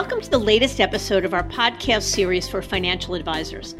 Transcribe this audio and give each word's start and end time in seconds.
Welcome 0.00 0.20
to 0.20 0.30
the 0.30 0.38
latest 0.38 0.80
episode 0.80 1.24
of 1.24 1.34
our 1.34 1.42
podcast 1.42 2.02
series 2.02 2.48
for 2.48 2.62
financial 2.62 3.14
advisors. 3.14 3.74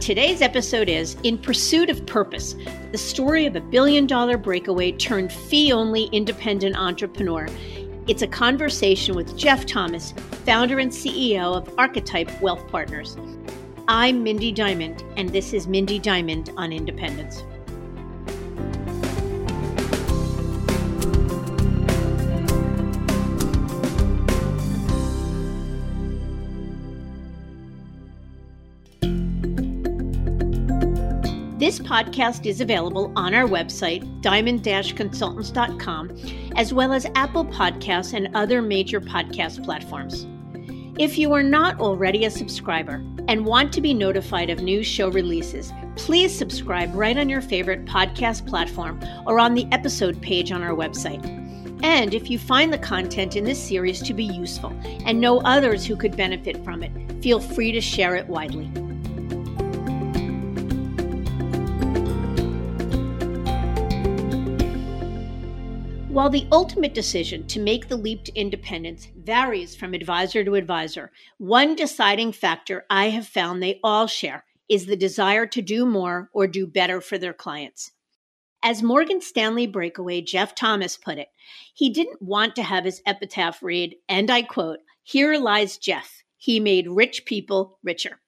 Today's 0.00 0.42
episode 0.42 0.90
is 0.90 1.16
In 1.22 1.38
Pursuit 1.38 1.88
of 1.88 2.04
Purpose, 2.04 2.56
the 2.92 2.98
story 2.98 3.46
of 3.46 3.56
a 3.56 3.60
billion 3.62 4.06
dollar 4.06 4.36
breakaway 4.36 4.92
turned 4.92 5.32
fee 5.32 5.72
only 5.72 6.10
independent 6.12 6.76
entrepreneur. 6.76 7.48
It's 8.06 8.20
a 8.20 8.26
conversation 8.26 9.14
with 9.14 9.34
Jeff 9.38 9.64
Thomas, 9.64 10.12
founder 10.44 10.78
and 10.78 10.90
CEO 10.90 11.56
of 11.56 11.72
Archetype 11.78 12.42
Wealth 12.42 12.68
Partners. 12.68 13.16
I'm 13.88 14.22
Mindy 14.22 14.52
Diamond, 14.52 15.02
and 15.16 15.30
this 15.30 15.54
is 15.54 15.66
Mindy 15.66 15.98
Diamond 15.98 16.52
on 16.58 16.70
Independence. 16.70 17.44
Podcast 31.84 32.46
is 32.46 32.60
available 32.60 33.12
on 33.16 33.34
our 33.34 33.46
website, 33.46 34.20
diamond 34.22 34.64
consultants.com, 34.64 36.16
as 36.56 36.72
well 36.72 36.92
as 36.92 37.06
Apple 37.14 37.44
Podcasts 37.44 38.14
and 38.14 38.34
other 38.34 38.62
major 38.62 39.00
podcast 39.00 39.64
platforms. 39.64 40.26
If 40.98 41.16
you 41.16 41.32
are 41.32 41.42
not 41.42 41.80
already 41.80 42.26
a 42.26 42.30
subscriber 42.30 43.02
and 43.26 43.46
want 43.46 43.72
to 43.72 43.80
be 43.80 43.94
notified 43.94 44.50
of 44.50 44.60
new 44.60 44.82
show 44.82 45.08
releases, 45.08 45.72
please 45.96 46.36
subscribe 46.36 46.94
right 46.94 47.16
on 47.16 47.28
your 47.28 47.40
favorite 47.40 47.86
podcast 47.86 48.46
platform 48.46 49.00
or 49.26 49.40
on 49.40 49.54
the 49.54 49.66
episode 49.72 50.20
page 50.20 50.52
on 50.52 50.62
our 50.62 50.74
website. 50.74 51.24
And 51.82 52.14
if 52.14 52.30
you 52.30 52.38
find 52.38 52.72
the 52.72 52.78
content 52.78 53.36
in 53.36 53.44
this 53.44 53.62
series 53.62 54.00
to 54.02 54.14
be 54.14 54.24
useful 54.24 54.72
and 55.04 55.20
know 55.20 55.40
others 55.40 55.84
who 55.84 55.96
could 55.96 56.16
benefit 56.16 56.62
from 56.62 56.82
it, 56.82 57.22
feel 57.22 57.40
free 57.40 57.72
to 57.72 57.80
share 57.80 58.14
it 58.14 58.28
widely. 58.28 58.70
While 66.12 66.28
the 66.28 66.46
ultimate 66.52 66.92
decision 66.92 67.46
to 67.46 67.58
make 67.58 67.88
the 67.88 67.96
leap 67.96 68.24
to 68.24 68.38
independence 68.38 69.08
varies 69.16 69.74
from 69.74 69.94
advisor 69.94 70.44
to 70.44 70.56
advisor, 70.56 71.10
one 71.38 71.74
deciding 71.74 72.32
factor 72.32 72.84
I 72.90 73.08
have 73.08 73.26
found 73.26 73.62
they 73.62 73.80
all 73.82 74.06
share 74.06 74.44
is 74.68 74.84
the 74.84 74.94
desire 74.94 75.46
to 75.46 75.62
do 75.62 75.86
more 75.86 76.28
or 76.34 76.46
do 76.46 76.66
better 76.66 77.00
for 77.00 77.16
their 77.16 77.32
clients. 77.32 77.92
As 78.62 78.82
Morgan 78.82 79.22
Stanley 79.22 79.66
breakaway 79.66 80.20
Jeff 80.20 80.54
Thomas 80.54 80.98
put 80.98 81.16
it, 81.16 81.28
he 81.72 81.88
didn't 81.88 82.20
want 82.20 82.56
to 82.56 82.62
have 82.62 82.84
his 82.84 83.00
epitaph 83.06 83.62
read, 83.62 83.96
and 84.06 84.30
I 84.30 84.42
quote, 84.42 84.80
Here 85.02 85.38
lies 85.38 85.78
Jeff. 85.78 86.22
He 86.36 86.60
made 86.60 86.90
rich 86.90 87.24
people 87.24 87.78
richer. 87.82 88.20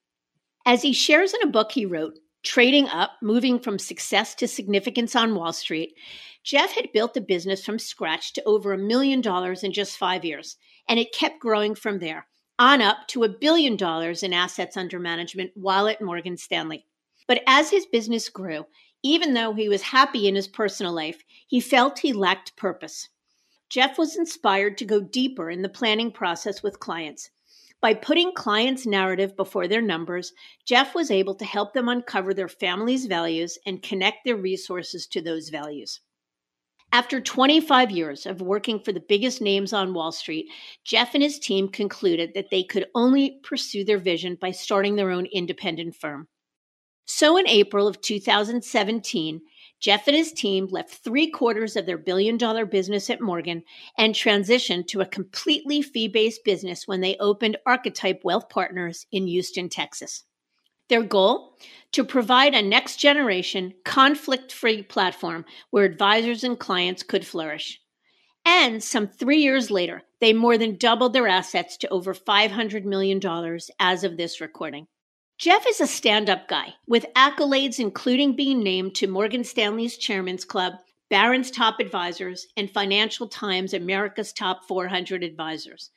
As 0.64 0.80
he 0.80 0.94
shares 0.94 1.34
in 1.34 1.42
a 1.42 1.52
book 1.52 1.72
he 1.72 1.84
wrote, 1.84 2.18
Trading 2.44 2.88
Up 2.88 3.12
Moving 3.22 3.58
from 3.58 3.78
Success 3.78 4.34
to 4.36 4.46
Significance 4.46 5.16
on 5.16 5.34
Wall 5.34 5.52
Street, 5.52 5.94
Jeff 6.44 6.72
had 6.72 6.92
built 6.92 7.14
the 7.14 7.22
business 7.22 7.64
from 7.64 7.78
scratch 7.78 8.34
to 8.34 8.44
over 8.44 8.74
a 8.74 8.78
million 8.78 9.22
dollars 9.22 9.64
in 9.64 9.72
just 9.72 9.96
five 9.96 10.26
years, 10.26 10.58
and 10.86 11.00
it 11.00 11.14
kept 11.14 11.40
growing 11.40 11.74
from 11.74 12.00
there, 12.00 12.26
on 12.58 12.82
up 12.82 13.08
to 13.08 13.24
a 13.24 13.28
billion 13.30 13.76
dollars 13.76 14.22
in 14.22 14.34
assets 14.34 14.76
under 14.76 14.98
management 14.98 15.50
while 15.54 15.88
at 15.88 16.02
Morgan 16.02 16.36
Stanley. 16.36 16.84
But 17.26 17.42
as 17.46 17.70
his 17.70 17.86
business 17.86 18.28
grew, 18.28 18.66
even 19.02 19.32
though 19.32 19.54
he 19.54 19.70
was 19.70 19.80
happy 19.80 20.28
in 20.28 20.34
his 20.34 20.46
personal 20.46 20.92
life, 20.92 21.24
he 21.46 21.60
felt 21.60 22.00
he 22.00 22.12
lacked 22.12 22.56
purpose. 22.56 23.08
Jeff 23.70 23.96
was 23.96 24.14
inspired 24.14 24.76
to 24.76 24.84
go 24.84 25.00
deeper 25.00 25.48
in 25.48 25.62
the 25.62 25.68
planning 25.70 26.12
process 26.12 26.62
with 26.62 26.78
clients. 26.78 27.30
By 27.80 27.94
putting 27.94 28.34
clients' 28.34 28.84
narrative 28.84 29.34
before 29.34 29.66
their 29.66 29.80
numbers, 29.80 30.34
Jeff 30.66 30.94
was 30.94 31.10
able 31.10 31.36
to 31.36 31.44
help 31.46 31.72
them 31.72 31.88
uncover 31.88 32.34
their 32.34 32.48
family's 32.48 33.06
values 33.06 33.58
and 33.64 33.82
connect 33.82 34.26
their 34.26 34.36
resources 34.36 35.06
to 35.06 35.22
those 35.22 35.48
values. 35.48 36.00
After 36.94 37.20
25 37.20 37.90
years 37.90 38.24
of 38.24 38.40
working 38.40 38.78
for 38.78 38.92
the 38.92 39.00
biggest 39.00 39.40
names 39.40 39.72
on 39.72 39.94
Wall 39.94 40.12
Street, 40.12 40.46
Jeff 40.84 41.12
and 41.14 41.24
his 41.24 41.40
team 41.40 41.66
concluded 41.66 42.34
that 42.34 42.50
they 42.50 42.62
could 42.62 42.86
only 42.94 43.40
pursue 43.42 43.82
their 43.82 43.98
vision 43.98 44.38
by 44.40 44.52
starting 44.52 44.94
their 44.94 45.10
own 45.10 45.26
independent 45.26 45.96
firm. 45.96 46.28
So 47.04 47.36
in 47.36 47.48
April 47.48 47.88
of 47.88 48.00
2017, 48.00 49.40
Jeff 49.80 50.06
and 50.06 50.16
his 50.16 50.32
team 50.32 50.68
left 50.70 51.02
three 51.02 51.28
quarters 51.28 51.74
of 51.74 51.84
their 51.84 51.98
billion 51.98 52.36
dollar 52.36 52.64
business 52.64 53.10
at 53.10 53.20
Morgan 53.20 53.64
and 53.98 54.14
transitioned 54.14 54.86
to 54.86 55.00
a 55.00 55.06
completely 55.06 55.82
fee 55.82 56.06
based 56.06 56.44
business 56.44 56.86
when 56.86 57.00
they 57.00 57.16
opened 57.16 57.56
Archetype 57.66 58.20
Wealth 58.22 58.48
Partners 58.48 59.04
in 59.10 59.26
Houston, 59.26 59.68
Texas. 59.68 60.22
Their 60.88 61.02
goal? 61.02 61.56
To 61.92 62.04
provide 62.04 62.54
a 62.54 62.62
next 62.62 62.96
generation, 62.96 63.74
conflict 63.84 64.52
free 64.52 64.82
platform 64.82 65.44
where 65.70 65.84
advisors 65.84 66.42
and 66.42 66.58
clients 66.58 67.02
could 67.02 67.26
flourish. 67.26 67.80
And 68.44 68.82
some 68.82 69.08
three 69.08 69.38
years 69.38 69.70
later, 69.70 70.02
they 70.20 70.32
more 70.32 70.58
than 70.58 70.76
doubled 70.76 71.12
their 71.12 71.28
assets 71.28 71.76
to 71.78 71.88
over 71.88 72.12
$500 72.12 72.84
million 72.84 73.20
as 73.80 74.04
of 74.04 74.16
this 74.16 74.40
recording. 74.40 74.86
Jeff 75.38 75.66
is 75.66 75.80
a 75.80 75.86
stand 75.86 76.30
up 76.30 76.46
guy 76.48 76.74
with 76.86 77.06
accolades 77.16 77.78
including 77.80 78.36
being 78.36 78.62
named 78.62 78.94
to 78.94 79.06
Morgan 79.06 79.42
Stanley's 79.42 79.96
Chairman's 79.96 80.44
Club, 80.44 80.74
Barron's 81.10 81.50
Top 81.50 81.80
Advisors, 81.80 82.46
and 82.56 82.70
Financial 82.70 83.26
Times 83.26 83.74
America's 83.74 84.32
Top 84.32 84.64
400 84.68 85.22
Advisors. 85.22 85.90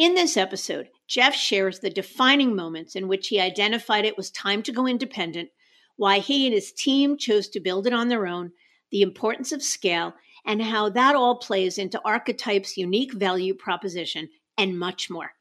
In 0.00 0.14
this 0.14 0.38
episode, 0.38 0.88
Jeff 1.06 1.34
shares 1.34 1.80
the 1.80 1.90
defining 1.90 2.56
moments 2.56 2.96
in 2.96 3.06
which 3.06 3.28
he 3.28 3.38
identified 3.38 4.06
it 4.06 4.16
was 4.16 4.30
time 4.30 4.62
to 4.62 4.72
go 4.72 4.86
independent, 4.86 5.50
why 5.96 6.20
he 6.20 6.46
and 6.46 6.54
his 6.54 6.72
team 6.72 7.18
chose 7.18 7.48
to 7.48 7.60
build 7.60 7.86
it 7.86 7.92
on 7.92 8.08
their 8.08 8.26
own, 8.26 8.52
the 8.90 9.02
importance 9.02 9.52
of 9.52 9.62
scale, 9.62 10.14
and 10.46 10.62
how 10.62 10.88
that 10.88 11.14
all 11.14 11.36
plays 11.36 11.76
into 11.76 12.00
Archetype's 12.02 12.78
unique 12.78 13.12
value 13.12 13.52
proposition, 13.52 14.30
and 14.56 14.78
much 14.78 15.10
more. 15.10 15.32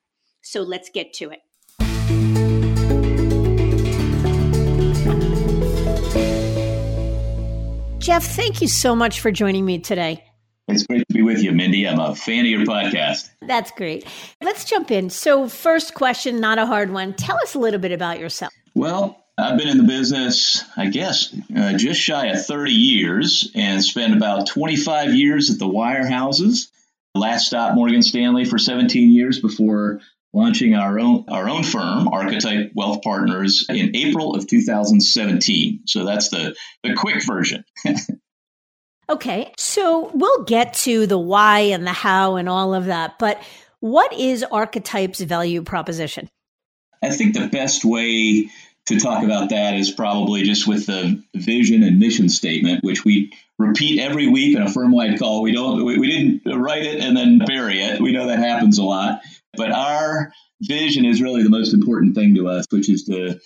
So 0.42 0.60
let's 0.60 0.90
get 0.90 1.14
to 1.14 1.32
it. 1.32 1.40
Jeff, 8.00 8.26
thank 8.26 8.62
you 8.62 8.68
so 8.68 8.94
much 8.94 9.22
for 9.22 9.32
joining 9.32 9.64
me 9.64 9.80
today. 9.80 10.29
It's 10.70 10.84
great 10.84 11.08
to 11.08 11.14
be 11.14 11.24
with 11.24 11.42
you, 11.42 11.52
Mindy. 11.52 11.88
I'm 11.88 12.00
a 12.00 12.16
fan 12.16 12.46
of 12.46 12.52
your 12.52 12.62
podcast. 12.62 13.32
That's 13.42 13.72
great. 13.72 14.06
Let's 14.42 14.66
jump 14.66 14.92
in. 14.92 15.10
So, 15.10 15.50
first 15.50 15.96
question, 15.96 16.40
not 16.40 16.60
a 16.60 16.66
hard 16.66 16.92
one. 16.92 17.14
Tell 17.14 17.38
us 17.38 17.56
a 17.56 17.60
little 17.60 17.80
bit 17.80 17.92
about 17.92 18.20
yourself. 18.20 18.54
Well, 18.76 19.26
I've 19.38 19.58
been 19.58 19.68
in 19.68 19.78
the 19.78 19.84
business, 19.84 20.64
I 20.78 20.88
guess, 20.88 21.36
uh, 21.56 21.74
just 21.74 22.00
shy 22.00 22.28
of 22.28 22.46
30 22.46 22.72
years 22.72 23.52
and 23.56 23.84
spent 23.84 24.16
about 24.16 24.48
25 24.48 25.16
years 25.16 25.50
at 25.50 25.60
the 25.60 25.66
wirehouses. 25.66 26.68
Last 27.16 27.48
stop, 27.48 27.74
Morgan 27.74 28.04
Stanley, 28.04 28.46
for 28.46 28.60
17 28.60 29.12
years 29.12 29.40
before 29.40 30.02
launching 30.34 30.76
our 30.76 31.00
own 31.00 31.26
our 31.30 31.50
own 31.50 31.64
firm, 31.64 32.08
Archetype 32.10 32.72
Wealth 32.76 33.02
Partners, 33.02 33.66
in 33.70 33.96
April 33.96 34.36
of 34.36 34.46
2017. 34.46 35.82
So 35.88 36.06
that's 36.06 36.30
the 36.30 36.56
the 36.84 36.94
quick 36.94 37.26
version. 37.26 37.64
Okay, 39.10 39.52
so 39.58 40.12
we'll 40.14 40.44
get 40.44 40.74
to 40.76 41.08
the 41.08 41.18
why 41.18 41.60
and 41.60 41.86
the 41.86 41.92
how 41.92 42.36
and 42.36 42.48
all 42.48 42.76
of 42.76 42.86
that, 42.86 43.18
but 43.18 43.42
what 43.80 44.14
is 44.14 44.44
Archetype's 44.44 45.22
value 45.22 45.64
proposition? 45.64 46.30
I 47.02 47.10
think 47.10 47.34
the 47.34 47.48
best 47.48 47.84
way 47.84 48.50
to 48.86 49.00
talk 49.00 49.24
about 49.24 49.50
that 49.50 49.74
is 49.74 49.90
probably 49.90 50.44
just 50.44 50.68
with 50.68 50.86
the 50.86 51.24
vision 51.34 51.82
and 51.82 51.98
mission 51.98 52.30
statement, 52.30 52.84
which 52.84 53.04
we 53.04 53.34
repeat 53.58 54.00
every 54.00 54.28
week 54.28 54.56
in 54.56 54.62
a 54.62 54.70
firm-wide 54.70 55.18
call. 55.18 55.42
We 55.42 55.54
don't, 55.54 55.84
we, 55.84 55.98
we 55.98 56.08
didn't 56.08 56.60
write 56.60 56.84
it 56.84 57.00
and 57.00 57.18
then 57.18 57.40
bury 57.40 57.82
it. 57.82 58.02
We 58.02 58.12
know 58.12 58.28
that 58.28 58.40
happens 58.40 58.78
a 58.78 58.84
lot, 58.84 59.22
but 59.54 59.72
our 59.72 60.32
vision 60.62 61.06
is 61.06 61.22
really 61.22 61.42
the 61.42 61.50
most 61.50 61.74
important 61.74 62.16
thing 62.16 62.36
to 62.36 62.48
us, 62.48 62.66
which 62.70 62.90
is 62.90 63.06
to 63.06 63.40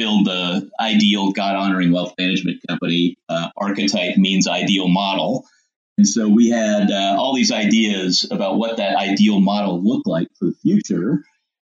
build 0.00 0.26
the 0.26 0.70
ideal 0.80 1.32
God 1.32 1.56
honoring 1.56 1.92
wealth 1.92 2.14
management 2.18 2.62
company. 2.66 3.18
Uh, 3.28 3.50
archetype 3.56 4.16
means 4.16 4.48
ideal 4.48 4.88
model. 4.88 5.44
And 5.98 6.08
so 6.08 6.26
we 6.28 6.48
had 6.48 6.90
uh, 6.90 7.16
all 7.18 7.34
these 7.34 7.52
ideas 7.52 8.26
about 8.30 8.56
what 8.56 8.78
that 8.78 8.96
ideal 8.96 9.40
model 9.40 9.82
looked 9.82 10.06
like 10.06 10.28
for 10.38 10.46
the 10.46 10.54
future. 10.62 11.22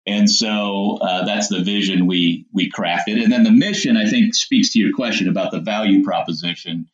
And 0.08 0.30
so 0.30 0.98
uh, 1.02 1.26
that's 1.26 1.50
the 1.50 1.62
vision 1.62 2.08
we 2.08 2.46
we 2.54 2.72
crafted. 2.72 3.22
And 3.22 3.32
then 3.32 3.44
the 3.44 3.52
mission, 3.52 3.98
I 3.98 4.10
think, 4.10 4.34
speaks 4.34 4.72
to 4.72 4.80
your 4.80 4.94
question 4.94 5.28
about 5.28 5.52
the 5.52 5.60
value 5.60 6.04
proposition. 6.04 6.88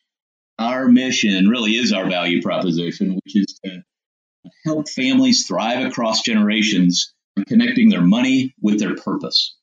Our 0.58 0.88
mission 0.88 1.48
really 1.48 1.74
is 1.74 1.94
our 1.94 2.10
value 2.10 2.42
proposition, 2.42 3.20
which 3.24 3.36
is 3.36 3.60
to 3.64 3.84
help 4.66 4.90
families 4.90 5.46
thrive 5.46 5.86
across 5.86 6.24
generations 6.24 7.14
connecting 7.48 7.90
their 7.90 8.02
money 8.02 8.56
with 8.62 8.80
their 8.80 8.96
purpose. 8.96 9.57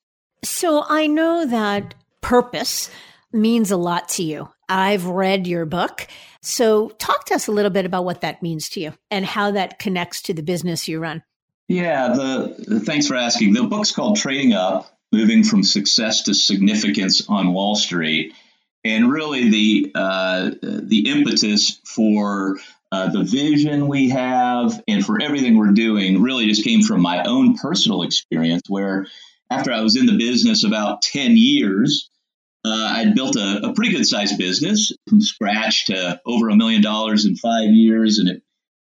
So 0.45 0.85
I 0.89 1.07
know 1.07 1.47
that 1.47 1.95
purpose 2.21 2.91
means 3.33 3.71
a 3.71 3.77
lot 3.77 4.09
to 4.11 4.23
you. 4.23 4.49
I've 4.69 5.07
read 5.07 5.47
your 5.47 5.67
book. 5.67 6.07
So 6.43 6.91
talk 6.91 7.25
to 7.27 7.35
us 7.35 7.49
a 7.49 7.53
little 7.53 7.71
bit 7.71 7.87
about 7.87 8.05
what 8.05 8.21
that 8.21 8.43
means 8.43 8.69
to 8.71 8.81
you 8.81 8.93
and 9.11 9.25
how 9.25 9.51
that 9.53 9.79
connects 9.79 10.23
to 10.23 10.35
the 10.35 10.43
business 10.43 10.87
you 10.87 11.01
run. 11.01 11.23
Yeah, 11.69 12.09
the 12.09 12.83
thanks 12.85 13.07
for 13.07 13.17
asking. 13.17 13.55
The 13.55 13.65
book's 13.65 13.93
called 13.93 14.19
Trading 14.19 14.53
Up: 14.53 14.95
Moving 15.13 15.45
from 15.45 15.63
Success 15.63 16.23
to 16.25 16.35
Significance 16.35 17.27
on 17.27 17.55
Wall 17.55 17.75
Street, 17.75 18.35
and 18.85 19.11
really 19.11 19.49
the 19.49 19.93
uh, 19.95 20.51
the 20.61 21.11
impetus 21.11 21.81
for 21.87 22.59
uh, 22.93 23.09
the 23.09 23.25
vision 23.25 23.89
we 23.89 24.11
have 24.11 24.83
and 24.87 25.05
for 25.05 25.21
everything 25.23 25.57
we're 25.57 25.73
doing 25.73 26.21
really 26.21 26.47
just 26.47 26.65
came 26.65 26.83
from 26.83 27.01
my 27.01 27.25
own 27.25 27.57
personal 27.57 28.03
experience 28.03 28.63
where 28.69 29.07
after 29.51 29.73
I 29.73 29.81
was 29.81 29.97
in 29.97 30.07
the 30.07 30.17
business 30.17 30.65
about 30.65 31.03
10 31.03 31.37
years, 31.37 32.11
uh, 32.65 32.93
I'd 32.97 33.15
built 33.15 33.37
a, 33.37 33.67
a 33.67 33.75
pretty 33.75 33.93
good 33.93 34.07
sized 34.07 34.39
business 34.39 34.93
from 35.09 35.21
scratch 35.21 35.87
to 35.87 36.21
over 36.25 36.49
a 36.49 36.57
million 36.57 36.81
dollars 36.81 37.27
in 37.27 37.37
five 37.37 37.71
years, 37.71 38.19
and 38.19 38.29
it 38.29 38.43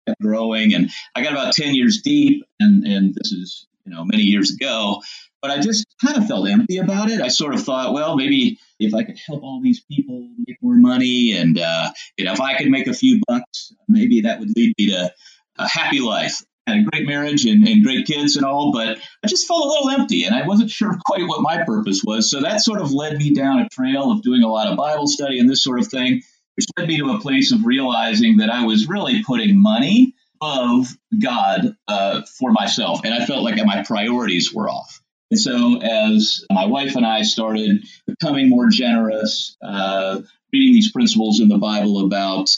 kept 0.08 0.22
growing. 0.22 0.74
And 0.74 0.90
I 1.16 1.22
got 1.22 1.34
about 1.34 1.54
10 1.54 1.76
years 1.76 2.02
deep, 2.02 2.44
and, 2.60 2.84
and 2.86 3.14
this 3.14 3.32
is 3.32 3.68
you 3.86 3.94
know 3.94 4.04
many 4.06 4.24
years 4.24 4.52
ago, 4.52 5.02
but 5.42 5.52
I 5.52 5.60
just 5.60 5.86
kind 6.04 6.18
of 6.18 6.28
felt 6.28 6.50
empty 6.50 6.78
about 6.78 7.12
it. 7.12 7.22
I 7.22 7.28
sort 7.28 7.54
of 7.54 7.64
thought, 7.64 7.94
well, 7.94 8.16
maybe 8.18 8.58
if 8.80 8.94
I 8.94 9.04
could 9.04 9.20
help 9.28 9.44
all 9.44 9.62
these 9.62 9.82
people 9.82 10.28
make 10.48 10.58
more 10.62 10.76
money, 10.76 11.34
and 11.34 11.60
uh, 11.60 11.92
you 12.18 12.26
know, 12.26 12.34
if 12.34 12.42
I 12.42 12.58
could 12.58 12.70
make 12.70 12.88
a 12.88 12.94
few 12.94 13.22
bucks, 13.28 13.72
maybe 13.88 14.22
that 14.22 14.40
would 14.40 14.50
lead 14.56 14.74
me 14.80 14.90
to 14.90 15.14
a 15.60 15.68
happy 15.68 16.00
life 16.00 16.42
had 16.70 16.80
a 16.80 16.90
great 16.90 17.08
marriage 17.08 17.46
and, 17.46 17.68
and 17.68 17.84
great 17.84 18.06
kids 18.06 18.36
and 18.36 18.46
all, 18.46 18.72
but 18.72 18.98
I 19.24 19.28
just 19.28 19.48
felt 19.48 19.64
a 19.64 19.68
little 19.68 19.90
empty 19.90 20.24
and 20.24 20.36
I 20.36 20.48
wasn't 20.48 20.72
sure 20.80 20.98
quite 21.06 21.28
what 21.28 21.42
my 21.42 21.64
purpose 21.64 22.04
was. 22.04 22.30
So 22.30 22.42
that 22.42 22.62
sort 22.62 22.82
of 22.82 22.92
led 22.92 23.18
me 23.18 23.34
down 23.34 23.60
a 23.60 23.70
trail 23.70 24.12
of 24.12 24.22
doing 24.22 24.44
a 24.44 24.48
lot 24.48 24.68
of 24.68 24.78
Bible 24.78 25.08
study 25.08 25.40
and 25.40 25.50
this 25.50 25.64
sort 25.64 25.80
of 25.80 25.88
thing, 25.88 26.22
which 26.56 26.66
led 26.78 26.88
me 26.88 26.98
to 26.98 27.12
a 27.12 27.20
place 27.20 27.52
of 27.52 27.66
realizing 27.66 28.38
that 28.38 28.50
I 28.50 28.66
was 28.66 28.88
really 28.88 29.24
putting 29.24 29.62
money 29.62 30.14
of 30.42 30.88
God 31.22 31.76
uh, 31.88 32.22
for 32.38 32.52
myself. 32.52 33.02
And 33.04 33.14
I 33.14 33.26
felt 33.26 33.44
like 33.44 33.64
my 33.66 33.84
priorities 33.84 34.54
were 34.54 34.70
off. 34.70 35.02
And 35.32 35.40
so 35.40 35.80
as 35.82 36.46
my 36.52 36.66
wife 36.66 36.96
and 36.96 37.06
I 37.06 37.22
started 37.22 37.84
becoming 38.08 38.50
more 38.50 38.70
generous, 38.70 39.56
uh, 39.62 40.22
reading 40.52 40.74
these 40.74 40.92
principles 40.92 41.40
in 41.40 41.50
the 41.50 41.58
Bible 41.58 42.06
about 42.06 42.50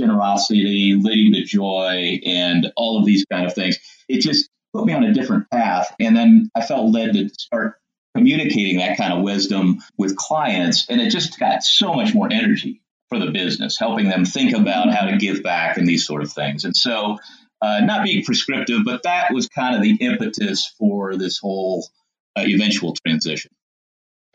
generosity, 0.00 0.94
leading 1.00 1.32
to 1.34 1.44
joy, 1.44 2.20
and 2.24 2.72
all 2.76 2.98
of 2.98 3.06
these 3.06 3.24
kind 3.30 3.46
of 3.46 3.54
things. 3.54 3.78
It 4.08 4.20
just 4.20 4.48
put 4.72 4.86
me 4.86 4.92
on 4.92 5.04
a 5.04 5.14
different 5.14 5.50
path. 5.50 5.94
And 6.00 6.16
then 6.16 6.50
I 6.54 6.64
felt 6.64 6.92
led 6.92 7.14
to 7.14 7.28
start 7.30 7.76
communicating 8.14 8.78
that 8.78 8.96
kind 8.96 9.12
of 9.12 9.22
wisdom 9.22 9.78
with 9.98 10.16
clients. 10.16 10.86
And 10.88 11.00
it 11.00 11.10
just 11.10 11.38
got 11.38 11.62
so 11.62 11.94
much 11.94 12.14
more 12.14 12.28
energy 12.30 12.82
for 13.08 13.18
the 13.18 13.30
business, 13.30 13.78
helping 13.78 14.08
them 14.08 14.24
think 14.24 14.54
about 14.54 14.92
how 14.92 15.06
to 15.06 15.16
give 15.16 15.42
back 15.42 15.76
and 15.76 15.86
these 15.86 16.06
sort 16.06 16.22
of 16.22 16.32
things. 16.32 16.64
And 16.64 16.74
so, 16.74 17.18
uh, 17.62 17.80
not 17.80 18.04
being 18.04 18.24
prescriptive, 18.24 18.80
but 18.84 19.02
that 19.04 19.32
was 19.32 19.48
kind 19.48 19.74
of 19.74 19.82
the 19.82 19.96
impetus 20.00 20.74
for 20.78 21.16
this 21.16 21.38
whole 21.38 21.88
uh, 22.36 22.42
eventual 22.46 22.94
transition. 22.94 23.50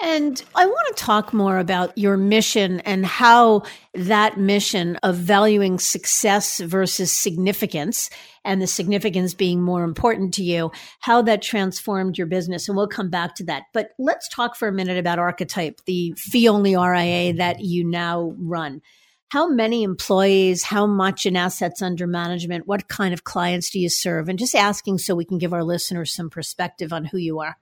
And 0.03 0.43
I 0.55 0.65
want 0.65 0.97
to 0.97 1.03
talk 1.03 1.31
more 1.31 1.59
about 1.59 1.95
your 1.95 2.17
mission 2.17 2.79
and 2.81 3.05
how 3.05 3.63
that 3.93 4.39
mission 4.39 4.95
of 5.03 5.15
valuing 5.15 5.77
success 5.77 6.59
versus 6.59 7.11
significance 7.11 8.09
and 8.43 8.59
the 8.59 8.67
significance 8.67 9.35
being 9.35 9.61
more 9.61 9.83
important 9.83 10.33
to 10.35 10.43
you, 10.43 10.71
how 11.01 11.21
that 11.21 11.43
transformed 11.43 12.17
your 12.17 12.25
business. 12.25 12.67
And 12.67 12.75
we'll 12.75 12.87
come 12.87 13.11
back 13.11 13.35
to 13.35 13.43
that. 13.45 13.63
But 13.73 13.89
let's 13.99 14.27
talk 14.27 14.55
for 14.55 14.67
a 14.67 14.73
minute 14.73 14.97
about 14.97 15.19
Archetype, 15.19 15.81
the 15.85 16.15
fee 16.17 16.49
only 16.49 16.75
RIA 16.75 17.33
that 17.33 17.59
you 17.59 17.83
now 17.83 18.33
run. 18.39 18.81
How 19.29 19.47
many 19.47 19.83
employees, 19.83 20.63
how 20.63 20.87
much 20.87 21.27
in 21.27 21.37
assets 21.37 21.81
under 21.81 22.07
management, 22.07 22.65
what 22.65 22.87
kind 22.87 23.13
of 23.13 23.23
clients 23.23 23.69
do 23.69 23.79
you 23.79 23.89
serve? 23.89 24.29
And 24.29 24.39
just 24.39 24.55
asking 24.55 24.97
so 24.97 25.13
we 25.13 25.25
can 25.25 25.37
give 25.37 25.53
our 25.53 25.63
listeners 25.63 26.11
some 26.11 26.31
perspective 26.31 26.91
on 26.91 27.05
who 27.05 27.17
you 27.17 27.39
are. 27.39 27.57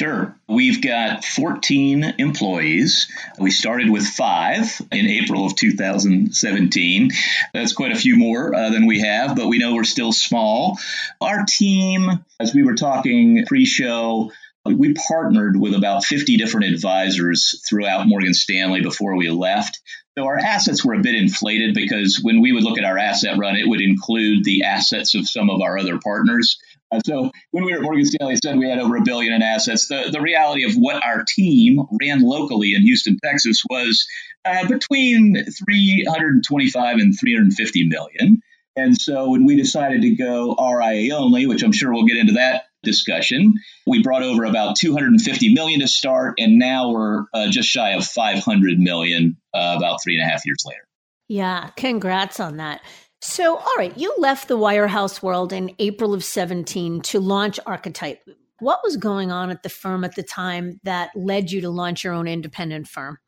Sure. 0.00 0.34
We've 0.48 0.80
got 0.80 1.26
14 1.26 2.14
employees. 2.16 3.12
We 3.38 3.50
started 3.50 3.90
with 3.90 4.06
five 4.06 4.80
in 4.90 5.04
April 5.04 5.44
of 5.44 5.56
2017. 5.56 7.10
That's 7.52 7.74
quite 7.74 7.92
a 7.92 7.98
few 7.98 8.16
more 8.16 8.54
uh, 8.54 8.70
than 8.70 8.86
we 8.86 9.00
have, 9.00 9.36
but 9.36 9.48
we 9.48 9.58
know 9.58 9.74
we're 9.74 9.84
still 9.84 10.12
small. 10.12 10.78
Our 11.20 11.44
team, 11.44 12.24
as 12.40 12.54
we 12.54 12.62
were 12.62 12.76
talking 12.76 13.44
pre 13.44 13.66
show, 13.66 14.32
we 14.64 14.94
partnered 14.94 15.60
with 15.60 15.74
about 15.74 16.04
50 16.04 16.38
different 16.38 16.72
advisors 16.72 17.62
throughout 17.68 18.08
Morgan 18.08 18.32
Stanley 18.32 18.80
before 18.80 19.16
we 19.16 19.28
left. 19.28 19.82
So 20.16 20.24
our 20.24 20.38
assets 20.38 20.82
were 20.82 20.94
a 20.94 21.02
bit 21.02 21.14
inflated 21.14 21.74
because 21.74 22.20
when 22.22 22.40
we 22.40 22.52
would 22.52 22.64
look 22.64 22.78
at 22.78 22.86
our 22.86 22.96
asset 22.96 23.36
run, 23.36 23.56
it 23.56 23.68
would 23.68 23.82
include 23.82 24.44
the 24.44 24.62
assets 24.62 25.14
of 25.14 25.28
some 25.28 25.50
of 25.50 25.60
our 25.60 25.76
other 25.76 25.98
partners. 26.02 26.58
Uh, 26.92 27.00
so 27.04 27.30
when 27.50 27.64
we 27.64 27.72
were 27.72 27.78
at 27.78 27.82
Morgan 27.82 28.04
Stanley, 28.04 28.36
said 28.42 28.58
we 28.58 28.68
had 28.68 28.78
over 28.78 28.96
a 28.96 29.02
billion 29.02 29.32
in 29.32 29.42
assets. 29.42 29.88
The, 29.88 30.10
the 30.12 30.20
reality 30.20 30.64
of 30.64 30.74
what 30.74 31.04
our 31.04 31.24
team 31.26 31.80
ran 32.00 32.20
locally 32.20 32.74
in 32.74 32.82
Houston, 32.82 33.18
Texas 33.24 33.62
was 33.68 34.06
uh, 34.44 34.66
between 34.66 35.44
325 35.44 36.96
and 36.96 37.18
350 37.18 37.88
million. 37.88 38.42
And 38.76 38.98
so 39.00 39.30
when 39.30 39.44
we 39.44 39.56
decided 39.56 40.02
to 40.02 40.14
go 40.14 40.54
RIA 40.54 41.14
only, 41.14 41.46
which 41.46 41.62
I'm 41.62 41.72
sure 41.72 41.92
we'll 41.92 42.06
get 42.06 42.16
into 42.16 42.34
that 42.34 42.64
discussion, 42.82 43.54
we 43.86 44.02
brought 44.02 44.22
over 44.22 44.44
about 44.44 44.76
250 44.76 45.54
million 45.54 45.80
to 45.80 45.88
start, 45.88 46.34
and 46.38 46.58
now 46.58 46.90
we're 46.90 47.24
uh, 47.34 47.50
just 47.50 47.68
shy 47.68 47.90
of 47.90 48.04
500 48.04 48.78
million 48.78 49.36
uh, 49.52 49.74
about 49.76 50.02
three 50.02 50.18
and 50.18 50.26
a 50.26 50.30
half 50.30 50.46
years 50.46 50.62
later. 50.64 50.86
Yeah, 51.28 51.70
congrats 51.76 52.40
on 52.40 52.56
that. 52.56 52.80
So, 53.22 53.56
all 53.56 53.74
right, 53.76 53.96
you 53.98 54.14
left 54.16 54.48
the 54.48 54.56
wirehouse 54.56 55.22
world 55.22 55.52
in 55.52 55.74
April 55.78 56.14
of 56.14 56.24
17 56.24 57.02
to 57.02 57.20
launch 57.20 57.60
Archetype. 57.66 58.26
What 58.60 58.80
was 58.82 58.96
going 58.96 59.30
on 59.30 59.50
at 59.50 59.62
the 59.62 59.68
firm 59.68 60.04
at 60.04 60.14
the 60.14 60.22
time 60.22 60.80
that 60.84 61.10
led 61.14 61.50
you 61.50 61.60
to 61.62 61.70
launch 61.70 62.02
your 62.02 62.14
own 62.14 62.26
independent 62.26 62.88
firm? 62.88 63.18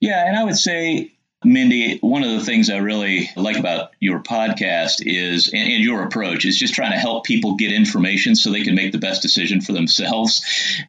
Yeah, 0.00 0.26
and 0.26 0.36
I 0.36 0.44
would 0.44 0.58
say, 0.58 1.12
Mindy, 1.42 1.96
one 1.98 2.24
of 2.24 2.30
the 2.32 2.44
things 2.44 2.68
I 2.68 2.76
really 2.76 3.30
like 3.36 3.56
about 3.56 3.92
your 4.00 4.22
podcast 4.22 4.96
is, 5.00 5.48
and, 5.48 5.72
and 5.72 5.82
your 5.82 6.02
approach, 6.02 6.44
is 6.44 6.58
just 6.58 6.74
trying 6.74 6.92
to 6.92 6.98
help 6.98 7.24
people 7.24 7.56
get 7.56 7.72
information 7.72 8.34
so 8.34 8.50
they 8.50 8.64
can 8.64 8.74
make 8.74 8.92
the 8.92 8.98
best 8.98 9.22
decision 9.22 9.62
for 9.62 9.72
themselves. 9.72 10.42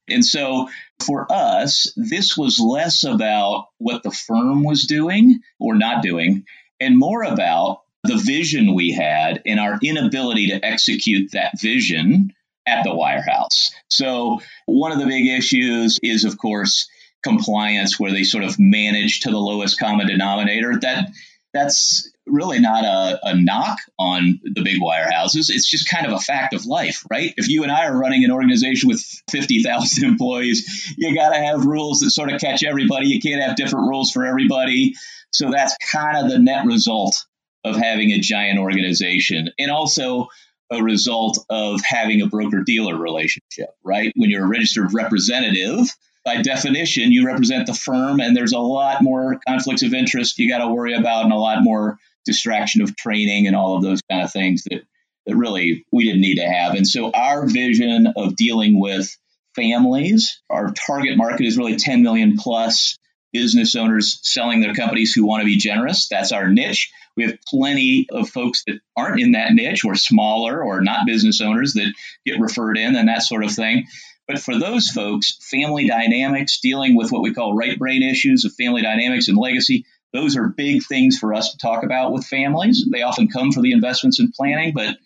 And 0.09 0.25
so, 0.25 0.67
for 0.99 1.31
us, 1.31 1.93
this 1.95 2.35
was 2.35 2.59
less 2.59 3.05
about 3.05 3.67
what 3.77 4.03
the 4.03 4.11
firm 4.11 4.65
was 4.65 4.85
doing 4.85 5.39
or 5.59 5.75
not 5.75 6.03
doing, 6.03 6.45
and 6.81 6.97
more 6.97 7.23
about 7.23 7.83
the 8.07 8.17
vision 8.17 8.73
we 8.73 8.91
had 8.91 9.41
and 9.45 9.59
our 9.59 9.79
inability 9.83 10.47
to 10.47 10.65
execute 10.65 11.31
that 11.31 11.59
vision 11.59 12.33
at 12.67 12.83
the 12.83 12.89
wirehouse. 12.89 13.71
So, 13.89 14.41
one 14.65 14.91
of 14.91 14.99
the 14.99 15.05
big 15.05 15.27
issues 15.27 15.99
is, 16.03 16.25
of 16.25 16.37
course, 16.37 16.87
compliance, 17.23 17.99
where 17.99 18.11
they 18.11 18.23
sort 18.23 18.43
of 18.43 18.57
manage 18.59 19.21
to 19.21 19.31
the 19.31 19.37
lowest 19.37 19.79
common 19.79 20.07
denominator. 20.07 20.77
That 20.79 21.09
that's 21.53 22.09
really 22.27 22.59
not 22.59 22.83
a, 22.83 23.19
a 23.23 23.35
knock 23.35 23.77
on 23.97 24.39
the 24.43 24.61
big 24.61 24.81
wirehouses. 24.81 25.49
It's 25.49 25.69
just 25.69 25.89
kind 25.89 26.05
of 26.05 26.13
a 26.13 26.19
fact 26.19 26.53
of 26.53 26.65
life, 26.65 27.03
right? 27.09 27.33
If 27.37 27.47
you 27.47 27.63
and 27.63 27.71
I 27.71 27.85
are 27.85 27.97
running 27.97 28.25
an 28.25 28.31
organization 28.31 28.89
with 28.89 29.01
50,000 29.31 30.03
employees, 30.07 30.93
you 30.97 31.15
got 31.15 31.29
to 31.29 31.39
have 31.39 31.65
rules 31.65 32.01
that 32.01 32.11
sort 32.11 32.31
of 32.31 32.41
catch 32.41 32.63
everybody. 32.63 33.07
You 33.07 33.21
can't 33.21 33.41
have 33.41 33.55
different 33.55 33.87
rules 33.87 34.11
for 34.11 34.25
everybody. 34.25 34.95
So 35.31 35.51
that's 35.51 35.75
kind 35.91 36.17
of 36.17 36.29
the 36.29 36.39
net 36.39 36.65
result 36.65 37.25
of 37.67 37.75
having 37.75 38.11
a 38.11 38.19
giant 38.19 38.59
organization 38.59 39.51
and 39.59 39.71
also 39.71 40.27
a 40.71 40.81
result 40.81 41.39
of 41.49 41.81
having 41.85 42.21
a 42.21 42.27
broker 42.27 42.63
dealer 42.63 42.97
relationship, 42.97 43.69
right? 43.83 44.11
When 44.15 44.29
you're 44.29 44.45
a 44.45 44.47
registered 44.47 44.93
representative, 44.93 45.87
by 46.25 46.41
definition, 46.41 47.13
you 47.13 47.25
represent 47.25 47.67
the 47.67 47.73
firm, 47.73 48.19
and 48.19 48.35
there's 48.35 48.51
a 48.51 48.59
lot 48.59 49.01
more 49.01 49.39
conflicts 49.47 49.83
of 49.83 49.93
interest 49.93 50.37
you 50.37 50.49
got 50.49 50.57
to 50.57 50.67
worry 50.67 50.93
about, 50.93 51.23
and 51.23 51.31
a 51.31 51.37
lot 51.37 51.63
more 51.63 51.97
distraction 52.25 52.81
of 52.81 52.97
training 52.97 53.47
and 53.47 53.55
all 53.55 53.77
of 53.77 53.81
those 53.81 54.01
kind 54.11 54.23
of 54.23 54.31
things 54.31 54.63
that, 54.69 54.81
that 55.25 55.37
really 55.37 55.85
we 55.91 56.03
didn't 56.03 56.19
need 56.19 56.35
to 56.35 56.45
have. 56.45 56.73
And 56.75 56.85
so, 56.85 57.11
our 57.11 57.47
vision 57.47 58.07
of 58.17 58.35
dealing 58.35 58.77
with 58.77 59.09
families, 59.55 60.41
our 60.49 60.71
target 60.71 61.17
market 61.17 61.45
is 61.45 61.57
really 61.57 61.77
10 61.77 62.03
million 62.03 62.35
plus 62.37 62.97
business 63.31 63.75
owners 63.75 64.19
selling 64.21 64.59
their 64.59 64.73
companies 64.73 65.13
who 65.13 65.25
want 65.25 65.41
to 65.41 65.45
be 65.45 65.57
generous. 65.57 66.09
That's 66.09 66.33
our 66.33 66.49
niche. 66.49 66.91
We 67.17 67.23
have 67.23 67.37
plenty 67.47 68.07
of 68.11 68.29
folks 68.29 68.63
that 68.67 68.79
aren't 68.95 69.19
in 69.19 69.33
that 69.33 69.53
niche 69.53 69.83
or 69.83 69.95
smaller 69.95 70.63
or 70.63 70.81
not 70.81 71.05
business 71.05 71.41
owners 71.41 71.73
that 71.73 71.93
get 72.25 72.39
referred 72.39 72.77
in 72.77 72.95
and 72.95 73.09
that 73.09 73.23
sort 73.23 73.43
of 73.43 73.51
thing. 73.51 73.87
But 74.27 74.39
for 74.39 74.57
those 74.57 74.89
folks, 74.89 75.37
family 75.49 75.87
dynamics, 75.87 76.59
dealing 76.59 76.95
with 76.95 77.11
what 77.11 77.21
we 77.21 77.33
call 77.33 77.55
right 77.55 77.77
brain 77.77 78.03
issues 78.03 78.45
of 78.45 78.53
family 78.53 78.81
dynamics 78.81 79.29
and 79.29 79.37
legacy, 79.37 79.85
those 80.13 80.37
are 80.37 80.49
big 80.49 80.83
things 80.83 81.17
for 81.17 81.33
us 81.33 81.51
to 81.51 81.57
talk 81.57 81.83
about 81.83 82.11
with 82.11 82.25
families. 82.25 82.85
They 82.91 83.01
often 83.01 83.27
come 83.27 83.51
for 83.51 83.61
the 83.61 83.71
investments 83.71 84.19
and 84.19 84.31
planning, 84.33 84.73
but 84.73 84.97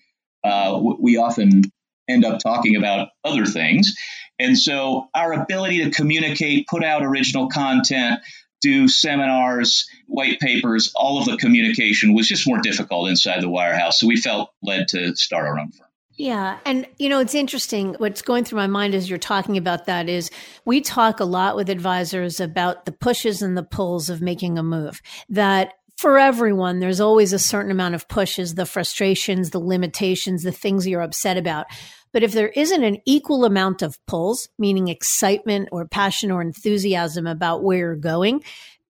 uh, 0.44 0.80
we 1.00 1.18
often 1.18 1.63
end 2.10 2.25
up 2.25 2.39
talking 2.39 2.75
about 2.75 3.10
other 3.24 3.46
things. 3.46 3.96
And 4.39 4.58
so 4.58 5.08
our 5.13 5.34
ability 5.34 5.84
to 5.84 5.91
communicate, 5.91 6.68
put 6.68 6.84
out 6.84 7.03
original 7.03 7.48
content, 7.48 8.22
do 8.62 8.88
seminars, 8.88 9.89
white 10.08 10.39
papers, 10.39 10.91
all 10.96 11.20
of 11.20 11.25
the 11.25 11.38
communication 11.38 12.13
was 12.13 12.27
just 12.27 12.48
more 12.48 12.60
difficult 12.60 13.10
inside 13.10 13.41
the 13.41 13.48
wirehouse. 13.48 13.94
So 13.94 14.08
we 14.08 14.18
felt 14.18 14.51
led 14.62 14.88
to 14.89 15.15
start 15.15 15.46
our 15.46 15.60
own 15.60 15.72
firm. 15.72 15.88
Yeah. 16.18 16.60
And, 16.65 16.88
you 17.00 17.10
know, 17.10 17.20
it's 17.20 17.34
interesting. 17.34 17.96
What's 17.98 18.22
going 18.22 18.44
through 18.44 18.58
my 18.58 18.68
mind 18.68 18.94
as 18.94 19.10
you're 19.10 19.18
talking 19.18 19.58
about 19.58 19.86
that 19.86 20.08
is 20.08 20.30
we 20.65 20.82
talk 20.82 21.20
a 21.20 21.25
lot 21.25 21.56
with 21.56 21.70
advisors 21.70 22.39
about 22.39 22.86
the 22.86 22.91
pushes 22.91 23.41
and 23.41 23.58
the 23.58 23.63
pulls 23.63 24.10
of 24.10 24.22
making 24.22 24.60
a 24.60 24.63
move. 24.63 25.01
That 25.30 25.74
for 25.98 26.20
everyone, 26.20 26.80
there's 26.80 27.00
always 27.00 27.34
a 27.34 27.39
certain 27.39 27.72
amount 27.72 27.96
of 27.96 28.08
pushes, 28.08 28.56
the 28.56 28.65
frustrations, 28.65 29.51
the 29.51 29.60
limitations, 29.60 30.44
the 30.44 30.51
things 30.51 30.88
you're 30.88 31.01
upset 31.01 31.38
about. 31.38 31.68
But 32.13 32.24
if 32.24 32.34
there 32.34 32.50
isn't 32.50 32.84
an 32.84 32.98
equal 33.06 33.46
amount 33.46 33.82
of 33.82 33.98
pulls, 34.06 34.50
meaning 34.58 34.88
excitement 34.88 35.70
or 35.72 35.88
passion 35.88 36.32
or 36.32 36.41
enthusiasm 36.41 37.25
about 37.27 37.63
where 37.63 37.77
you're 37.77 37.96
going, 37.96 38.44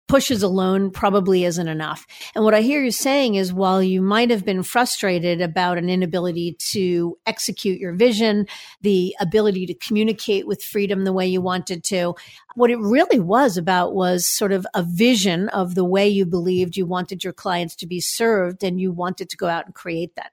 pushes 0.09 0.43
alone 0.43 0.91
probably 0.91 1.45
isn't 1.45 1.69
enough. 1.69 2.07
And 2.35 2.45
what 2.45 2.55
I 2.55 2.61
hear 2.61 2.83
you 2.83 2.91
saying 2.91 3.35
is 3.35 3.53
while 3.53 3.83
you 3.83 4.01
might 4.01 4.31
have 4.31 4.45
been 4.45 4.63
frustrated 4.63 5.41
about 5.41 5.79
an 5.79 5.91
inability 5.91 6.57
to 6.71 7.19
execute 7.27 7.81
your 7.81 7.93
vision, 7.93 8.47
the 8.83 9.17
ability 9.21 9.67
to 9.67 9.75
communicate 9.75 10.47
with 10.47 10.63
freedom 10.63 11.05
the 11.05 11.13
way 11.13 11.27
you 11.27 11.41
wanted 11.41 11.83
to, 11.85 12.15
what 12.55 12.71
it 12.71 12.79
really 12.79 13.19
was 13.19 13.57
about 13.57 13.95
was 13.95 14.27
sort 14.27 14.53
of 14.53 14.67
a 14.75 14.83
vision 14.83 15.49
of 15.49 15.75
the 15.75 15.85
way 15.85 16.07
you 16.09 16.25
believed 16.25 16.77
you 16.77 16.87
wanted 16.87 17.25
your 17.25 17.33
clients 17.33 17.75
to 17.77 17.87
be 17.87 18.01
served 18.01 18.63
and 18.63 18.81
you 18.81 18.93
wanted 18.93 19.29
to 19.31 19.37
go 19.37 19.49
out 19.49 19.67
and 19.67 19.75
create 19.75 20.15
that. 20.15 20.33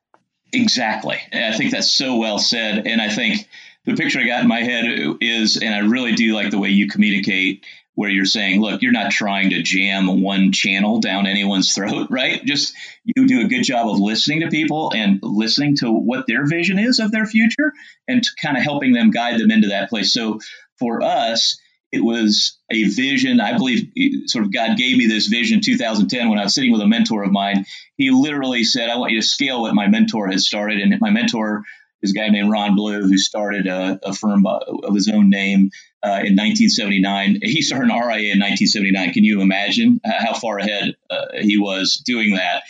Exactly. 0.54 1.18
I 1.34 1.54
think 1.54 1.72
that's 1.72 1.92
so 1.92 2.18
well 2.18 2.38
said. 2.38 2.88
And 2.88 3.02
I 3.02 3.10
think 3.10 3.48
the 3.86 3.96
picture 3.96 4.20
I 4.20 4.26
got 4.26 4.42
in 4.42 4.48
my 4.48 4.62
head 4.62 4.86
is, 5.20 5.58
and 5.58 5.74
I 5.74 5.80
really 5.80 6.14
do 6.14 6.34
like 6.34 6.52
the 6.52 6.60
way 6.60 6.70
you 6.70 6.88
communicate 6.88 7.66
where 7.96 8.10
you're 8.10 8.26
saying, 8.26 8.60
look, 8.60 8.82
you're 8.82 8.92
not 8.92 9.12
trying 9.12 9.52
to 9.52 9.62
jam 9.62 10.22
one 10.22 10.52
channel 10.52 11.00
down 11.00 11.28
anyone's 11.28 11.74
throat, 11.74 12.08
right? 12.12 12.44
Just 12.44 12.74
you 13.04 13.28
do 13.28 13.46
a 13.46 13.48
good 13.48 13.64
job 13.64 13.88
of 13.88 14.00
listening 14.00 14.42
to 14.42 14.48
people 14.48 14.92
and 14.96 15.20
listening 15.22 15.76
to 15.78 15.92
what 15.92 16.26
their 16.28 16.46
vision 16.46 16.80
is 16.80 17.00
of 17.00 17.12
their 17.12 17.26
future 17.26 17.74
and 18.08 18.24
kind 18.42 18.58
of 18.58 18.64
helping 18.64 18.94
them 18.94 19.12
guide 19.12 19.40
them 19.40 19.52
into 19.52 19.70
that 19.70 19.90
place. 19.90 20.14
So 20.14 20.40
for 20.80 21.02
us, 21.04 21.60
it 21.94 22.04
was 22.04 22.58
a 22.72 22.86
vision. 22.86 23.40
I 23.40 23.56
believe 23.56 23.92
sort 24.26 24.46
of 24.46 24.52
God 24.52 24.78
gave 24.78 24.98
me 24.98 25.06
this 25.06 25.28
vision 25.28 25.60
in 25.60 25.62
2010 25.62 26.28
when 26.28 26.40
I 26.40 26.44
was 26.44 26.56
sitting 26.56 26.72
with 26.72 26.82
a 26.82 26.88
mentor 26.88 27.24
of 27.24 27.32
mine. 27.32 27.68
He 27.98 28.10
literally 28.10 28.64
said, 28.64 28.90
I 28.90 28.98
want 28.98 29.12
you 29.12 29.22
to 29.22 29.28
scale 29.28 29.62
what 29.62 29.76
my 29.76 29.88
mentor 29.88 30.28
has 30.28 30.48
started. 30.48 30.80
And 30.80 31.00
my 31.00 31.12
mentor 31.12 31.66
is 32.02 32.10
a 32.10 32.16
guy 32.16 32.30
named 32.30 32.50
Ron 32.50 32.76
Blue, 32.76 33.04
who 33.04 33.18
started 33.20 33.68
a, 33.68 34.00
a 34.02 34.12
firm 34.12 34.48
of 34.48 34.96
his 34.96 35.08
own 35.08 35.30
name 35.30 35.70
uh, 36.02 36.26
in 36.26 36.36
1979. 36.36 37.42
He 37.44 37.62
started 37.62 37.92
an 37.92 37.96
RIA 37.96 38.34
in 38.34 38.40
1979. 38.40 39.14
Can 39.14 39.24
you 39.24 39.42
imagine 39.42 40.02
how 40.04 40.34
far 40.34 40.58
ahead 40.58 40.96
uh, 41.12 41.26
he 41.42 41.60
was 41.60 42.02
doing 42.04 42.34
that? 42.38 42.64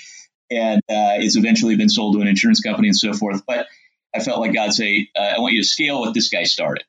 And 0.51 0.80
uh, 0.89 1.24
it's 1.24 1.38
eventually 1.38 1.77
been 1.77 1.88
sold 1.88 2.15
to 2.15 2.22
an 2.22 2.27
insurance 2.27 2.60
company 2.60 2.89
and 2.89 2.98
so 2.98 3.13
forth. 3.13 3.46
But 3.48 3.68
I 4.13 4.20
felt 4.20 4.42
like 4.42 4.53
God 4.53 4.74
say, 4.74 5.08
uh, 5.15 5.36
I 5.38 5.39
want 5.39 5.53
you 5.53 5.62
to 5.62 5.68
scale 5.68 6.01
what 6.01 6.13
this 6.13 6.27
guy 6.27 6.44
started. 6.44 6.84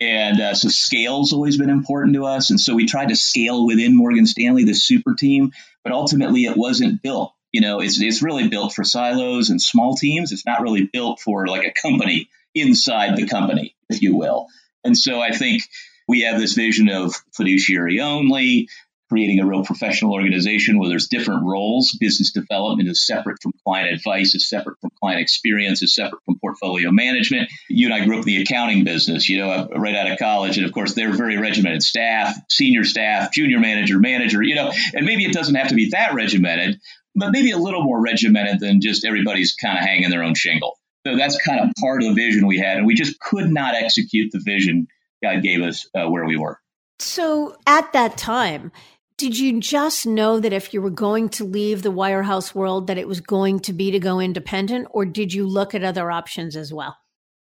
And 0.00 0.40
uh, 0.40 0.54
so 0.54 0.68
scale's 0.68 1.32
always 1.32 1.56
been 1.56 1.70
important 1.70 2.14
to 2.14 2.26
us. 2.26 2.50
And 2.50 2.60
so 2.60 2.74
we 2.74 2.86
tried 2.86 3.08
to 3.08 3.16
scale 3.16 3.66
within 3.66 3.96
Morgan 3.96 4.26
Stanley, 4.26 4.64
the 4.64 4.74
super 4.74 5.14
team, 5.14 5.52
but 5.82 5.92
ultimately 5.92 6.44
it 6.44 6.56
wasn't 6.56 7.02
built 7.02 7.32
you 7.56 7.62
know, 7.62 7.80
it's, 7.80 7.98
it's 7.98 8.20
really 8.20 8.48
built 8.48 8.74
for 8.74 8.84
silos 8.84 9.48
and 9.48 9.62
small 9.62 9.96
teams. 9.96 10.30
It's 10.30 10.44
not 10.44 10.60
really 10.60 10.90
built 10.92 11.20
for 11.20 11.46
like 11.46 11.66
a 11.66 11.72
company 11.72 12.28
inside 12.54 13.16
the 13.16 13.26
company, 13.26 13.74
if 13.88 14.02
you 14.02 14.14
will. 14.14 14.48
And 14.84 14.94
so 14.94 15.22
I 15.22 15.32
think 15.32 15.62
we 16.06 16.20
have 16.20 16.38
this 16.38 16.52
vision 16.52 16.90
of 16.90 17.14
fiduciary 17.32 18.00
only, 18.00 18.68
creating 19.08 19.40
a 19.40 19.46
real 19.46 19.64
professional 19.64 20.12
organization 20.12 20.78
where 20.78 20.88
there's 20.88 21.08
different 21.08 21.44
roles. 21.44 21.96
Business 22.00 22.32
development 22.32 22.88
is 22.88 23.06
separate 23.06 23.40
from 23.42 23.52
client 23.64 23.92
advice, 23.94 24.34
is 24.34 24.48
separate 24.48 24.80
from 24.80 24.90
client 25.00 25.20
experience, 25.20 25.82
is 25.82 25.94
separate 25.94 26.22
from 26.24 26.38
portfolio 26.38 26.90
management. 26.90 27.48
You 27.68 27.86
and 27.86 27.94
I 27.94 28.04
grew 28.04 28.18
up 28.18 28.26
in 28.26 28.26
the 28.26 28.42
accounting 28.42 28.84
business, 28.84 29.28
you 29.28 29.38
know, 29.38 29.68
right 29.76 29.94
out 29.94 30.10
of 30.10 30.18
college. 30.18 30.56
And 30.56 30.66
of 30.66 30.72
course, 30.72 30.94
they're 30.94 31.12
very 31.12 31.36
regimented 31.36 31.82
staff, 31.82 32.36
senior 32.50 32.84
staff, 32.84 33.32
junior 33.32 33.60
manager, 33.60 33.98
manager, 33.98 34.42
you 34.42 34.54
know, 34.54 34.72
and 34.94 35.06
maybe 35.06 35.24
it 35.24 35.32
doesn't 35.32 35.54
have 35.54 35.68
to 35.68 35.74
be 35.74 35.90
that 35.90 36.14
regimented, 36.14 36.80
but 37.14 37.30
maybe 37.30 37.52
a 37.52 37.58
little 37.58 37.82
more 37.82 38.00
regimented 38.00 38.60
than 38.60 38.80
just 38.80 39.04
everybody's 39.04 39.54
kind 39.54 39.78
of 39.78 39.84
hanging 39.84 40.10
their 40.10 40.22
own 40.22 40.34
shingle. 40.34 40.78
So 41.06 41.16
that's 41.16 41.40
kind 41.40 41.60
of 41.60 41.70
part 41.80 42.02
of 42.02 42.08
the 42.08 42.14
vision 42.14 42.46
we 42.46 42.58
had. 42.58 42.78
And 42.78 42.86
we 42.86 42.94
just 42.94 43.20
could 43.20 43.48
not 43.48 43.74
execute 43.76 44.32
the 44.32 44.40
vision 44.44 44.88
God 45.22 45.42
gave 45.42 45.62
us 45.62 45.88
uh, 45.94 46.08
where 46.08 46.24
we 46.24 46.36
were. 46.36 46.60
So 46.98 47.56
at 47.66 47.92
that 47.92 48.16
time, 48.16 48.72
did 49.18 49.38
you 49.38 49.60
just 49.60 50.06
know 50.06 50.40
that 50.40 50.52
if 50.52 50.74
you 50.74 50.82
were 50.82 50.90
going 50.90 51.30
to 51.30 51.44
leave 51.44 51.82
the 51.82 51.92
wirehouse 51.92 52.54
world 52.54 52.86
that 52.88 52.98
it 52.98 53.08
was 53.08 53.20
going 53.20 53.60
to 53.60 53.72
be 53.72 53.90
to 53.90 53.98
go 53.98 54.20
independent 54.20 54.88
or 54.90 55.06
did 55.06 55.32
you 55.32 55.46
look 55.46 55.74
at 55.74 55.82
other 55.82 56.10
options 56.10 56.54
as 56.54 56.72
well? 56.72 56.96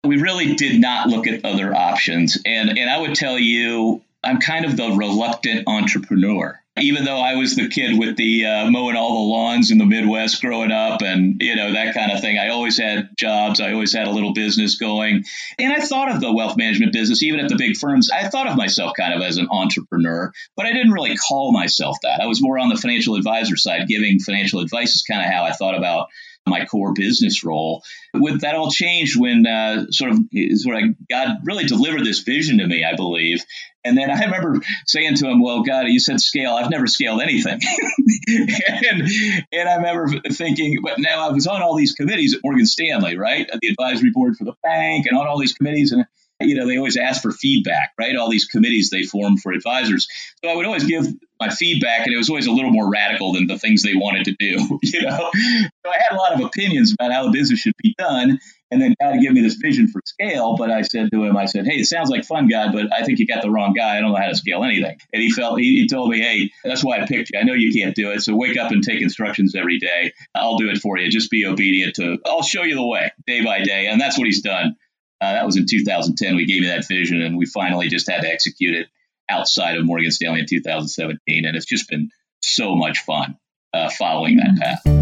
We 0.04 0.20
really 0.20 0.54
did 0.54 0.80
not 0.80 1.08
look 1.08 1.26
at 1.26 1.44
other 1.44 1.74
options. 1.74 2.38
And 2.46 2.78
and 2.78 2.88
i 2.88 2.98
would 2.98 3.14
tell 3.14 3.38
you 3.38 4.02
i'm 4.24 4.40
kind 4.40 4.64
of 4.64 4.76
the 4.76 4.90
reluctant 4.90 5.64
entrepreneur 5.66 6.58
even 6.80 7.04
though 7.04 7.18
I 7.18 7.34
was 7.34 7.56
the 7.56 7.68
kid 7.68 7.98
with 7.98 8.16
the 8.16 8.46
uh, 8.46 8.70
mowing 8.70 8.96
all 8.96 9.14
the 9.14 9.32
lawns 9.32 9.70
in 9.70 9.78
the 9.78 9.86
Midwest 9.86 10.40
growing 10.40 10.72
up 10.72 11.02
and, 11.02 11.40
you 11.40 11.56
know, 11.56 11.72
that 11.72 11.94
kind 11.94 12.12
of 12.12 12.20
thing, 12.20 12.38
I 12.38 12.48
always 12.48 12.78
had 12.78 13.10
jobs. 13.16 13.60
I 13.60 13.72
always 13.72 13.92
had 13.92 14.06
a 14.06 14.10
little 14.10 14.32
business 14.32 14.76
going. 14.76 15.24
And 15.58 15.72
I 15.72 15.80
thought 15.80 16.10
of 16.10 16.20
the 16.20 16.32
wealth 16.32 16.56
management 16.56 16.92
business, 16.92 17.22
even 17.22 17.40
at 17.40 17.48
the 17.48 17.56
big 17.56 17.76
firms. 17.76 18.10
I 18.10 18.28
thought 18.28 18.46
of 18.46 18.56
myself 18.56 18.92
kind 18.96 19.14
of 19.14 19.22
as 19.22 19.36
an 19.36 19.48
entrepreneur, 19.50 20.32
but 20.56 20.66
I 20.66 20.72
didn't 20.72 20.92
really 20.92 21.16
call 21.16 21.52
myself 21.52 21.96
that. 22.02 22.20
I 22.20 22.26
was 22.26 22.42
more 22.42 22.58
on 22.58 22.68
the 22.68 22.76
financial 22.76 23.16
advisor 23.16 23.56
side. 23.56 23.88
Giving 23.88 24.18
financial 24.20 24.60
advice 24.60 24.94
is 24.94 25.02
kind 25.02 25.20
of 25.20 25.32
how 25.32 25.44
I 25.44 25.52
thought 25.52 25.76
about 25.76 26.08
my 26.48 26.64
core 26.64 26.92
business 26.94 27.44
role. 27.44 27.82
With 28.14 28.40
that 28.40 28.54
all 28.54 28.70
changed 28.70 29.18
when 29.20 29.46
uh, 29.46 29.86
sort 29.90 30.12
of 30.12 30.18
sort 30.54 30.76
of 30.76 31.08
God 31.08 31.38
really 31.44 31.64
delivered 31.64 32.04
this 32.04 32.20
vision 32.20 32.58
to 32.58 32.66
me, 32.66 32.84
I 32.84 32.96
believe. 32.96 33.44
And 33.84 33.96
then 33.96 34.10
I 34.10 34.24
remember 34.24 34.60
saying 34.86 35.16
to 35.16 35.28
him, 35.28 35.40
"Well, 35.40 35.62
God, 35.62 35.86
you 35.86 36.00
said 36.00 36.20
scale. 36.20 36.52
I've 36.52 36.70
never 36.70 36.86
scaled 36.86 37.20
anything." 37.20 37.60
and 38.28 39.08
and 39.52 39.68
I 39.68 39.76
remember 39.76 40.20
thinking, 40.30 40.78
but 40.82 40.98
now 40.98 41.28
I 41.28 41.32
was 41.32 41.46
on 41.46 41.62
all 41.62 41.76
these 41.76 41.92
committees 41.92 42.34
at 42.34 42.40
Morgan 42.42 42.66
Stanley, 42.66 43.16
right, 43.16 43.48
the 43.60 43.68
advisory 43.68 44.10
board 44.10 44.36
for 44.36 44.44
the 44.44 44.54
bank, 44.62 45.06
and 45.06 45.18
on 45.18 45.26
all 45.26 45.38
these 45.38 45.52
committees, 45.52 45.92
and 45.92 46.04
you 46.40 46.54
know, 46.54 46.66
they 46.66 46.76
always 46.76 46.96
ask 46.96 47.22
for 47.22 47.32
feedback, 47.32 47.92
right? 47.98 48.14
All 48.16 48.30
these 48.30 48.44
committees 48.44 48.90
they 48.90 49.02
form 49.02 49.36
for 49.38 49.52
advisors. 49.52 50.06
So 50.42 50.50
I 50.50 50.54
would 50.54 50.66
always 50.66 50.84
give 50.84 51.06
my 51.40 51.50
feedback, 51.50 52.06
and 52.06 52.14
it 52.14 52.16
was 52.16 52.28
always 52.28 52.46
a 52.46 52.52
little 52.52 52.70
more 52.70 52.90
radical 52.90 53.32
than 53.32 53.46
the 53.46 53.58
things 53.58 53.82
they 53.82 53.94
wanted 53.94 54.24
to 54.26 54.36
do, 54.38 54.78
you 54.82 55.02
know? 55.02 55.30
So 55.32 55.90
I 55.90 55.96
had 55.98 56.12
a 56.12 56.16
lot 56.16 56.32
of 56.32 56.40
opinions 56.40 56.94
about 56.98 57.12
how 57.12 57.24
the 57.24 57.30
business 57.30 57.60
should 57.60 57.74
be 57.82 57.94
done. 57.98 58.38
And 58.70 58.82
then 58.82 58.94
God 59.00 59.20
gave 59.20 59.32
me 59.32 59.40
this 59.40 59.54
vision 59.54 59.88
for 59.88 60.00
scale. 60.04 60.56
But 60.56 60.70
I 60.70 60.82
said 60.82 61.10
to 61.12 61.24
him, 61.24 61.36
I 61.36 61.46
said, 61.46 61.66
Hey, 61.66 61.76
it 61.76 61.86
sounds 61.86 62.10
like 62.10 62.24
fun, 62.24 62.48
God, 62.48 62.72
but 62.72 62.92
I 62.92 63.02
think 63.02 63.18
you 63.18 63.26
got 63.26 63.42
the 63.42 63.50
wrong 63.50 63.72
guy. 63.72 63.96
I 63.96 64.00
don't 64.00 64.12
know 64.12 64.18
how 64.18 64.28
to 64.28 64.36
scale 64.36 64.62
anything. 64.62 64.98
And 65.12 65.22
he 65.22 65.30
felt, 65.30 65.58
he, 65.58 65.80
he 65.80 65.88
told 65.88 66.10
me, 66.10 66.20
Hey, 66.20 66.50
that's 66.62 66.84
why 66.84 67.00
I 67.00 67.06
picked 67.06 67.30
you. 67.32 67.40
I 67.40 67.44
know 67.44 67.54
you 67.54 67.72
can't 67.72 67.94
do 67.94 68.10
it. 68.10 68.20
So 68.20 68.36
wake 68.36 68.58
up 68.58 68.70
and 68.70 68.82
take 68.82 69.00
instructions 69.00 69.54
every 69.54 69.78
day. 69.78 70.12
I'll 70.34 70.58
do 70.58 70.68
it 70.68 70.78
for 70.78 70.98
you. 70.98 71.10
Just 71.10 71.30
be 71.30 71.46
obedient 71.46 71.96
to, 71.96 72.18
I'll 72.26 72.42
show 72.42 72.62
you 72.62 72.74
the 72.74 72.86
way 72.86 73.10
day 73.26 73.44
by 73.44 73.62
day. 73.62 73.86
And 73.86 74.00
that's 74.00 74.18
what 74.18 74.26
he's 74.26 74.42
done. 74.42 74.76
Uh, 75.20 75.32
that 75.32 75.46
was 75.46 75.56
in 75.56 75.66
2010. 75.66 76.36
We 76.36 76.46
gave 76.46 76.60
me 76.60 76.68
that 76.68 76.86
vision, 76.86 77.20
and 77.22 77.36
we 77.36 77.44
finally 77.46 77.88
just 77.88 78.08
had 78.08 78.20
to 78.20 78.28
execute 78.28 78.76
it 78.76 78.86
outside 79.28 79.76
of 79.76 79.84
Morgan 79.84 80.12
Stanley 80.12 80.40
in 80.40 80.46
2017. 80.46 81.44
And 81.44 81.56
it's 81.56 81.66
just 81.66 81.88
been 81.88 82.10
so 82.40 82.76
much 82.76 83.00
fun 83.00 83.36
uh, 83.72 83.90
following 83.90 84.36
that 84.36 84.56
path. 84.60 84.97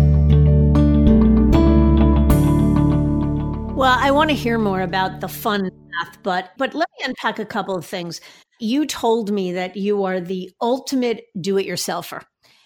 Well, 3.77 3.95
I 4.01 4.11
want 4.11 4.31
to 4.31 4.35
hear 4.35 4.57
more 4.57 4.81
about 4.81 5.21
the 5.21 5.29
fun 5.29 5.71
path, 5.93 6.17
but 6.23 6.53
but 6.57 6.73
let 6.73 6.89
me 6.99 7.05
unpack 7.05 7.39
a 7.39 7.45
couple 7.45 7.77
of 7.77 7.85
things. 7.85 8.23
You 8.59 8.87
told 8.87 9.31
me 9.31 9.53
that 9.53 9.77
you 9.77 10.05
are 10.05 10.19
the 10.19 10.51
ultimate 10.63 11.27
do-it-yourselfer 11.39 12.23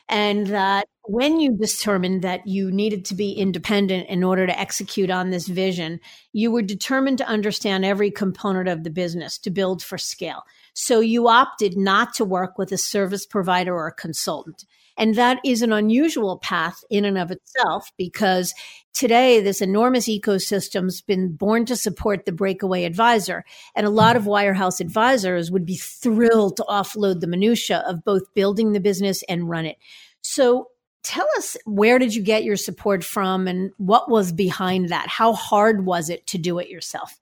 and 0.09 0.47
that 0.47 0.87
when 1.03 1.41
you 1.41 1.57
determined 1.61 2.23
that 2.23 2.47
you 2.47 2.71
needed 2.71 3.05
to 3.07 3.17
be 3.17 3.33
independent 3.33 4.09
in 4.09 4.23
order 4.23 4.47
to 4.47 4.57
execute 4.57 5.11
on 5.11 5.31
this 5.31 5.49
vision, 5.49 5.99
you 6.33 6.53
were 6.53 6.63
determined 6.63 7.19
to 7.19 7.27
understand 7.27 7.85
every 7.85 8.13
component 8.13 8.69
of 8.69 8.85
the 8.85 8.91
business 8.91 9.37
to 9.39 9.51
build 9.51 9.83
for 9.83 9.99
scale. 9.99 10.45
So 10.75 11.01
you 11.01 11.27
opted 11.27 11.77
not 11.77 12.15
to 12.15 12.25
work 12.25 12.57
with 12.57 12.71
a 12.71 12.79
service 12.79 13.27
provider 13.27 13.75
or 13.75 13.89
a 13.89 13.93
consultant. 13.93 14.65
And 15.01 15.15
that 15.15 15.39
is 15.47 15.63
an 15.63 15.73
unusual 15.73 16.39
path 16.39 16.85
in 16.91 17.07
and 17.07 17.17
of 17.17 17.31
itself 17.31 17.91
because 17.97 18.53
today 18.93 19.41
this 19.41 19.63
enormous 19.63 20.07
ecosystem's 20.07 21.01
been 21.01 21.35
born 21.35 21.65
to 21.65 21.75
support 21.75 22.27
the 22.27 22.33
breakaway 22.33 22.85
advisor. 22.85 23.47
And 23.75 23.87
a 23.87 23.91
lot 23.91 24.15
of 24.15 24.25
mm-hmm. 24.25 24.33
wirehouse 24.33 24.79
advisors 24.79 25.51
would 25.51 25.65
be 25.65 25.77
thrilled 25.77 26.59
to 26.59 26.67
offload 26.69 27.21
the 27.21 27.27
minutia 27.27 27.83
of 27.89 28.05
both 28.05 28.35
building 28.35 28.73
the 28.73 28.81
business 28.81 29.25
and 29.27 29.49
run 29.49 29.65
it. 29.65 29.79
So 30.21 30.69
tell 31.03 31.27
us 31.39 31.57
where 31.65 31.99
did 31.99 32.15
you 32.15 32.23
get 32.23 32.45
your 32.45 32.57
support 32.57 33.03
from 33.03 33.49
and 33.49 33.71
what 33.79 34.11
was 34.11 34.33
behind 34.33 34.91
that? 34.91 35.09
How 35.09 35.33
hard 35.33 35.87
was 35.87 36.11
it 36.11 36.27
to 36.27 36.37
do 36.37 36.59
it 36.59 36.69
yourself? 36.69 37.19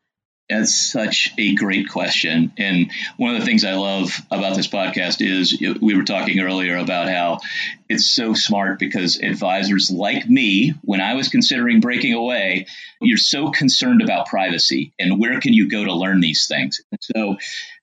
That's 0.48 0.90
such 0.90 1.34
a 1.36 1.54
great 1.54 1.90
question. 1.90 2.52
And 2.56 2.90
one 3.18 3.34
of 3.34 3.40
the 3.40 3.44
things 3.44 3.64
I 3.64 3.74
love 3.74 4.18
about 4.30 4.56
this 4.56 4.66
podcast 4.66 5.20
is 5.20 5.60
we 5.60 5.94
were 5.94 6.04
talking 6.04 6.40
earlier 6.40 6.78
about 6.78 7.08
how 7.08 7.40
it's 7.88 8.10
so 8.10 8.32
smart 8.32 8.78
because 8.78 9.20
advisors 9.20 9.90
like 9.90 10.28
me, 10.28 10.74
when 10.82 11.02
I 11.02 11.14
was 11.14 11.28
considering 11.28 11.80
breaking 11.80 12.14
away, 12.14 12.66
you're 13.00 13.18
so 13.18 13.50
concerned 13.50 14.00
about 14.00 14.26
privacy 14.26 14.94
and 14.98 15.20
where 15.20 15.38
can 15.40 15.52
you 15.52 15.68
go 15.68 15.84
to 15.84 15.92
learn 15.92 16.20
these 16.20 16.46
things. 16.46 16.80
so 17.00 17.36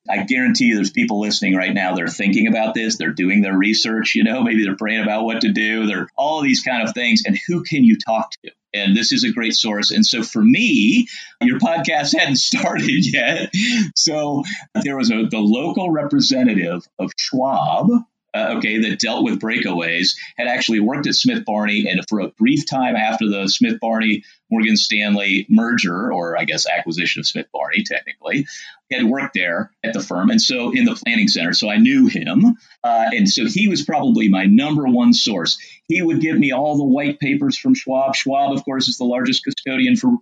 I 0.09 0.23
guarantee 0.23 0.65
you 0.65 0.75
there's 0.75 0.91
people 0.91 1.19
listening 1.19 1.55
right 1.55 1.73
now. 1.73 1.95
They're 1.95 2.07
thinking 2.07 2.47
about 2.47 2.73
this. 2.73 2.97
They're 2.97 3.13
doing 3.13 3.41
their 3.41 3.57
research. 3.57 4.15
You 4.15 4.23
know, 4.23 4.43
maybe 4.43 4.63
they're 4.63 4.75
praying 4.75 5.03
about 5.03 5.25
what 5.25 5.41
to 5.41 5.51
do. 5.51 5.87
They're 5.87 6.09
all 6.15 6.41
these 6.41 6.63
kind 6.63 6.87
of 6.87 6.93
things. 6.93 7.23
And 7.25 7.39
who 7.47 7.63
can 7.63 7.83
you 7.83 7.97
talk 7.97 8.31
to? 8.43 8.51
And 8.75 8.95
this 8.95 9.11
is 9.11 9.23
a 9.23 9.31
great 9.31 9.53
source. 9.53 9.91
And 9.91 10.05
so 10.05 10.21
for 10.21 10.43
me, 10.43 11.07
your 11.41 11.59
podcast 11.59 12.15
hadn't 12.17 12.37
started 12.37 13.11
yet. 13.11 13.51
So 13.95 14.43
there 14.83 14.97
was 14.97 15.11
a, 15.11 15.25
the 15.29 15.39
local 15.39 15.91
representative 15.91 16.85
of 16.99 17.11
Schwab 17.17 17.87
uh, 18.35 18.55
okay, 18.57 18.79
that 18.79 18.99
dealt 18.99 19.23
with 19.23 19.39
breakaways, 19.39 20.15
had 20.37 20.47
actually 20.47 20.81
worked 20.81 21.07
at 21.07 21.15
Smith 21.15 21.45
Barney, 21.45 21.87
and 21.87 22.01
for 22.09 22.19
a 22.19 22.29
brief 22.29 22.65
time 22.65 22.95
after 22.95 23.29
the 23.29 23.47
Smith 23.47 23.79
Barney 23.79 24.23
Morgan 24.51 24.75
Stanley 24.75 25.45
merger, 25.49 26.11
or 26.11 26.37
I 26.37 26.43
guess 26.43 26.67
acquisition 26.67 27.21
of 27.21 27.27
Smith 27.27 27.47
Barney, 27.53 27.83
technically, 27.83 28.45
had 28.91 29.03
worked 29.03 29.33
there 29.33 29.71
at 29.83 29.93
the 29.93 30.01
firm, 30.01 30.29
and 30.29 30.41
so 30.41 30.71
in 30.71 30.83
the 30.83 30.95
planning 30.95 31.29
center. 31.29 31.53
So 31.53 31.69
I 31.69 31.77
knew 31.77 32.07
him, 32.07 32.57
uh, 32.83 33.09
and 33.13 33.29
so 33.29 33.45
he 33.45 33.69
was 33.69 33.85
probably 33.85 34.27
my 34.27 34.45
number 34.45 34.83
one 34.85 35.13
source. 35.13 35.57
He 35.87 36.01
would 36.01 36.19
give 36.19 36.37
me 36.37 36.51
all 36.51 36.77
the 36.77 36.83
white 36.83 37.19
papers 37.19 37.57
from 37.57 37.73
Schwab. 37.73 38.15
Schwab, 38.15 38.51
of 38.51 38.65
course, 38.65 38.89
is 38.89 38.97
the 38.97 39.05
largest 39.05 39.43
custodian 39.43 39.95
for 39.95 40.17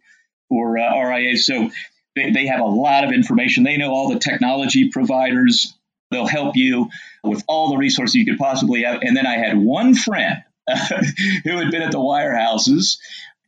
for 0.50 0.77
uh, 0.77 1.10
RIAs, 1.10 1.48
so 1.48 1.72
they, 2.15 2.32
they 2.32 2.46
have 2.46 2.60
a 2.60 2.65
lot 2.65 3.03
of 3.03 3.12
information. 3.12 3.63
They 3.63 3.77
know 3.77 3.91
all 3.91 4.10
the 4.10 4.20
technology 4.20 4.89
providers 4.89 5.74
They'll 6.13 6.27
help 6.27 6.55
you 6.55 6.89
with 7.24 7.43
all 7.48 7.70
the 7.70 7.77
resources 7.77 8.15
you 8.15 8.25
could 8.25 8.38
possibly 8.38 8.84
have. 8.84 9.01
And 9.01 9.15
then 9.15 9.27
I 9.27 9.38
had 9.38 9.58
one 9.58 9.96
friend 9.96 10.43
who 11.43 11.58
had 11.58 11.72
been 11.72 11.82
at 11.82 11.91
the 11.91 12.00
wirehouses, 12.00 12.98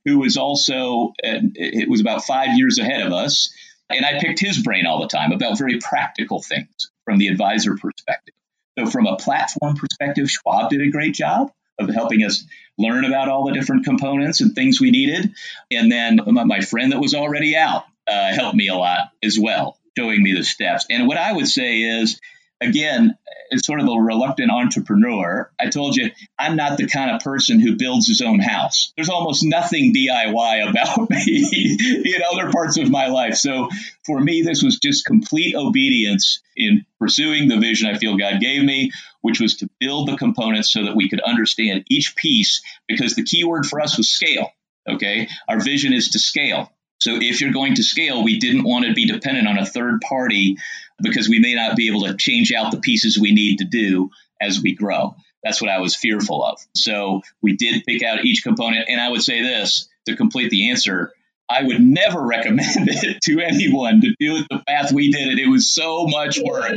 who 0.03 0.19
was 0.19 0.37
also, 0.37 1.13
it 1.19 1.89
was 1.89 2.01
about 2.01 2.25
five 2.25 2.57
years 2.57 2.77
ahead 2.77 3.01
of 3.01 3.13
us. 3.13 3.53
And 3.89 4.05
I 4.05 4.19
picked 4.19 4.39
his 4.39 4.61
brain 4.61 4.85
all 4.85 5.01
the 5.01 5.07
time 5.07 5.31
about 5.31 5.57
very 5.57 5.79
practical 5.79 6.41
things 6.41 6.91
from 7.05 7.19
the 7.19 7.27
advisor 7.27 7.77
perspective. 7.77 8.33
So, 8.77 8.87
from 8.87 9.05
a 9.05 9.15
platform 9.15 9.75
perspective, 9.75 10.29
Schwab 10.29 10.69
did 10.69 10.81
a 10.81 10.89
great 10.89 11.13
job 11.13 11.51
of 11.79 11.89
helping 11.89 12.23
us 12.23 12.45
learn 12.77 13.05
about 13.05 13.29
all 13.29 13.45
the 13.45 13.53
different 13.53 13.85
components 13.85 14.41
and 14.41 14.53
things 14.53 14.81
we 14.81 14.91
needed. 14.91 15.33
And 15.71 15.91
then 15.91 16.19
my 16.25 16.61
friend 16.61 16.91
that 16.91 16.99
was 16.99 17.13
already 17.13 17.55
out 17.55 17.85
uh, 18.07 18.33
helped 18.33 18.55
me 18.55 18.67
a 18.67 18.75
lot 18.75 19.11
as 19.23 19.39
well, 19.39 19.77
showing 19.97 20.21
me 20.21 20.33
the 20.33 20.43
steps. 20.43 20.85
And 20.89 21.07
what 21.07 21.17
I 21.17 21.31
would 21.31 21.47
say 21.47 21.81
is, 21.81 22.19
again, 22.67 23.17
as 23.51 23.65
sort 23.65 23.79
of 23.79 23.87
a 23.87 23.91
reluctant 23.91 24.51
entrepreneur, 24.51 25.51
I 25.59 25.69
told 25.69 25.95
you 25.95 26.09
I'm 26.37 26.55
not 26.55 26.77
the 26.77 26.87
kind 26.87 27.11
of 27.11 27.21
person 27.21 27.59
who 27.59 27.75
builds 27.75 28.07
his 28.07 28.21
own 28.21 28.39
house. 28.39 28.91
There's 28.95 29.09
almost 29.09 29.43
nothing 29.43 29.93
DIY 29.93 30.69
about 30.69 31.09
me 31.09 31.77
in 32.05 32.21
other 32.31 32.51
parts 32.51 32.77
of 32.77 32.89
my 32.89 33.07
life. 33.07 33.35
So 33.35 33.69
for 34.05 34.19
me, 34.19 34.41
this 34.41 34.63
was 34.63 34.79
just 34.79 35.05
complete 35.05 35.55
obedience 35.55 36.41
in 36.55 36.85
pursuing 36.99 37.47
the 37.47 37.59
vision 37.59 37.89
I 37.89 37.97
feel 37.97 38.17
God 38.17 38.39
gave 38.39 38.63
me, 38.63 38.91
which 39.21 39.39
was 39.39 39.57
to 39.57 39.69
build 39.79 40.09
the 40.09 40.17
components 40.17 40.71
so 40.71 40.85
that 40.85 40.95
we 40.95 41.09
could 41.09 41.21
understand 41.21 41.85
each 41.89 42.15
piece, 42.15 42.61
because 42.87 43.15
the 43.15 43.23
key 43.23 43.43
word 43.43 43.65
for 43.65 43.79
us 43.81 43.97
was 43.97 44.09
scale. 44.09 44.51
Okay. 44.87 45.27
Our 45.47 45.59
vision 45.59 45.93
is 45.93 46.09
to 46.09 46.19
scale. 46.19 46.71
So 46.99 47.17
if 47.21 47.41
you're 47.41 47.51
going 47.51 47.75
to 47.75 47.83
scale, 47.83 48.23
we 48.23 48.39
didn't 48.39 48.63
want 48.63 48.85
to 48.85 48.93
be 48.93 49.05
dependent 49.05 49.47
on 49.47 49.57
a 49.57 49.65
third 49.65 50.01
party 50.01 50.57
because 51.01 51.29
we 51.29 51.39
may 51.39 51.55
not 51.55 51.75
be 51.75 51.87
able 51.87 52.05
to 52.05 52.15
change 52.15 52.51
out 52.51 52.71
the 52.71 52.79
pieces 52.79 53.19
we 53.19 53.33
need 53.33 53.57
to 53.57 53.65
do 53.65 54.09
as 54.41 54.61
we 54.61 54.73
grow. 54.73 55.15
That's 55.43 55.61
what 55.61 55.69
I 55.69 55.79
was 55.79 55.95
fearful 55.95 56.43
of. 56.43 56.59
So 56.75 57.21
we 57.41 57.55
did 57.55 57.83
pick 57.85 58.01
out 58.03 58.25
each 58.25 58.43
component. 58.43 58.89
And 58.89 58.99
I 58.99 59.09
would 59.09 59.21
say 59.21 59.41
this 59.41 59.87
to 60.07 60.15
complete 60.15 60.49
the 60.49 60.71
answer 60.71 61.13
I 61.47 61.63
would 61.63 61.79
never 61.79 62.21
recommend 62.25 62.89
it 62.89 63.21
to 63.23 63.39
anyone 63.39 64.01
to 64.01 64.15
do 64.19 64.37
it 64.37 64.47
the 64.49 64.63
path 64.67 64.91
we 64.91 65.11
did 65.11 65.27
it. 65.27 65.39
It 65.39 65.47
was 65.47 65.73
so 65.73 66.07
much 66.07 66.39
work 66.39 66.73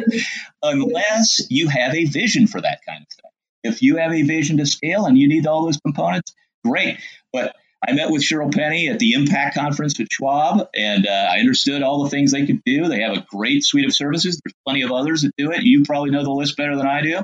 unless 0.63 1.41
you 1.51 1.69
have 1.69 1.95
a 1.95 2.05
vision 2.05 2.47
for 2.47 2.61
that 2.61 2.81
kind 2.87 3.03
of 3.03 3.09
thing. 3.09 3.31
If 3.65 3.83
you 3.83 3.97
have 3.97 4.13
a 4.13 4.23
vision 4.23 4.59
to 4.59 4.67
scale 4.67 5.07
and 5.07 5.19
you 5.19 5.29
need 5.29 5.47
all 5.47 5.65
those 5.65 5.79
components, 5.79 6.35
great. 6.65 6.99
But 7.33 7.57
I 7.87 7.93
met 7.93 8.11
with 8.11 8.23
Cheryl 8.23 8.53
Penny 8.53 8.89
at 8.89 8.99
the 8.99 9.13
Impact 9.13 9.55
Conference 9.55 9.99
with 9.99 10.09
Schwab, 10.11 10.69
and 10.75 11.07
uh, 11.07 11.29
I 11.31 11.39
understood 11.39 11.83
all 11.83 12.03
the 12.03 12.11
things 12.11 12.33
they 12.33 12.45
could 12.45 12.63
do. 12.65 12.89
They 12.89 13.01
have 13.01 13.17
a 13.17 13.27
great 13.31 13.65
suite 13.65 13.87
of 13.87 13.95
services. 13.95 14.41
There's 14.43 14.55
plenty 14.67 14.83
of 14.83 14.91
others 14.91 15.23
that 15.23 15.33
do 15.39 15.53
it. 15.53 15.63
You 15.63 15.85
probably 15.85 16.11
know 16.11 16.25
the 16.25 16.31
list 16.31 16.57
better 16.57 16.77
than 16.77 16.87
I 16.87 17.03
do. 17.03 17.21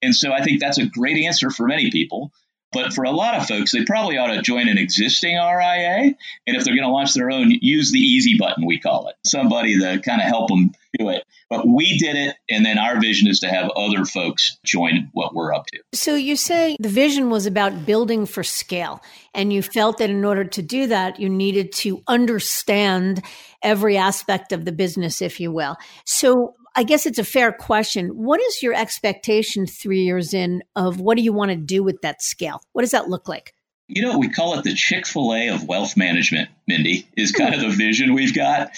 And 0.00 0.14
so 0.14 0.32
I 0.32 0.42
think 0.42 0.60
that's 0.60 0.78
a 0.78 0.86
great 0.86 1.24
answer 1.24 1.50
for 1.50 1.66
many 1.66 1.90
people. 1.90 2.32
But 2.70 2.92
for 2.92 3.04
a 3.04 3.10
lot 3.10 3.34
of 3.34 3.46
folks, 3.46 3.72
they 3.72 3.84
probably 3.84 4.18
ought 4.18 4.34
to 4.34 4.42
join 4.42 4.68
an 4.68 4.78
existing 4.78 5.36
RIA. 5.36 6.14
And 6.46 6.56
if 6.56 6.64
they're 6.64 6.76
going 6.76 6.86
to 6.86 6.92
launch 6.92 7.14
their 7.14 7.30
own, 7.30 7.50
use 7.50 7.90
the 7.90 7.98
easy 7.98 8.36
button, 8.38 8.66
we 8.66 8.78
call 8.78 9.08
it. 9.08 9.16
Somebody 9.24 9.78
to 9.80 10.00
kind 10.00 10.20
of 10.20 10.28
help 10.28 10.48
them 10.48 10.72
do 10.98 11.08
it. 11.08 11.24
But 11.50 11.66
we 11.66 11.98
did 11.98 12.16
it. 12.16 12.36
And 12.48 12.64
then 12.64 12.78
our 12.78 13.00
vision 13.00 13.28
is 13.28 13.40
to 13.40 13.48
have 13.48 13.70
other 13.76 14.04
folks 14.04 14.58
join 14.64 15.08
what 15.12 15.34
we're 15.34 15.52
up 15.52 15.66
to. 15.66 15.80
So 15.92 16.14
you 16.14 16.36
say 16.36 16.76
the 16.80 16.88
vision 16.88 17.30
was 17.30 17.46
about 17.46 17.86
building 17.86 18.26
for 18.26 18.42
scale. 18.42 19.02
And 19.34 19.52
you 19.52 19.62
felt 19.62 19.98
that 19.98 20.10
in 20.10 20.24
order 20.24 20.44
to 20.44 20.62
do 20.62 20.86
that, 20.88 21.20
you 21.20 21.28
needed 21.28 21.72
to 21.72 22.02
understand 22.08 23.22
every 23.62 23.96
aspect 23.96 24.52
of 24.52 24.64
the 24.64 24.72
business, 24.72 25.20
if 25.20 25.40
you 25.40 25.52
will. 25.52 25.76
So 26.04 26.54
I 26.76 26.84
guess 26.84 27.06
it's 27.06 27.18
a 27.18 27.24
fair 27.24 27.52
question. 27.52 28.08
What 28.08 28.40
is 28.40 28.62
your 28.62 28.74
expectation 28.74 29.66
three 29.66 30.02
years 30.02 30.32
in 30.32 30.62
of 30.76 31.00
what 31.00 31.16
do 31.16 31.24
you 31.24 31.32
want 31.32 31.50
to 31.50 31.56
do 31.56 31.82
with 31.82 32.00
that 32.02 32.22
scale? 32.22 32.60
What 32.72 32.82
does 32.82 32.92
that 32.92 33.08
look 33.08 33.28
like? 33.28 33.52
You 33.88 34.02
know, 34.02 34.18
we 34.18 34.28
call 34.28 34.58
it 34.58 34.64
the 34.64 34.74
Chick 34.74 35.06
fil 35.06 35.34
A 35.34 35.48
of 35.48 35.66
wealth 35.66 35.96
management, 35.96 36.50
Mindy, 36.66 37.08
is 37.16 37.32
kind 37.32 37.54
of 37.54 37.62
the 37.62 37.70
vision 37.70 38.12
we've 38.12 38.34
got. 38.34 38.70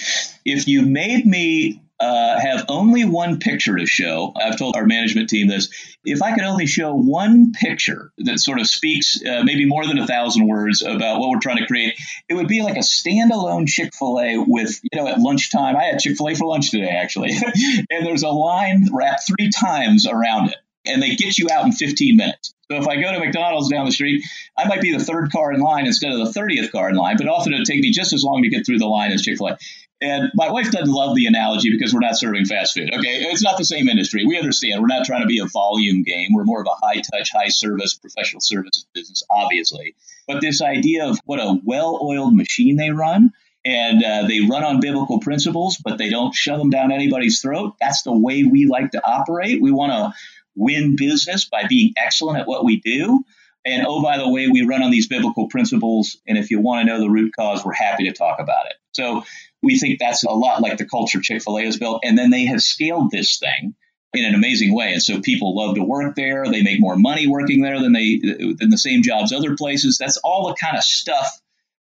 If 0.44 0.68
you 0.68 0.82
made 0.82 1.26
me 1.26 1.82
uh, 2.00 2.40
have 2.40 2.64
only 2.68 3.04
one 3.04 3.38
picture 3.38 3.76
to 3.76 3.86
show. 3.86 4.32
I've 4.34 4.58
told 4.58 4.74
our 4.74 4.86
management 4.86 5.28
team 5.28 5.48
this. 5.48 5.68
If 6.02 6.22
I 6.22 6.34
could 6.34 6.44
only 6.44 6.66
show 6.66 6.94
one 6.94 7.52
picture 7.52 8.10
that 8.18 8.40
sort 8.40 8.58
of 8.58 8.66
speaks 8.66 9.22
uh, 9.22 9.42
maybe 9.44 9.66
more 9.66 9.86
than 9.86 9.98
a 9.98 10.06
thousand 10.06 10.48
words 10.48 10.80
about 10.82 11.20
what 11.20 11.28
we're 11.28 11.40
trying 11.40 11.58
to 11.58 11.66
create, 11.66 11.94
it 12.28 12.34
would 12.34 12.48
be 12.48 12.62
like 12.62 12.76
a 12.76 12.80
standalone 12.80 13.68
Chick 13.68 13.94
fil 13.94 14.18
A 14.18 14.38
with, 14.38 14.80
you 14.90 14.98
know, 14.98 15.08
at 15.08 15.18
lunchtime. 15.18 15.76
I 15.76 15.84
had 15.84 15.98
Chick 15.98 16.16
fil 16.16 16.28
A 16.30 16.34
for 16.34 16.46
lunch 16.46 16.70
today, 16.70 16.88
actually. 16.88 17.30
and 17.90 18.06
there's 18.06 18.22
a 18.22 18.30
line 18.30 18.88
wrapped 18.90 19.26
three 19.26 19.50
times 19.50 20.06
around 20.06 20.48
it. 20.48 20.56
And 20.86 21.02
they 21.02 21.14
get 21.14 21.36
you 21.36 21.48
out 21.52 21.66
in 21.66 21.72
15 21.72 22.16
minutes. 22.16 22.54
So 22.70 22.78
if 22.78 22.88
I 22.88 22.96
go 22.98 23.12
to 23.12 23.18
McDonald's 23.18 23.68
down 23.68 23.84
the 23.84 23.92
street, 23.92 24.24
I 24.56 24.66
might 24.66 24.80
be 24.80 24.96
the 24.96 25.04
third 25.04 25.30
car 25.30 25.52
in 25.52 25.60
line 25.60 25.86
instead 25.86 26.12
of 26.12 26.18
the 26.18 26.40
30th 26.40 26.72
car 26.72 26.88
in 26.88 26.96
line, 26.96 27.18
but 27.18 27.28
often 27.28 27.52
it'll 27.52 27.66
take 27.66 27.80
me 27.80 27.90
just 27.90 28.14
as 28.14 28.22
long 28.22 28.42
to 28.42 28.48
get 28.48 28.64
through 28.64 28.78
the 28.78 28.86
line 28.86 29.12
as 29.12 29.20
Chick 29.20 29.36
fil 29.36 29.48
A. 29.48 29.58
And 30.02 30.30
my 30.34 30.50
wife 30.50 30.70
doesn't 30.70 30.92
love 30.92 31.14
the 31.14 31.26
analogy 31.26 31.70
because 31.70 31.92
we're 31.92 32.00
not 32.00 32.16
serving 32.16 32.46
fast 32.46 32.74
food. 32.74 32.90
Okay. 32.94 33.22
It's 33.24 33.42
not 33.42 33.58
the 33.58 33.66
same 33.66 33.88
industry. 33.88 34.24
We 34.26 34.38
understand. 34.38 34.80
We're 34.80 34.86
not 34.86 35.04
trying 35.04 35.20
to 35.20 35.26
be 35.26 35.40
a 35.40 35.46
volume 35.46 36.02
game. 36.02 36.28
We're 36.32 36.44
more 36.44 36.60
of 36.60 36.66
a 36.66 36.86
high 36.86 37.02
touch, 37.02 37.30
high 37.32 37.48
service, 37.48 37.94
professional 37.94 38.40
services 38.40 38.86
business, 38.94 39.22
obviously. 39.30 39.94
But 40.26 40.40
this 40.40 40.62
idea 40.62 41.06
of 41.06 41.18
what 41.26 41.38
a 41.38 41.60
well 41.64 41.98
oiled 42.02 42.34
machine 42.34 42.76
they 42.76 42.90
run 42.90 43.32
and 43.64 44.02
uh, 44.02 44.26
they 44.26 44.40
run 44.40 44.64
on 44.64 44.80
biblical 44.80 45.20
principles, 45.20 45.76
but 45.76 45.98
they 45.98 46.08
don't 46.08 46.34
shove 46.34 46.58
them 46.58 46.70
down 46.70 46.92
anybody's 46.92 47.42
throat. 47.42 47.74
That's 47.78 48.02
the 48.02 48.16
way 48.16 48.44
we 48.44 48.66
like 48.66 48.92
to 48.92 49.06
operate. 49.06 49.60
We 49.60 49.70
want 49.70 49.92
to 49.92 50.14
win 50.56 50.96
business 50.96 51.44
by 51.44 51.64
being 51.68 51.92
excellent 51.96 52.38
at 52.38 52.48
what 52.48 52.64
we 52.64 52.80
do. 52.80 53.22
And 53.66 53.84
oh, 53.86 54.02
by 54.02 54.16
the 54.16 54.28
way, 54.28 54.48
we 54.48 54.62
run 54.62 54.82
on 54.82 54.90
these 54.90 55.08
biblical 55.08 55.48
principles. 55.48 56.16
And 56.26 56.38
if 56.38 56.50
you 56.50 56.60
want 56.60 56.80
to 56.80 56.92
know 56.92 57.00
the 57.00 57.10
root 57.10 57.32
cause, 57.36 57.62
we're 57.62 57.74
happy 57.74 58.04
to 58.04 58.12
talk 58.12 58.40
about 58.40 58.66
it. 58.66 58.74
So 58.92 59.24
we 59.62 59.78
think 59.78 59.98
that's 59.98 60.24
a 60.24 60.30
lot 60.30 60.62
like 60.62 60.78
the 60.78 60.86
culture 60.86 61.20
Chick 61.20 61.42
fil 61.42 61.58
A 61.58 61.64
has 61.64 61.78
built. 61.78 62.02
And 62.04 62.16
then 62.16 62.30
they 62.30 62.46
have 62.46 62.60
scaled 62.60 63.10
this 63.10 63.38
thing 63.38 63.74
in 64.12 64.24
an 64.24 64.34
amazing 64.34 64.74
way. 64.74 64.92
And 64.92 65.02
so 65.02 65.20
people 65.20 65.56
love 65.56 65.76
to 65.76 65.84
work 65.84 66.16
there. 66.16 66.44
They 66.46 66.62
make 66.62 66.80
more 66.80 66.96
money 66.96 67.26
working 67.26 67.62
there 67.62 67.80
than 67.80 67.92
they 67.92 68.18
than 68.18 68.70
the 68.70 68.78
same 68.78 69.02
jobs 69.02 69.32
other 69.32 69.56
places. 69.56 69.98
That's 69.98 70.16
all 70.18 70.48
the 70.48 70.54
kind 70.54 70.76
of 70.76 70.82
stuff 70.82 71.40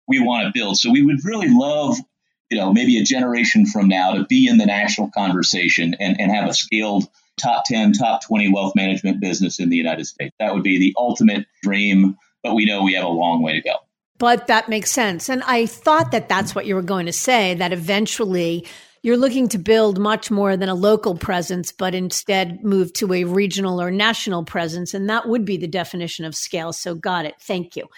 we 0.06 0.20
want 0.20 0.46
to 0.46 0.58
build. 0.58 0.78
So 0.78 0.90
we 0.90 1.02
would 1.02 1.24
really 1.24 1.48
love, 1.48 1.96
you 2.50 2.58
know, 2.58 2.72
maybe 2.72 2.98
a 2.98 3.04
generation 3.04 3.66
from 3.66 3.88
now 3.88 4.14
to 4.14 4.24
be 4.24 4.46
in 4.46 4.58
the 4.58 4.66
national 4.66 5.10
conversation 5.10 5.94
and, 5.98 6.20
and 6.20 6.30
have 6.30 6.48
a 6.48 6.54
scaled 6.54 7.08
top 7.36 7.64
10, 7.66 7.92
top 7.92 8.24
20 8.24 8.52
wealth 8.52 8.74
management 8.74 9.20
business 9.20 9.58
in 9.58 9.68
the 9.68 9.76
United 9.76 10.06
States. 10.06 10.34
That 10.38 10.54
would 10.54 10.62
be 10.62 10.78
the 10.78 10.94
ultimate 10.96 11.46
dream, 11.62 12.16
but 12.42 12.54
we 12.54 12.64
know 12.64 12.84
we 12.84 12.94
have 12.94 13.04
a 13.04 13.08
long 13.08 13.42
way 13.42 13.54
to 13.54 13.62
go. 13.62 13.76
But 14.18 14.46
that 14.46 14.68
makes 14.68 14.90
sense. 14.90 15.28
And 15.28 15.42
I 15.44 15.66
thought 15.66 16.12
that 16.12 16.28
that's 16.28 16.54
what 16.54 16.66
you 16.66 16.74
were 16.74 16.82
going 16.82 17.06
to 17.06 17.12
say, 17.12 17.54
that 17.54 17.72
eventually 17.72 18.66
you're 19.02 19.16
looking 19.16 19.48
to 19.48 19.58
build 19.58 19.98
much 19.98 20.30
more 20.30 20.56
than 20.56 20.68
a 20.68 20.74
local 20.74 21.16
presence, 21.16 21.72
but 21.72 21.94
instead 21.94 22.64
move 22.64 22.92
to 22.94 23.12
a 23.12 23.24
regional 23.24 23.82
or 23.82 23.90
national 23.90 24.44
presence. 24.44 24.94
And 24.94 25.10
that 25.10 25.28
would 25.28 25.44
be 25.44 25.56
the 25.56 25.66
definition 25.66 26.24
of 26.24 26.34
scale. 26.34 26.72
So 26.72 26.94
got 26.94 27.26
it. 27.26 27.34
Thank 27.40 27.76
you. 27.76 27.88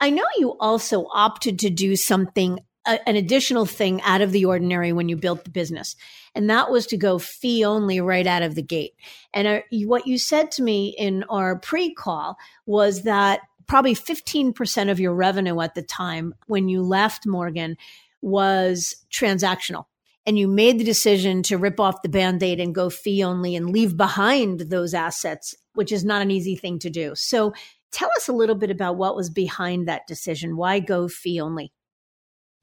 I 0.00 0.10
know 0.10 0.24
you 0.38 0.56
also 0.58 1.06
opted 1.12 1.58
to 1.60 1.70
do 1.70 1.94
something 1.94 2.58
a, 2.86 3.08
an 3.08 3.16
additional 3.16 3.66
thing 3.66 4.00
out 4.02 4.20
of 4.20 4.32
the 4.32 4.44
ordinary 4.44 4.92
when 4.92 5.08
you 5.08 5.16
built 5.16 5.44
the 5.44 5.50
business. 5.50 5.96
And 6.34 6.48
that 6.50 6.70
was 6.70 6.86
to 6.88 6.96
go 6.96 7.18
fee 7.18 7.64
only 7.64 8.00
right 8.00 8.26
out 8.26 8.42
of 8.42 8.54
the 8.54 8.62
gate. 8.62 8.94
And 9.34 9.46
uh, 9.46 9.60
what 9.84 10.06
you 10.06 10.18
said 10.18 10.50
to 10.52 10.62
me 10.62 10.94
in 10.96 11.24
our 11.24 11.58
pre 11.58 11.92
call 11.92 12.36
was 12.64 13.02
that 13.02 13.40
probably 13.66 13.94
15% 13.94 14.90
of 14.90 15.00
your 15.00 15.14
revenue 15.14 15.60
at 15.60 15.74
the 15.74 15.82
time 15.82 16.34
when 16.46 16.68
you 16.68 16.82
left 16.82 17.26
Morgan 17.26 17.76
was 18.22 18.96
transactional. 19.10 19.84
And 20.24 20.36
you 20.36 20.48
made 20.48 20.80
the 20.80 20.84
decision 20.84 21.44
to 21.44 21.56
rip 21.56 21.78
off 21.78 22.02
the 22.02 22.08
band 22.08 22.42
aid 22.42 22.58
and 22.58 22.74
go 22.74 22.90
fee 22.90 23.22
only 23.22 23.54
and 23.54 23.70
leave 23.70 23.96
behind 23.96 24.58
those 24.58 24.92
assets, 24.92 25.54
which 25.74 25.92
is 25.92 26.04
not 26.04 26.20
an 26.20 26.32
easy 26.32 26.56
thing 26.56 26.80
to 26.80 26.90
do. 26.90 27.12
So 27.14 27.54
tell 27.92 28.10
us 28.16 28.26
a 28.26 28.32
little 28.32 28.56
bit 28.56 28.70
about 28.70 28.96
what 28.96 29.14
was 29.14 29.30
behind 29.30 29.86
that 29.86 30.08
decision. 30.08 30.56
Why 30.56 30.80
go 30.80 31.06
fee 31.06 31.40
only? 31.40 31.72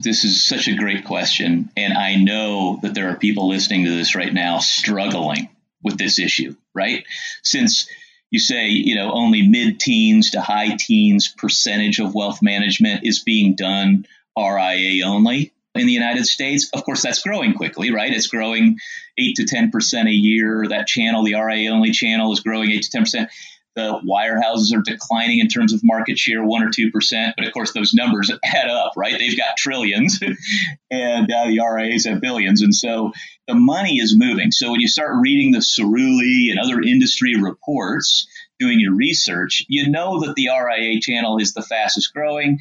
This 0.00 0.24
is 0.24 0.46
such 0.46 0.68
a 0.68 0.74
great 0.74 1.06
question. 1.06 1.70
And 1.76 1.94
I 1.94 2.16
know 2.16 2.80
that 2.82 2.94
there 2.94 3.08
are 3.08 3.16
people 3.16 3.48
listening 3.48 3.84
to 3.86 3.90
this 3.90 4.14
right 4.14 4.32
now 4.32 4.58
struggling 4.58 5.48
with 5.82 5.96
this 5.96 6.18
issue, 6.18 6.56
right? 6.74 7.06
Since 7.42 7.88
you 8.34 8.40
say, 8.40 8.70
you 8.70 8.96
know, 8.96 9.12
only 9.12 9.46
mid 9.46 9.78
teens 9.78 10.32
to 10.32 10.40
high 10.40 10.74
teens 10.76 11.32
percentage 11.38 12.00
of 12.00 12.16
wealth 12.16 12.42
management 12.42 13.04
is 13.04 13.22
being 13.22 13.54
done 13.54 14.06
RIA 14.36 15.06
only 15.06 15.52
in 15.76 15.86
the 15.86 15.92
United 15.92 16.26
States. 16.26 16.68
Of 16.74 16.82
course, 16.82 17.00
that's 17.00 17.22
growing 17.22 17.54
quickly, 17.54 17.92
right? 17.92 18.12
It's 18.12 18.26
growing 18.26 18.78
8 19.16 19.36
to 19.36 19.44
10% 19.44 20.08
a 20.08 20.10
year. 20.10 20.66
That 20.68 20.88
channel, 20.88 21.22
the 21.22 21.36
RIA 21.36 21.70
only 21.70 21.92
channel, 21.92 22.32
is 22.32 22.40
growing 22.40 22.72
8 22.72 22.82
to 22.82 22.98
10% 22.98 23.28
the 23.74 24.00
wirehouses 24.06 24.76
are 24.76 24.82
declining 24.82 25.40
in 25.40 25.48
terms 25.48 25.72
of 25.72 25.80
market 25.82 26.18
share, 26.18 26.44
one 26.44 26.62
or 26.62 26.70
two 26.70 26.90
percent. 26.90 27.34
But 27.36 27.46
of 27.46 27.52
course, 27.52 27.72
those 27.72 27.92
numbers 27.94 28.30
add 28.44 28.68
up, 28.68 28.92
right? 28.96 29.18
They've 29.18 29.36
got 29.36 29.56
trillions, 29.56 30.20
and 30.90 31.30
uh, 31.30 31.46
the 31.46 31.60
RIAs 31.60 32.06
have 32.06 32.20
billions, 32.20 32.62
and 32.62 32.74
so 32.74 33.12
the 33.48 33.54
money 33.54 33.98
is 33.98 34.16
moving. 34.16 34.52
So 34.52 34.70
when 34.70 34.80
you 34.80 34.88
start 34.88 35.16
reading 35.20 35.52
the 35.52 35.58
Cerulli 35.58 36.50
and 36.50 36.58
other 36.58 36.80
industry 36.80 37.34
reports, 37.36 38.26
doing 38.58 38.80
your 38.80 38.94
research, 38.94 39.64
you 39.68 39.90
know 39.90 40.20
that 40.20 40.34
the 40.36 40.48
RIA 40.48 41.00
channel 41.00 41.38
is 41.38 41.54
the 41.54 41.62
fastest 41.62 42.12
growing. 42.14 42.58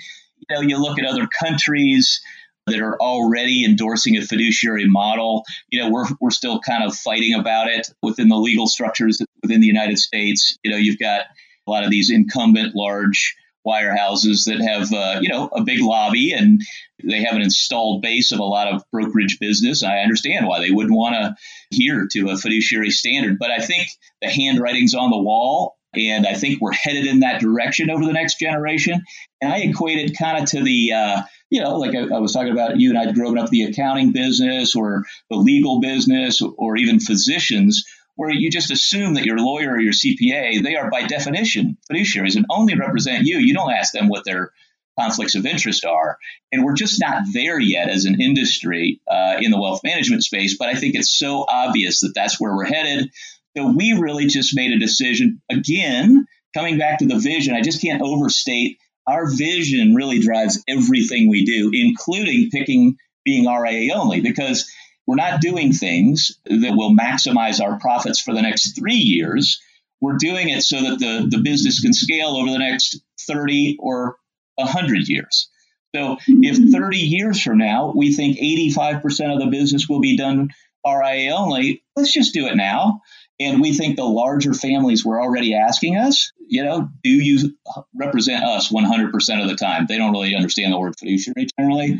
You 0.49 0.55
know, 0.55 0.61
you 0.61 0.77
look 0.77 0.99
at 0.99 1.05
other 1.05 1.27
countries 1.27 2.21
that 2.65 2.79
are 2.79 2.99
already 2.99 3.65
endorsing 3.65 4.17
a 4.17 4.21
fiduciary 4.21 4.87
model. 4.87 5.43
You 5.69 5.81
know, 5.81 5.89
we're, 5.89 6.05
we're 6.19 6.31
still 6.31 6.59
kind 6.59 6.83
of 6.83 6.95
fighting 6.95 7.33
about 7.33 7.67
it 7.67 7.89
within 8.01 8.29
the 8.29 8.37
legal 8.37 8.67
structures 8.67 9.21
within 9.43 9.61
the 9.61 9.67
United 9.67 9.99
States. 9.99 10.57
You 10.63 10.71
know, 10.71 10.77
you've 10.77 10.99
got 10.99 11.25
a 11.67 11.71
lot 11.71 11.83
of 11.83 11.91
these 11.91 12.09
incumbent 12.09 12.75
large 12.75 13.35
wirehouses 13.65 14.45
that 14.45 14.59
have, 14.61 14.91
uh, 14.91 15.19
you 15.21 15.29
know, 15.29 15.47
a 15.47 15.63
big 15.63 15.81
lobby 15.81 16.33
and 16.33 16.61
they 17.03 17.23
have 17.23 17.35
an 17.35 17.41
installed 17.41 18.01
base 18.01 18.31
of 18.31 18.39
a 18.39 18.43
lot 18.43 18.67
of 18.67 18.83
brokerage 18.91 19.37
business. 19.39 19.83
I 19.83 19.99
understand 19.99 20.47
why 20.47 20.59
they 20.59 20.71
wouldn't 20.71 20.95
want 20.95 21.15
to 21.15 21.35
adhere 21.71 22.07
to 22.11 22.29
a 22.29 22.37
fiduciary 22.37 22.91
standard, 22.91 23.37
but 23.39 23.51
I 23.51 23.59
think 23.59 23.87
the 24.21 24.29
handwriting's 24.29 24.95
on 24.95 25.11
the 25.11 25.17
wall. 25.17 25.77
And 25.95 26.25
I 26.25 26.33
think 26.33 26.59
we're 26.59 26.73
headed 26.73 27.05
in 27.05 27.19
that 27.19 27.39
direction 27.39 27.91
over 27.91 28.03
the 28.03 28.13
next 28.13 28.39
generation. 28.39 29.03
And 29.41 29.53
I 29.53 29.57
equate 29.59 29.99
it 29.99 30.17
kind 30.17 30.41
of 30.41 30.49
to 30.49 30.63
the, 30.63 30.93
uh, 30.93 31.21
you 31.51 31.61
know, 31.61 31.77
like 31.77 31.95
I, 31.95 32.15
I, 32.15 32.19
was 32.19 32.33
talking 32.33 32.51
about 32.51 32.79
you 32.79 32.89
and 32.89 32.97
I'd 32.97 33.13
grown 33.13 33.37
up 33.37 33.49
the 33.49 33.63
accounting 33.65 34.11
business 34.11 34.75
or 34.75 35.03
the 35.29 35.35
legal 35.35 35.81
business 35.81 36.41
or 36.41 36.77
even 36.77 36.99
physicians, 36.99 37.83
where 38.15 38.29
you 38.29 38.51
just 38.51 38.71
assume 38.71 39.15
that 39.15 39.25
your 39.25 39.37
lawyer 39.37 39.71
or 39.71 39.79
your 39.79 39.93
CPA, 39.93 40.61
they 40.61 40.75
are 40.75 40.89
by 40.89 41.07
definition 41.07 41.77
fiduciaries 41.91 42.35
and 42.35 42.45
only 42.49 42.75
represent 42.75 43.25
you. 43.25 43.37
You 43.37 43.53
don't 43.53 43.71
ask 43.71 43.93
them 43.93 44.07
what 44.07 44.25
their 44.25 44.51
conflicts 44.99 45.35
of 45.35 45.45
interest 45.45 45.85
are. 45.85 46.17
And 46.51 46.63
we're 46.63 46.75
just 46.75 46.99
not 46.99 47.23
there 47.33 47.59
yet 47.59 47.89
as 47.89 48.05
an 48.05 48.21
industry 48.21 49.01
uh, 49.09 49.37
in 49.39 49.49
the 49.49 49.59
wealth 49.59 49.81
management 49.83 50.23
space. 50.23 50.57
But 50.57 50.69
I 50.69 50.75
think 50.75 50.95
it's 50.95 51.11
so 51.11 51.45
obvious 51.47 52.01
that 52.01 52.13
that's 52.13 52.39
where 52.39 52.55
we're 52.55 52.65
headed. 52.65 53.09
So 53.57 53.67
we 53.67 53.93
really 53.93 54.27
just 54.27 54.55
made 54.55 54.71
a 54.71 54.79
decision. 54.79 55.41
Again, 55.49 56.25
coming 56.53 56.77
back 56.77 56.99
to 56.99 57.07
the 57.07 57.17
vision, 57.17 57.55
I 57.55 57.61
just 57.61 57.81
can't 57.81 58.01
overstate 58.01 58.77
our 59.07 59.29
vision 59.29 59.95
really 59.95 60.19
drives 60.19 60.63
everything 60.67 61.29
we 61.29 61.45
do, 61.45 61.71
including 61.73 62.49
picking 62.49 62.97
being 63.25 63.45
RIA 63.45 63.93
only, 63.95 64.21
because 64.21 64.71
we're 65.05 65.15
not 65.15 65.41
doing 65.41 65.73
things 65.73 66.39
that 66.45 66.75
will 66.75 66.95
maximize 66.95 67.61
our 67.61 67.79
profits 67.79 68.21
for 68.21 68.33
the 68.33 68.41
next 68.41 68.77
three 68.77 68.95
years. 68.95 69.61
We're 70.01 70.17
doing 70.17 70.49
it 70.49 70.63
so 70.63 70.81
that 70.81 70.99
the, 70.99 71.27
the 71.29 71.41
business 71.43 71.81
can 71.81 71.93
scale 71.93 72.35
over 72.35 72.49
the 72.49 72.59
next 72.59 73.01
30 73.21 73.77
or 73.79 74.17
100 74.55 75.07
years. 75.07 75.49
So 75.95 76.17
if 76.27 76.57
mm-hmm. 76.57 76.71
30 76.71 76.97
years 76.97 77.41
from 77.41 77.59
now 77.59 77.93
we 77.95 78.13
think 78.13 78.37
85% 78.37 79.33
of 79.33 79.39
the 79.39 79.47
business 79.51 79.87
will 79.87 80.01
be 80.01 80.17
done 80.17 80.49
RIA 80.85 81.33
only, 81.35 81.83
let's 81.95 82.11
just 82.11 82.33
do 82.33 82.47
it 82.47 82.55
now. 82.55 83.01
And 83.39 83.61
we 83.61 83.73
think 83.73 83.95
the 83.95 84.03
larger 84.03 84.53
families 84.53 85.03
were 85.03 85.21
already 85.21 85.55
asking 85.55 85.97
us, 85.97 86.31
you 86.47 86.63
know, 86.63 86.89
do 87.03 87.09
you 87.09 87.55
represent 87.95 88.43
us 88.43 88.71
100% 88.71 89.41
of 89.41 89.49
the 89.49 89.55
time? 89.55 89.85
They 89.87 89.97
don't 89.97 90.11
really 90.11 90.35
understand 90.35 90.71
the 90.71 90.79
word 90.79 90.95
fiduciary 90.99 91.47
generally. 91.57 91.99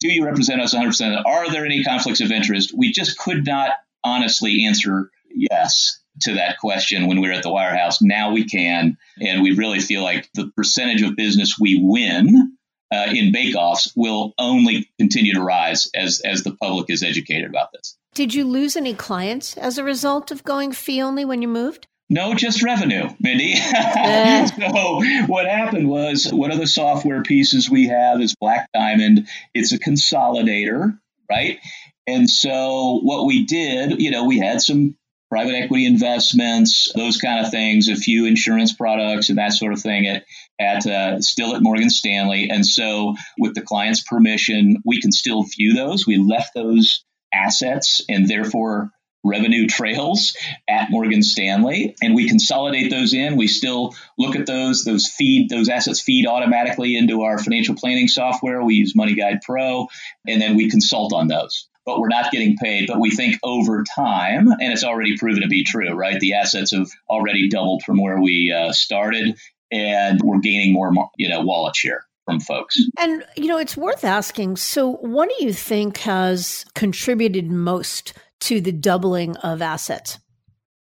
Do 0.00 0.08
you 0.08 0.24
represent 0.24 0.60
us 0.60 0.74
100%? 0.74 1.24
Are 1.24 1.50
there 1.50 1.64
any 1.64 1.84
conflicts 1.84 2.20
of 2.20 2.30
interest? 2.30 2.72
We 2.76 2.92
just 2.92 3.18
could 3.18 3.46
not 3.46 3.72
honestly 4.04 4.66
answer 4.66 5.10
yes 5.34 6.00
to 6.22 6.34
that 6.34 6.58
question 6.58 7.06
when 7.06 7.20
we 7.20 7.28
were 7.28 7.34
at 7.34 7.42
the 7.42 7.50
wirehouse. 7.50 7.98
Now 8.00 8.32
we 8.32 8.48
can. 8.48 8.96
And 9.20 9.42
we 9.42 9.52
really 9.52 9.80
feel 9.80 10.02
like 10.02 10.28
the 10.34 10.50
percentage 10.56 11.02
of 11.02 11.16
business 11.16 11.56
we 11.58 11.78
win 11.82 12.56
uh, 12.92 13.08
in 13.12 13.32
bake-offs 13.32 13.92
will 13.96 14.32
only 14.38 14.88
continue 14.98 15.34
to 15.34 15.42
rise 15.42 15.90
as 15.94 16.20
as 16.24 16.44
the 16.44 16.54
public 16.54 16.88
is 16.88 17.02
educated 17.02 17.50
about 17.50 17.72
this. 17.72 17.96
Did 18.14 18.32
you 18.32 18.44
lose 18.44 18.76
any 18.76 18.94
clients 18.94 19.56
as 19.56 19.76
a 19.76 19.84
result 19.84 20.30
of 20.30 20.44
going 20.44 20.72
fee 20.72 21.02
only 21.02 21.24
when 21.24 21.42
you 21.42 21.48
moved? 21.48 21.86
No, 22.08 22.34
just 22.34 22.62
revenue, 22.62 23.08
Mindy. 23.18 23.56
so 23.56 25.02
what 25.26 25.46
happened 25.46 25.88
was 25.88 26.30
one 26.32 26.52
of 26.52 26.58
the 26.58 26.66
software 26.66 27.22
pieces 27.22 27.68
we 27.68 27.88
have 27.88 28.20
is 28.20 28.36
Black 28.36 28.68
Diamond. 28.72 29.26
It's 29.54 29.72
a 29.72 29.78
consolidator, 29.78 30.98
right? 31.28 31.58
And 32.06 32.30
so 32.30 33.00
what 33.02 33.26
we 33.26 33.44
did, 33.44 34.00
you 34.00 34.12
know, 34.12 34.24
we 34.24 34.38
had 34.38 34.60
some 34.60 34.96
private 35.28 35.56
equity 35.56 35.86
investments, 35.86 36.92
those 36.94 37.16
kind 37.16 37.44
of 37.44 37.50
things, 37.50 37.88
a 37.88 37.96
few 37.96 38.26
insurance 38.26 38.72
products 38.72 39.28
and 39.28 39.38
that 39.38 39.52
sort 39.52 39.72
of 39.72 39.80
thing 39.80 40.06
at, 40.06 40.24
at 40.60 40.86
uh, 40.86 41.20
still 41.20 41.56
at 41.56 41.62
Morgan 41.62 41.90
Stanley. 41.90 42.48
And 42.50 42.64
so 42.64 43.16
with 43.36 43.54
the 43.54 43.62
client's 43.62 44.02
permission, 44.02 44.76
we 44.84 45.00
can 45.00 45.10
still 45.10 45.42
view 45.42 45.74
those. 45.74 46.06
We 46.06 46.18
left 46.18 46.54
those 46.54 47.04
assets 47.34 48.00
and 48.08 48.28
therefore 48.28 48.92
revenue 49.26 49.66
trails 49.66 50.36
at 50.68 50.90
Morgan 50.90 51.22
Stanley 51.22 51.94
and 52.02 52.14
we 52.14 52.28
consolidate 52.28 52.90
those 52.90 53.14
in. 53.14 53.36
We 53.36 53.48
still 53.48 53.94
look 54.18 54.36
at 54.36 54.46
those, 54.46 54.84
those 54.84 55.06
feed, 55.06 55.48
those 55.48 55.68
assets 55.68 56.00
feed 56.00 56.26
automatically 56.26 56.96
into 56.96 57.22
our 57.22 57.38
financial 57.38 57.74
planning 57.74 58.08
software. 58.08 58.62
We 58.62 58.74
use 58.74 58.94
MoneyGuidePro 58.94 59.88
and 60.26 60.40
then 60.40 60.56
we 60.56 60.70
consult 60.70 61.12
on 61.12 61.28
those 61.28 61.68
but 61.86 62.00
we're 62.00 62.08
not 62.08 62.32
getting 62.32 62.56
paid. 62.56 62.88
But 62.88 62.98
we 62.98 63.12
think 63.12 63.38
over 63.44 63.84
time, 63.84 64.48
and 64.48 64.72
it's 64.72 64.82
already 64.82 65.16
proven 65.16 65.42
to 65.42 65.48
be 65.48 65.62
true, 65.62 65.92
right? 65.92 66.18
The 66.18 66.34
assets 66.34 66.72
have 66.72 66.88
already 67.08 67.48
doubled 67.48 67.84
from 67.84 68.02
where 68.02 68.20
we 68.20 68.52
uh, 68.52 68.72
started, 68.72 69.38
and 69.70 70.20
we're 70.22 70.40
gaining 70.40 70.72
more, 70.72 70.92
you 71.16 71.28
know, 71.28 71.42
wallet 71.42 71.76
share 71.76 72.04
from 72.26 72.40
folks. 72.40 72.78
And 72.98 73.24
you 73.36 73.46
know, 73.46 73.56
it's 73.56 73.76
worth 73.76 74.04
asking. 74.04 74.56
So, 74.56 74.94
what 74.94 75.30
do 75.30 75.44
you 75.44 75.52
think 75.52 75.98
has 75.98 76.66
contributed 76.74 77.50
most 77.50 78.12
to 78.40 78.60
the 78.60 78.72
doubling 78.72 79.36
of 79.38 79.62
assets? 79.62 80.18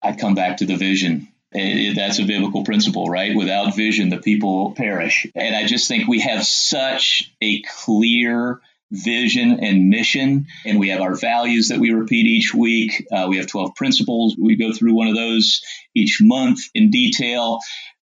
I 0.02 0.14
come 0.14 0.36
back 0.36 0.58
to 0.58 0.66
the 0.66 0.76
vision. 0.76 1.28
It, 1.54 1.96
that's 1.96 2.20
a 2.20 2.24
biblical 2.24 2.64
principle, 2.64 3.06
right? 3.08 3.36
Without 3.36 3.76
vision, 3.76 4.10
the 4.10 4.18
people 4.18 4.72
perish. 4.72 5.28
And 5.36 5.56
I 5.56 5.66
just 5.66 5.88
think 5.88 6.08
we 6.08 6.22
have 6.22 6.46
such 6.46 7.32
a 7.42 7.62
clear 7.64 8.62
vision 8.90 9.60
and 9.62 9.90
mission. 9.90 10.48
And 10.66 10.80
we 10.80 10.90
have 10.90 11.02
our 11.02 11.16
values 11.16 11.70
that 11.70 11.80
we 11.80 11.92
repeat 11.92 12.26
each 12.26 12.54
week. 12.54 13.06
Uh, 13.12 13.28
we 13.30 13.38
have 13.38 13.48
12 13.48 13.76
principles. 13.76 14.36
We 14.38 14.56
go 14.56 14.74
through 14.74 14.94
one 14.94 15.08
of 15.08 15.16
those 15.16 15.62
each 15.94 16.20
month 16.22 16.60
in 16.74 16.90
detail. 16.90 17.60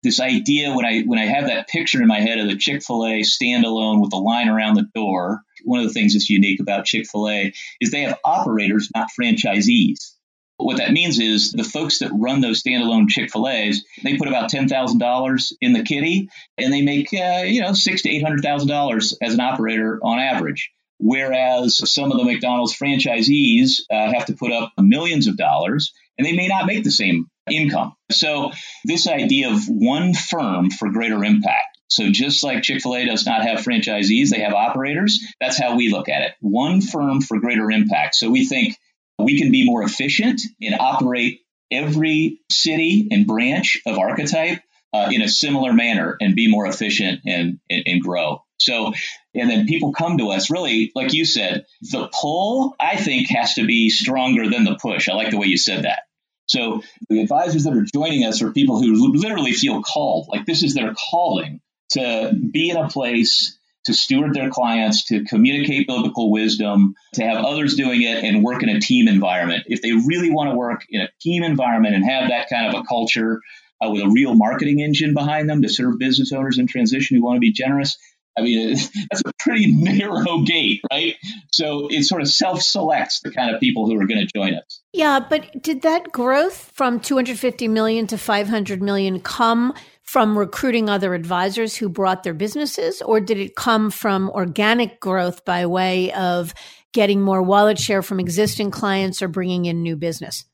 This 0.07 0.21
idea 0.21 0.73
when 0.73 0.85
I 0.85 1.03
when 1.03 1.19
I 1.19 1.27
have 1.27 1.49
that 1.49 1.67
picture 1.67 2.01
in 2.01 2.07
my 2.07 2.21
head 2.21 2.39
of 2.39 2.47
the 2.47 2.57
Chick-fil-A 2.57 3.23
standalone 3.23 4.01
with 4.01 4.11
the 4.11 4.19
line 4.19 4.49
around 4.49 4.77
the 4.77 4.89
door, 4.95 5.43
one 5.65 5.81
of 5.81 5.87
the 5.89 5.93
things 5.93 6.13
that's 6.13 6.31
unique 6.31 6.61
about 6.61 6.85
Chick-fil-A 6.85 7.53
is 7.81 7.91
they 7.91 8.03
have 8.03 8.21
operators, 8.25 8.89
not 8.95 9.09
franchisees. 9.19 10.13
What 10.59 10.77
that 10.77 10.93
means 10.93 11.19
is 11.19 11.51
the 11.51 11.65
folks 11.65 11.99
that 11.99 12.13
run 12.15 12.41
those 12.41 12.63
standalone 12.63 13.09
Chick 13.09 13.33
Fil 13.33 13.49
A's, 13.49 13.85
they 14.05 14.17
put 14.17 14.29
about 14.29 14.49
ten 14.49 14.69
thousand 14.69 14.99
dollars 14.99 15.53
in 15.61 15.73
the 15.73 15.83
kitty, 15.83 16.31
and 16.57 16.73
they 16.73 16.83
make 16.83 17.13
uh, 17.13 17.43
you 17.45 17.63
know 17.63 17.73
six 17.73 18.03
to 18.03 18.09
eight 18.09 18.23
hundred 18.23 18.43
thousand 18.43 18.69
dollars 18.69 19.19
as 19.21 19.35
an 19.35 19.41
operator 19.41 19.99
on 20.05 20.21
average. 20.21 20.71
Whereas 20.99 21.93
some 21.93 22.13
of 22.13 22.19
the 22.19 22.25
McDonald's 22.25 22.79
franchisees 22.79 23.81
uh, 23.91 24.13
have 24.13 24.27
to 24.27 24.35
put 24.35 24.53
up 24.53 24.73
millions 24.79 25.27
of 25.27 25.37
dollars, 25.37 25.93
and 26.19 26.27
they 26.27 26.35
may 26.35 26.49
not 26.49 26.67
make 26.67 26.85
the 26.85 26.91
same 26.91 27.27
income. 27.51 27.95
So 28.11 28.53
this 28.85 29.07
idea 29.07 29.51
of 29.51 29.69
one 29.69 30.15
firm 30.15 30.71
for 30.71 30.91
greater 30.91 31.23
impact 31.25 31.77
So 31.89 32.11
just 32.11 32.43
like 32.43 32.63
Chick 32.63 32.83
fil 32.83 32.97
A 32.97 33.05
does 33.07 33.27
not 33.27 33.43
have 33.43 33.61
franchisees, 33.61 34.31
they 34.31 34.41
have 34.41 34.55
operators. 34.55 35.21
That's 35.41 35.59
how 35.59 35.77
we 35.77 35.91
look 35.91 36.09
at 36.09 36.23
it. 36.23 36.35
One 36.41 36.81
firm 36.81 37.21
for 37.21 37.39
greater 37.39 37.71
impact. 37.71 38.17
So 38.17 38.31
we 38.31 38.45
think 38.47 38.77
we 39.19 39.39
can 39.39 39.51
be 39.51 39.65
more 39.65 39.83
efficient 39.83 40.41
and 40.61 40.75
operate 40.79 41.41
every 41.71 42.41
city 42.51 43.09
and 43.11 43.27
branch 43.27 43.81
of 43.87 43.99
Archetype 43.99 44.61
uh, 44.93 45.11
in 45.13 45.23
a 45.23 45.29
similar 45.29 45.73
manner 45.73 46.17
and 46.21 46.35
be 46.35 46.51
more 46.51 46.67
efficient 46.67 47.21
and, 47.27 47.61
and, 47.71 47.83
and 47.87 48.03
grow. 48.03 48.43
So, 48.59 48.95
and 49.35 49.51
then 49.51 49.67
people 49.67 49.93
come 49.93 50.19
to 50.19 50.31
us 50.31 50.51
really, 50.51 50.91
like 50.95 51.13
you 51.13 51.25
said, 51.25 51.67
the 51.83 52.09
pull, 52.21 52.75
I 52.81 52.97
think, 52.97 53.29
has 53.29 53.55
to 53.55 53.67
be 53.67 53.91
stronger 53.91 54.49
than 54.49 54.65
the 54.65 54.79
push. 54.81 55.09
I 55.09 55.15
like 55.15 55.31
the 55.31 55.39
way 55.39 55.47
you 55.47 55.59
said 55.59 55.85
that. 55.85 56.01
So 56.47 56.83
the 57.09 57.21
advisors 57.21 57.65
that 57.65 57.75
are 57.75 57.87
joining 57.93 58.25
us 58.25 58.43
are 58.43 58.53
people 58.53 58.81
who 58.81 59.13
literally 59.15 59.53
feel 59.53 59.83
called, 59.83 60.29
like 60.31 60.47
this 60.47 60.63
is 60.63 60.75
their 60.75 60.95
calling 60.95 61.61
to 61.91 62.33
be 62.53 62.71
in 62.71 62.77
a 62.77 62.89
place 62.89 63.59
to 63.87 63.95
steward 63.95 64.35
their 64.35 64.51
clients, 64.51 65.05
to 65.07 65.25
communicate 65.25 65.87
biblical 65.87 66.31
wisdom, 66.31 66.95
to 67.15 67.23
have 67.23 67.45
others 67.45 67.75
doing 67.75 68.03
it 68.03 68.25
and 68.25 68.43
work 68.43 68.63
in 68.63 68.69
a 68.69 68.81
team 68.81 69.07
environment. 69.07 69.65
If 69.67 69.81
they 69.81 69.93
really 69.93 70.31
want 70.31 70.51
to 70.51 70.57
work 70.57 70.85
in 70.89 71.03
a 71.03 71.09
team 71.21 71.45
environment 71.45 71.95
and 71.95 72.05
have 72.05 72.31
that 72.31 72.49
kind 72.49 72.75
of 72.75 72.81
a 72.81 72.85
culture 72.85 73.41
uh, 73.81 73.91
with 73.91 74.03
a 74.03 74.09
real 74.09 74.35
marketing 74.35 74.81
engine 74.81 75.15
behind 75.15 75.49
them 75.49 75.63
to 75.63 75.69
serve 75.69 75.99
business 75.99 76.33
owners 76.33 76.59
in 76.59 76.67
transition 76.67 77.17
who 77.17 77.23
want 77.23 77.37
to 77.37 77.41
be 77.41 77.53
generous, 77.53 77.97
I 78.37 78.43
mean, 78.43 78.77
that's 79.11 79.23
a 79.25 79.33
pretty 79.39 79.67
narrow 79.75 80.43
gate, 80.43 80.81
right? 80.91 81.15
So 81.53 81.89
it 81.91 82.05
sort 82.05 82.23
of 82.23 82.29
self 82.29 82.63
selects 82.63 83.21
the 83.21 83.31
kind 83.31 83.55
of 83.55 83.61
people 83.61 83.87
who 83.87 84.01
are 84.01 84.07
going 84.07 84.27
to 84.27 84.33
join 84.35 84.55
us. 84.55 84.83
Yeah, 84.93 85.21
but 85.21 85.63
did 85.63 85.83
that 85.83 86.13
growth 86.13 86.73
from 86.75 87.01
250 87.01 87.69
million 87.69 88.07
to 88.09 88.19
500 88.19 88.83
million 88.83 89.21
come 89.21 89.75
from 90.03 90.39
recruiting 90.39 90.89
other 90.89 91.15
advisors 91.15 91.77
who 91.77 91.89
brought 91.89 92.23
their 92.23 92.35
businesses, 92.35 93.03
or 93.03 93.21
did 93.21 93.39
it 93.39 93.57
come 93.57 93.91
from 93.91 94.31
organic 94.31 95.01
growth 95.01 95.45
by 95.45 95.67
way 95.67 96.13
of 96.13 96.55
getting 96.93 97.21
more 97.21 97.43
wallet 97.43 97.79
share 97.79 98.03
from 98.03 98.21
existing 98.21 98.71
clients 98.71 99.21
or 99.21 99.29
bringing 99.29 99.65
in 99.65 99.83
new 99.83 99.97
business? 99.97 100.45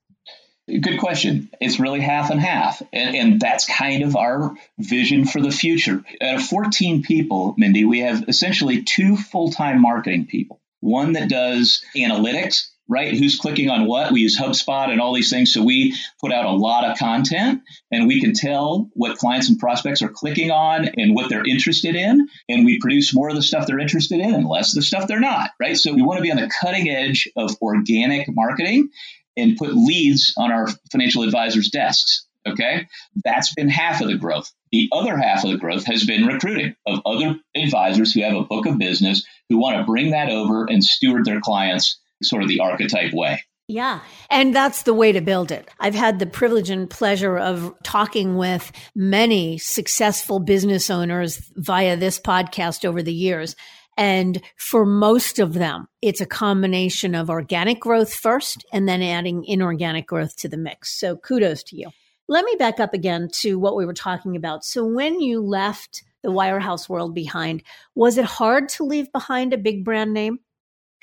Good 0.68 1.00
question. 1.00 1.50
It's 1.60 1.80
really 1.80 2.00
half 2.00 2.30
and 2.30 2.40
half. 2.40 2.80
And, 2.92 3.16
and 3.16 3.40
that's 3.40 3.66
kind 3.66 4.04
of 4.04 4.16
our 4.16 4.54
vision 4.78 5.24
for 5.24 5.40
the 5.40 5.50
future. 5.50 6.04
Out 6.20 6.36
of 6.36 6.42
14 6.42 7.02
people, 7.02 7.54
Mindy, 7.58 7.84
we 7.84 8.00
have 8.00 8.28
essentially 8.28 8.82
two 8.82 9.16
full 9.16 9.50
time 9.50 9.82
marketing 9.82 10.26
people 10.26 10.60
one 10.82 11.12
that 11.12 11.28
does 11.28 11.84
analytics, 11.96 12.66
right? 12.88 13.16
Who's 13.16 13.38
clicking 13.38 13.70
on 13.70 13.86
what? 13.86 14.12
We 14.12 14.20
use 14.20 14.38
HubSpot 14.38 14.88
and 14.88 15.00
all 15.00 15.14
these 15.14 15.30
things. 15.30 15.52
So 15.52 15.62
we 15.62 15.94
put 16.20 16.32
out 16.32 16.44
a 16.44 16.50
lot 16.50 16.84
of 16.84 16.98
content 16.98 17.62
and 17.92 18.08
we 18.08 18.20
can 18.20 18.34
tell 18.34 18.90
what 18.94 19.16
clients 19.16 19.48
and 19.48 19.60
prospects 19.60 20.02
are 20.02 20.08
clicking 20.08 20.50
on 20.50 20.88
and 20.98 21.14
what 21.14 21.30
they're 21.30 21.46
interested 21.46 21.94
in. 21.94 22.28
And 22.48 22.64
we 22.64 22.80
produce 22.80 23.14
more 23.14 23.28
of 23.28 23.36
the 23.36 23.42
stuff 23.42 23.66
they're 23.66 23.78
interested 23.78 24.18
in 24.18 24.34
and 24.34 24.48
less 24.48 24.72
of 24.72 24.80
the 24.80 24.82
stuff 24.82 25.06
they're 25.06 25.20
not, 25.20 25.50
right? 25.60 25.76
So 25.76 25.94
we 25.94 26.02
want 26.02 26.18
to 26.18 26.22
be 26.22 26.32
on 26.32 26.36
the 26.36 26.50
cutting 26.60 26.90
edge 26.90 27.28
of 27.36 27.56
organic 27.62 28.26
marketing 28.28 28.90
and 29.36 29.56
put 29.56 29.74
leads 29.74 30.32
on 30.36 30.52
our 30.52 30.68
financial 30.90 31.22
advisors' 31.22 31.70
desks. 31.70 32.26
Okay. 32.46 32.88
That's 33.24 33.54
been 33.54 33.68
half 33.68 34.00
of 34.00 34.08
the 34.08 34.16
growth. 34.16 34.50
The 34.72 34.88
other 34.92 35.16
half 35.16 35.44
of 35.44 35.50
the 35.50 35.58
growth 35.58 35.84
has 35.86 36.04
been 36.04 36.26
recruiting 36.26 36.74
of 36.86 37.00
other 37.06 37.36
advisors 37.54 38.12
who 38.12 38.22
have 38.22 38.34
a 38.34 38.42
book 38.42 38.66
of 38.66 38.78
business 38.78 39.24
who 39.48 39.58
want 39.58 39.76
to 39.78 39.84
bring 39.84 40.10
that 40.10 40.28
over 40.28 40.66
and 40.68 40.82
steward 40.82 41.24
their 41.24 41.40
clients 41.40 42.00
sort 42.22 42.42
of 42.42 42.48
the 42.48 42.60
archetype 42.60 43.12
way. 43.12 43.42
Yeah. 43.68 44.00
And 44.28 44.54
that's 44.54 44.82
the 44.82 44.94
way 44.94 45.12
to 45.12 45.20
build 45.20 45.52
it. 45.52 45.70
I've 45.78 45.94
had 45.94 46.18
the 46.18 46.26
privilege 46.26 46.68
and 46.68 46.90
pleasure 46.90 47.38
of 47.38 47.74
talking 47.82 48.36
with 48.36 48.72
many 48.94 49.56
successful 49.58 50.40
business 50.40 50.90
owners 50.90 51.40
via 51.54 51.96
this 51.96 52.18
podcast 52.18 52.84
over 52.84 53.02
the 53.02 53.14
years. 53.14 53.54
And 53.96 54.40
for 54.56 54.86
most 54.86 55.38
of 55.38 55.54
them, 55.54 55.86
it's 56.00 56.20
a 56.20 56.26
combination 56.26 57.14
of 57.14 57.28
organic 57.28 57.80
growth 57.80 58.14
first 58.14 58.64
and 58.72 58.88
then 58.88 59.02
adding 59.02 59.44
inorganic 59.44 60.06
growth 60.06 60.36
to 60.36 60.48
the 60.48 60.56
mix. 60.56 60.98
So 60.98 61.16
kudos 61.16 61.62
to 61.64 61.76
you. 61.76 61.90
Let 62.28 62.44
me 62.44 62.54
back 62.58 62.80
up 62.80 62.94
again 62.94 63.28
to 63.40 63.58
what 63.58 63.76
we 63.76 63.84
were 63.84 63.92
talking 63.92 64.36
about. 64.36 64.64
So 64.64 64.86
when 64.86 65.20
you 65.20 65.40
left 65.42 66.02
the 66.22 66.30
wirehouse 66.30 66.88
world 66.88 67.14
behind, 67.14 67.62
was 67.94 68.16
it 68.16 68.24
hard 68.24 68.68
to 68.70 68.84
leave 68.84 69.12
behind 69.12 69.52
a 69.52 69.58
big 69.58 69.84
brand 69.84 70.14
name? 70.14 70.38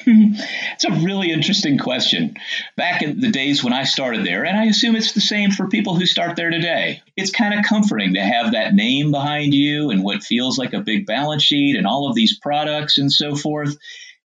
it's 0.06 0.86
a 0.86 0.92
really 0.92 1.32
interesting 1.32 1.78
question. 1.78 2.36
Back 2.78 3.02
in 3.02 3.20
the 3.20 3.32
days 3.32 3.64
when 3.64 3.74
I 3.74 3.84
started 3.84 4.26
there, 4.26 4.46
and 4.46 4.58
I 4.58 4.66
assume 4.66 4.96
it's 4.96 5.12
the 5.12 5.20
same 5.20 5.52
for 5.52 5.68
people 5.68 5.96
who 5.96 6.06
start 6.06 6.38
there 6.38 6.50
today, 6.50 7.02
it's 7.18 7.32
kind 7.32 7.58
of 7.58 7.66
comforting 7.66 8.14
to 8.14 8.22
have 8.22 8.54
that 8.54 8.74
name 8.74 9.12
behind 9.12 9.54
you 9.54 9.90
and 9.90 10.04
what 10.04 10.24
feels 10.24 10.58
like 10.58 10.74
a 10.74 10.80
big 10.80 11.06
balance 11.06 11.44
sheet 11.44 11.76
and 11.76 11.86
all 11.86 12.08
of 12.08 12.16
these 12.16 12.40
products 12.40 12.98
and 12.98 13.12
so 13.12 13.36
forth. 13.36 13.76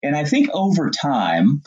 And 0.02 0.16
I 0.16 0.24
think 0.24 0.50
over 0.52 0.90
time, 0.90 1.62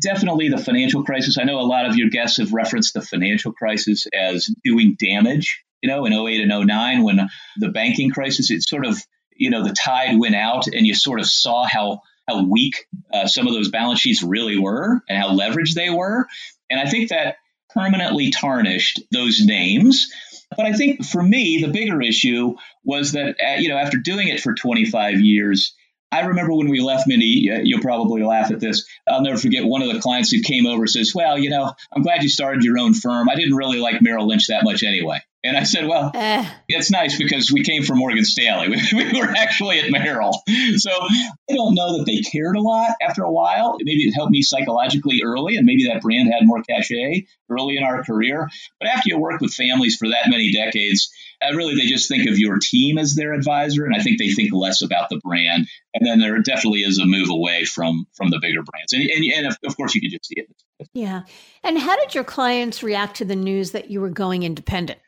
definitely 0.00 0.50
the 0.50 0.58
financial 0.58 1.02
crisis. 1.02 1.36
I 1.38 1.44
know 1.44 1.58
a 1.58 1.62
lot 1.62 1.86
of 1.86 1.96
your 1.96 2.10
guests 2.10 2.38
have 2.38 2.52
referenced 2.52 2.94
the 2.94 3.02
financial 3.02 3.52
crisis 3.52 4.06
as 4.14 4.48
doing 4.62 4.96
damage. 4.98 5.64
You 5.82 5.88
know, 5.88 6.04
in 6.06 6.12
08 6.12 6.48
and 6.48 6.66
09, 6.66 7.02
when 7.02 7.28
the 7.56 7.68
banking 7.68 8.10
crisis, 8.10 8.50
it 8.50 8.62
sort 8.62 8.86
of, 8.86 8.98
you 9.36 9.50
know, 9.50 9.64
the 9.64 9.74
tide 9.74 10.18
went 10.18 10.34
out 10.34 10.66
and 10.68 10.86
you 10.86 10.94
sort 10.94 11.20
of 11.20 11.26
saw 11.26 11.66
how 11.66 12.02
how 12.28 12.44
weak 12.44 12.86
uh, 13.12 13.26
some 13.26 13.46
of 13.46 13.54
those 13.54 13.70
balance 13.70 14.00
sheets 14.00 14.22
really 14.22 14.58
were 14.58 15.02
and 15.08 15.18
how 15.18 15.30
leveraged 15.30 15.74
they 15.74 15.90
were. 15.90 16.26
And 16.70 16.78
I 16.78 16.88
think 16.88 17.10
that 17.10 17.36
permanently 17.70 18.30
tarnished 18.30 19.00
those 19.10 19.40
names. 19.44 20.12
But 20.56 20.66
I 20.66 20.72
think 20.72 21.04
for 21.04 21.22
me, 21.22 21.60
the 21.60 21.68
bigger 21.68 22.00
issue 22.00 22.56
was 22.84 23.12
that, 23.12 23.36
uh, 23.40 23.56
you 23.58 23.68
know, 23.68 23.76
after 23.76 23.98
doing 23.98 24.28
it 24.28 24.40
for 24.40 24.54
25 24.54 25.20
years, 25.20 25.74
I 26.10 26.20
remember 26.22 26.54
when 26.54 26.68
we 26.68 26.80
left 26.80 27.06
Mindy, 27.06 27.50
you'll 27.64 27.82
probably 27.82 28.22
laugh 28.22 28.50
at 28.50 28.60
this. 28.60 28.86
I'll 29.06 29.22
never 29.22 29.36
forget 29.36 29.64
one 29.64 29.82
of 29.82 29.92
the 29.92 30.00
clients 30.00 30.30
who 30.30 30.40
came 30.40 30.66
over 30.66 30.86
says, 30.86 31.12
Well, 31.14 31.38
you 31.38 31.50
know, 31.50 31.70
I'm 31.94 32.02
glad 32.02 32.22
you 32.22 32.30
started 32.30 32.64
your 32.64 32.78
own 32.78 32.94
firm. 32.94 33.28
I 33.28 33.34
didn't 33.34 33.56
really 33.56 33.78
like 33.78 34.00
Merrill 34.00 34.26
Lynch 34.26 34.46
that 34.46 34.64
much 34.64 34.82
anyway. 34.82 35.20
And 35.44 35.56
I 35.56 35.62
said, 35.62 35.86
well, 35.86 36.10
uh, 36.14 36.44
it's 36.68 36.90
nice 36.90 37.16
because 37.16 37.52
we 37.52 37.62
came 37.62 37.84
from 37.84 37.98
Morgan 37.98 38.24
Stanley. 38.24 38.76
We, 38.92 39.12
we, 39.12 39.20
were 39.20 39.28
actually 39.36 39.78
at 39.78 39.90
Merrill. 39.90 40.32
So 40.76 40.90
I 40.90 41.54
don't 41.54 41.74
know 41.74 41.98
that 41.98 42.06
they 42.06 42.20
cared 42.20 42.56
a 42.56 42.60
lot 42.60 42.90
after 43.00 43.22
a 43.22 43.30
while. 43.30 43.76
Maybe 43.80 44.08
it 44.08 44.12
helped 44.12 44.32
me 44.32 44.42
psychologically 44.42 45.22
early, 45.24 45.56
and 45.56 45.64
maybe 45.64 45.84
that 45.84 46.02
brand 46.02 46.32
had 46.32 46.46
more 46.46 46.62
cachet 46.62 47.26
early 47.48 47.76
in 47.76 47.84
our 47.84 48.02
career. 48.02 48.48
But 48.80 48.88
after 48.88 49.10
you 49.10 49.18
work 49.18 49.40
with 49.40 49.54
families 49.54 49.96
for 49.96 50.08
that 50.08 50.28
many 50.28 50.52
decades, 50.52 51.10
uh, 51.40 51.54
really 51.54 51.76
they 51.76 51.86
just 51.86 52.08
think 52.08 52.28
of 52.28 52.38
your 52.38 52.58
team 52.58 52.98
as 52.98 53.14
their 53.14 53.32
advisor. 53.32 53.84
And 53.84 53.94
I 53.94 54.00
think 54.00 54.18
they 54.18 54.30
think 54.30 54.52
less 54.52 54.82
about 54.82 55.08
the 55.08 55.20
brand. 55.22 55.68
And 55.94 56.06
then 56.06 56.18
there 56.18 56.40
definitely 56.40 56.80
is 56.80 56.98
a 56.98 57.06
move 57.06 57.30
away 57.30 57.64
from 57.64 58.06
from 58.14 58.30
the 58.30 58.40
bigger 58.40 58.62
brands. 58.62 58.92
And, 58.92 59.02
and, 59.02 59.24
and 59.32 59.46
of, 59.46 59.58
of 59.64 59.76
course, 59.76 59.94
you 59.94 60.00
can 60.00 60.10
just 60.10 60.26
see 60.26 60.40
it. 60.40 60.48
Yeah. 60.92 61.22
And 61.62 61.78
how 61.78 61.96
did 61.96 62.14
your 62.14 62.24
clients 62.24 62.82
react 62.82 63.16
to 63.16 63.24
the 63.24 63.36
news 63.36 63.72
that 63.72 63.90
you 63.90 64.00
were 64.00 64.10
going 64.10 64.42
independent? 64.42 64.98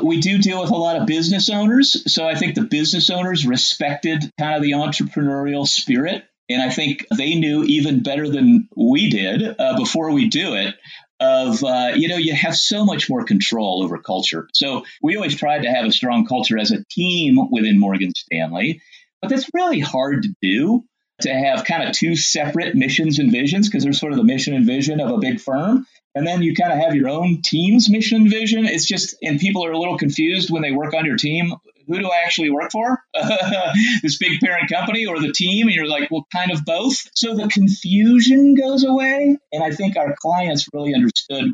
We 0.00 0.20
do 0.20 0.38
deal 0.38 0.60
with 0.60 0.70
a 0.70 0.76
lot 0.76 0.96
of 0.96 1.06
business 1.06 1.50
owners. 1.50 2.12
So 2.12 2.26
I 2.26 2.34
think 2.34 2.54
the 2.54 2.62
business 2.62 3.10
owners 3.10 3.46
respected 3.46 4.30
kind 4.38 4.56
of 4.56 4.62
the 4.62 4.72
entrepreneurial 4.72 5.66
spirit. 5.66 6.24
And 6.48 6.62
I 6.62 6.70
think 6.70 7.06
they 7.16 7.34
knew 7.34 7.64
even 7.64 8.02
better 8.02 8.28
than 8.28 8.68
we 8.76 9.10
did 9.10 9.42
uh, 9.58 9.76
before 9.76 10.12
we 10.12 10.28
do 10.28 10.54
it 10.54 10.74
of, 11.20 11.62
uh, 11.62 11.92
you 11.94 12.08
know, 12.08 12.16
you 12.16 12.34
have 12.34 12.56
so 12.56 12.84
much 12.84 13.08
more 13.08 13.24
control 13.24 13.82
over 13.84 13.98
culture. 13.98 14.48
So 14.54 14.84
we 15.02 15.16
always 15.16 15.36
tried 15.36 15.62
to 15.62 15.70
have 15.70 15.84
a 15.84 15.92
strong 15.92 16.26
culture 16.26 16.58
as 16.58 16.72
a 16.72 16.84
team 16.90 17.38
within 17.50 17.78
Morgan 17.78 18.12
Stanley, 18.14 18.82
but 19.20 19.28
that's 19.28 19.48
really 19.54 19.80
hard 19.80 20.24
to 20.24 20.34
do 20.42 20.84
to 21.20 21.32
have 21.32 21.64
kind 21.64 21.84
of 21.84 21.92
two 21.94 22.16
separate 22.16 22.74
missions 22.74 23.18
and 23.18 23.30
visions 23.30 23.68
because 23.68 23.84
there's 23.84 24.00
sort 24.00 24.12
of 24.12 24.18
the 24.18 24.24
mission 24.24 24.54
and 24.54 24.66
vision 24.66 25.00
of 25.00 25.10
a 25.10 25.18
big 25.18 25.40
firm 25.40 25.86
and 26.14 26.26
then 26.26 26.42
you 26.42 26.54
kind 26.54 26.72
of 26.72 26.78
have 26.78 26.94
your 26.94 27.08
own 27.08 27.40
team's 27.42 27.88
mission 27.90 28.22
and 28.22 28.30
vision. 28.30 28.66
It's 28.66 28.86
just, 28.86 29.16
and 29.22 29.40
people 29.40 29.64
are 29.64 29.72
a 29.72 29.78
little 29.78 29.96
confused 29.96 30.50
when 30.50 30.62
they 30.62 30.72
work 30.72 30.94
on 30.94 31.06
your 31.06 31.16
team. 31.16 31.54
Who 31.88 31.98
do 31.98 32.06
I 32.06 32.22
actually 32.24 32.50
work 32.50 32.70
for? 32.70 33.02
this 34.02 34.18
big 34.18 34.38
parent 34.40 34.70
company 34.70 35.06
or 35.06 35.20
the 35.20 35.32
team? 35.32 35.66
And 35.66 35.74
you're 35.74 35.86
like, 35.86 36.10
well, 36.10 36.26
kind 36.32 36.52
of 36.52 36.64
both. 36.64 36.96
So 37.14 37.34
the 37.34 37.48
confusion 37.48 38.54
goes 38.54 38.84
away. 38.84 39.38
And 39.52 39.64
I 39.64 39.70
think 39.70 39.96
our 39.96 40.14
clients 40.20 40.68
really 40.72 40.94
understood 40.94 41.52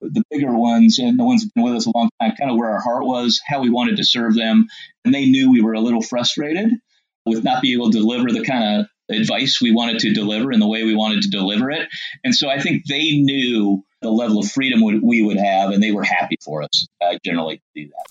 the 0.00 0.22
bigger 0.30 0.52
ones 0.52 0.98
and 0.98 1.18
the 1.18 1.24
ones 1.24 1.42
that 1.42 1.48
have 1.48 1.54
been 1.54 1.64
with 1.64 1.74
us 1.74 1.86
a 1.86 1.92
long 1.94 2.08
time, 2.20 2.32
kind 2.38 2.50
of 2.50 2.56
where 2.56 2.70
our 2.70 2.80
heart 2.80 3.04
was, 3.04 3.40
how 3.46 3.60
we 3.60 3.70
wanted 3.70 3.96
to 3.98 4.04
serve 4.04 4.34
them. 4.34 4.68
And 5.04 5.14
they 5.14 5.26
knew 5.26 5.50
we 5.50 5.62
were 5.62 5.74
a 5.74 5.80
little 5.80 6.02
frustrated 6.02 6.70
with 7.26 7.44
not 7.44 7.62
being 7.62 7.78
able 7.78 7.90
to 7.90 7.98
deliver 7.98 8.30
the 8.30 8.44
kind 8.44 8.80
of 8.80 8.86
advice 9.10 9.60
we 9.60 9.72
wanted 9.72 9.98
to 10.00 10.12
deliver 10.12 10.50
and 10.50 10.62
the 10.62 10.68
way 10.68 10.84
we 10.84 10.94
wanted 10.94 11.22
to 11.22 11.30
deliver 11.30 11.70
it. 11.70 11.88
And 12.24 12.34
so 12.34 12.48
I 12.48 12.58
think 12.60 12.84
they 12.86 13.12
knew 13.12 13.84
the 14.00 14.10
level 14.10 14.38
of 14.38 14.50
freedom 14.50 14.80
we 14.82 15.22
would 15.22 15.38
have, 15.38 15.70
and 15.70 15.82
they 15.82 15.92
were 15.92 16.04
happy 16.04 16.36
for 16.44 16.62
us 16.62 16.86
uh, 17.00 17.18
generally 17.24 17.56
to 17.56 17.62
do 17.74 17.88
that. 17.88 18.04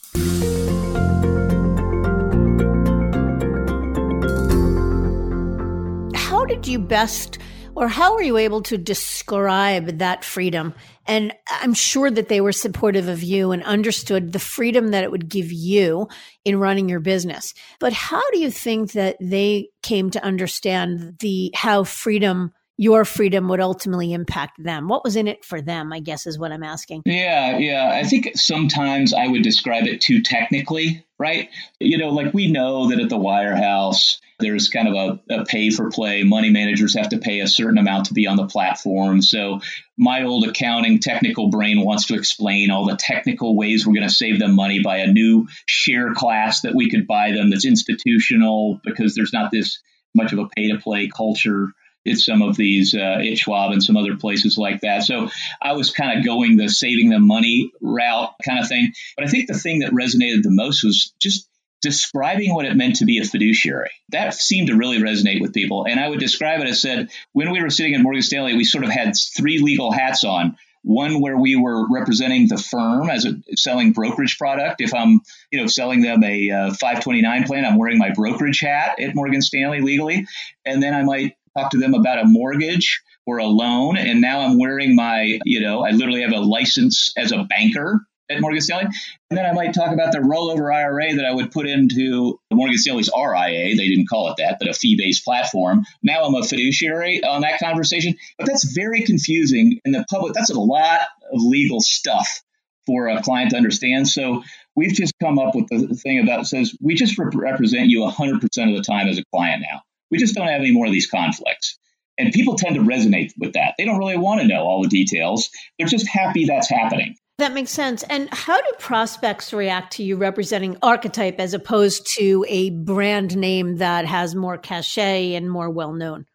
How 6.16 6.46
did 6.46 6.68
you 6.68 6.80
best 6.80 7.38
or 7.76 7.88
how 7.88 8.16
were 8.16 8.24
you 8.24 8.38
able 8.38 8.62
to 8.64 8.78
describe 8.78 10.00
that 10.00 10.26
freedom? 10.26 10.74
And 11.06 11.32
I'm 11.48 11.76
sure 11.76 12.10
that 12.10 12.28
they 12.28 12.42
were 12.42 12.52
supportive 12.52 13.08
of 13.08 13.22
you 13.22 13.52
and 13.52 13.64
understood 13.64 14.34
the 14.34 14.40
freedom 14.40 14.90
that 14.90 15.04
it 15.04 15.12
would 15.12 15.30
give 15.30 15.52
you 15.52 16.08
in 16.44 16.60
running 16.60 16.90
your 16.90 17.00
business. 17.00 17.54
But 17.80 17.94
how 17.94 18.24
do 18.32 18.40
you 18.40 18.50
think 18.50 18.94
that 18.94 19.18
they 19.22 19.70
came 19.84 20.10
to 20.10 20.24
understand 20.24 21.18
the 21.20 21.52
how 21.54 21.84
freedom 21.84 22.52
your 22.78 23.06
freedom 23.06 23.48
would 23.50 23.60
ultimately 23.60 24.14
impact 24.14 24.64
them. 24.64 24.88
What 24.88 25.04
was 25.04 25.16
in 25.16 25.28
it 25.28 25.44
for 25.44 25.62
them, 25.62 25.92
I 25.92 26.00
guess 26.00 26.28
is 26.28 26.38
what 26.38 26.52
I'm 26.52 26.64
asking. 26.64 27.02
Yeah, 27.06 27.58
yeah. 27.58 27.92
I 27.92 28.04
think 28.04 28.32
sometimes 28.36 29.14
I 29.14 29.28
would 29.28 29.42
describe 29.42 29.88
it 29.88 30.00
too 30.00 30.22
technically, 30.22 31.04
right? 31.18 31.50
You 31.80 31.98
know, 31.98 32.10
like 32.10 32.34
we 32.34 32.52
know 32.52 32.90
that 32.90 33.00
at 33.00 33.10
the 33.10 33.18
wirehouse, 33.18 34.20
there's 34.40 34.70
kind 34.70 34.88
of 34.88 34.94
a, 34.94 35.34
a 35.42 35.46
pay 35.46 35.72
for 35.72 35.90
play. 35.90 36.22
Money 36.22 36.52
managers 36.52 36.96
have 36.96 37.10
to 37.10 37.18
pay 37.18 37.40
a 37.40 37.48
certain 37.48 37.80
amount 37.80 38.06
to 38.08 38.14
be 38.14 38.28
on 38.28 38.38
the 38.38 38.46
platform. 38.46 39.24
So 39.24 39.62
my 39.98 40.24
old 40.24 40.48
accounting 40.48 41.00
technical 41.00 41.50
brain 41.50 41.84
wants 41.84 42.06
to 42.08 42.16
explain 42.16 42.70
all 42.70 42.86
the 42.86 42.96
technical 42.96 43.58
ways 43.58 43.88
we're 43.88 43.96
going 43.96 44.08
to 44.08 44.14
save 44.14 44.38
them 44.38 44.56
money 44.56 44.84
by 44.84 44.98
a 44.98 45.08
new 45.08 45.48
share 45.66 46.14
class 46.14 46.62
that 46.62 46.76
we 46.76 46.92
could 46.92 47.08
buy 47.08 47.32
them 47.32 47.50
that's 47.50 47.66
institutional 47.66 48.80
because 48.84 49.16
there's 49.16 49.34
not 49.34 49.50
this 49.50 49.80
much 50.14 50.34
of 50.34 50.40
a 50.40 50.48
pay 50.56 50.72
to 50.72 50.78
play 50.78 51.08
culture 51.08 51.72
at 52.08 52.18
some 52.18 52.42
of 52.42 52.56
these 52.56 52.96
uh, 52.96 53.20
Schwab 53.36 53.72
and 53.72 53.84
some 53.84 53.98
other 53.98 54.16
places 54.16 54.58
like 54.58 54.82
that. 54.82 55.04
So 55.04 55.30
I 55.62 55.74
was 55.74 55.92
kind 55.92 56.18
of 56.18 56.26
going 56.26 56.58
the 56.58 56.70
saving 56.70 57.10
them 57.10 57.28
money 57.28 57.72
route 57.82 58.34
kind 58.46 58.60
of 58.60 58.68
thing. 58.68 58.94
But 59.16 59.26
I 59.26 59.30
think 59.30 59.48
the 59.48 59.58
thing 59.58 59.80
that 59.80 59.92
resonated 59.92 60.44
the 60.44 60.52
most 60.52 60.84
was 60.84 61.14
just 61.20 61.48
describing 61.82 62.54
what 62.54 62.66
it 62.66 62.76
meant 62.76 62.98
to 62.98 63.06
be 63.06 63.20
a 63.20 63.24
fiduciary. 63.24 63.92
That 64.10 64.34
seemed 64.34 64.68
to 64.68 64.76
really 64.76 64.98
resonate 64.98 65.42
with 65.42 65.54
people. 65.54 65.86
And 65.88 66.00
I 66.00 66.10
would 66.10 66.20
describe 66.20 66.62
it 66.62 66.68
as 66.68 66.82
said, 66.82 67.10
when 67.34 67.52
we 67.52 67.62
were 67.62 67.70
sitting 67.70 67.94
at 67.94 68.02
Morgan 68.02 68.22
Stanley, 68.22 68.56
we 68.56 68.64
sort 68.64 68.84
of 68.84 68.90
had 68.90 69.14
three 69.36 69.60
legal 69.60 69.92
hats 69.92 70.24
on. 70.24 70.58
One 70.84 71.20
where 71.20 71.38
we 71.38 71.56
were 71.56 71.88
representing 71.90 72.48
the 72.48 72.58
firm 72.58 73.10
as 73.10 73.26
a 73.26 73.34
selling 73.56 73.92
brokerage 73.92 74.38
product. 74.38 74.80
If 74.80 74.94
I'm, 74.94 75.20
you 75.52 75.60
know, 75.60 75.68
selling 75.68 76.02
them 76.02 76.24
a 76.24 76.50
uh, 76.50 76.74
529 76.74 77.44
plan, 77.44 77.66
I'm 77.66 77.78
wearing 77.78 77.98
my 77.98 78.12
brokerage 78.12 78.62
hat 78.62 79.00
at 79.00 79.14
Morgan 79.14 79.42
Stanley 79.42 79.82
legally, 79.82 80.28
and 80.66 80.82
then 80.82 80.94
I 80.94 81.04
might 81.04 81.37
talk 81.58 81.72
to 81.72 81.78
them 81.78 81.94
about 81.94 82.20
a 82.20 82.26
mortgage 82.26 83.02
or 83.26 83.40
a 83.40 83.46
loan. 83.46 83.98
And 83.98 84.22
now 84.22 84.42
I'm 84.42 84.58
wearing 84.58 84.96
my, 84.96 85.40
you 85.44 85.60
know, 85.60 85.86
I 85.86 85.92
literally 85.92 86.22
have 86.22 86.32
a 86.32 86.40
license 86.40 87.14
as 87.18 87.32
a 87.32 87.44
banker 87.44 88.02
at 88.30 88.42
Morgan 88.42 88.62
Stanley. 88.62 88.88
And 89.30 89.38
then 89.38 89.46
I 89.46 89.54
might 89.54 89.74
talk 89.74 89.94
about 89.94 90.12
the 90.12 90.20
rollover 90.20 90.74
IRA 90.74 91.16
that 91.16 91.26
I 91.26 91.34
would 91.34 91.52
put 91.52 91.68
into 91.68 92.40
Morgan 92.52 92.78
Stanley's 92.78 93.10
RIA. 93.16 93.76
They 93.76 93.88
didn't 93.88 94.08
call 94.10 94.30
it 94.30 94.36
that, 94.38 94.58
but 94.60 94.70
a 94.70 94.74
fee 94.74 94.98
based 94.98 95.24
platform. 95.24 95.84
Now 96.04 96.26
I'm 96.26 96.36
a 96.36 96.44
fiduciary 96.44 97.24
on 97.24 97.42
that 97.42 97.60
conversation. 97.60 98.16
But 98.38 98.48
that's 98.48 98.74
very 98.74 99.04
confusing 99.04 99.80
in 99.86 99.92
the 99.92 100.06
public. 100.10 100.34
That's 100.34 100.50
a 100.50 100.60
lot 100.60 101.02
of 101.32 101.42
legal 101.42 101.80
stuff 101.82 102.44
for 102.86 103.10
a 103.10 103.22
client 103.22 103.52
to 103.52 103.58
understand. 103.58 104.08
So 104.08 104.44
we've 104.76 104.94
just 104.94 105.14
come 105.22 105.40
up 105.40 105.56
with 105.56 105.68
the 105.68 105.94
thing 105.96 106.20
about 106.20 106.48
says 106.48 106.74
we 106.82 106.96
just 106.96 107.18
represent 107.18 107.90
you 107.90 108.00
100% 108.00 108.36
of 108.44 108.76
the 108.76 108.84
time 108.86 109.08
as 109.08 109.18
a 109.18 109.24
client 109.34 109.62
now. 109.70 109.82
We 110.12 110.18
just 110.18 110.36
don't 110.36 110.48
have 110.48 110.62
any 110.62 110.72
more 110.72 110.86
of 110.86 110.92
these 110.92 111.10
conflicts. 111.10 111.78
And 112.18 112.34
people 112.34 112.56
tend 112.56 112.76
to 112.76 112.82
resonate 112.82 113.32
with 113.38 113.54
that. 113.54 113.76
They 113.78 113.86
don't 113.86 114.00
really 114.00 114.18
want 114.18 114.42
to 114.42 114.48
know 114.48 114.62
all 114.64 114.82
the 114.82 114.90
details. 114.90 115.50
They're 115.78 115.88
just 115.88 116.08
happy 116.08 116.46
that's 116.46 116.70
happening. 116.70 117.16
That 117.38 117.54
makes 117.54 117.70
sense. 117.70 118.02
And 118.04 118.30
how 118.34 118.60
do 118.60 118.72
prospects 118.80 119.54
react 119.54 119.94
to 119.94 120.04
you 120.04 120.16
representing 120.16 120.78
archetype 120.82 121.40
as 121.40 121.54
opposed 121.54 122.08
to 122.18 122.44
a 122.50 122.72
brand 122.72 123.38
name 123.38 123.78
that 123.78 124.06
has 124.06 124.34
more 124.34 124.58
cachet 124.58 125.36
and 125.36 125.50
more 125.50 125.70
well 125.70 125.94
known? 125.94 126.26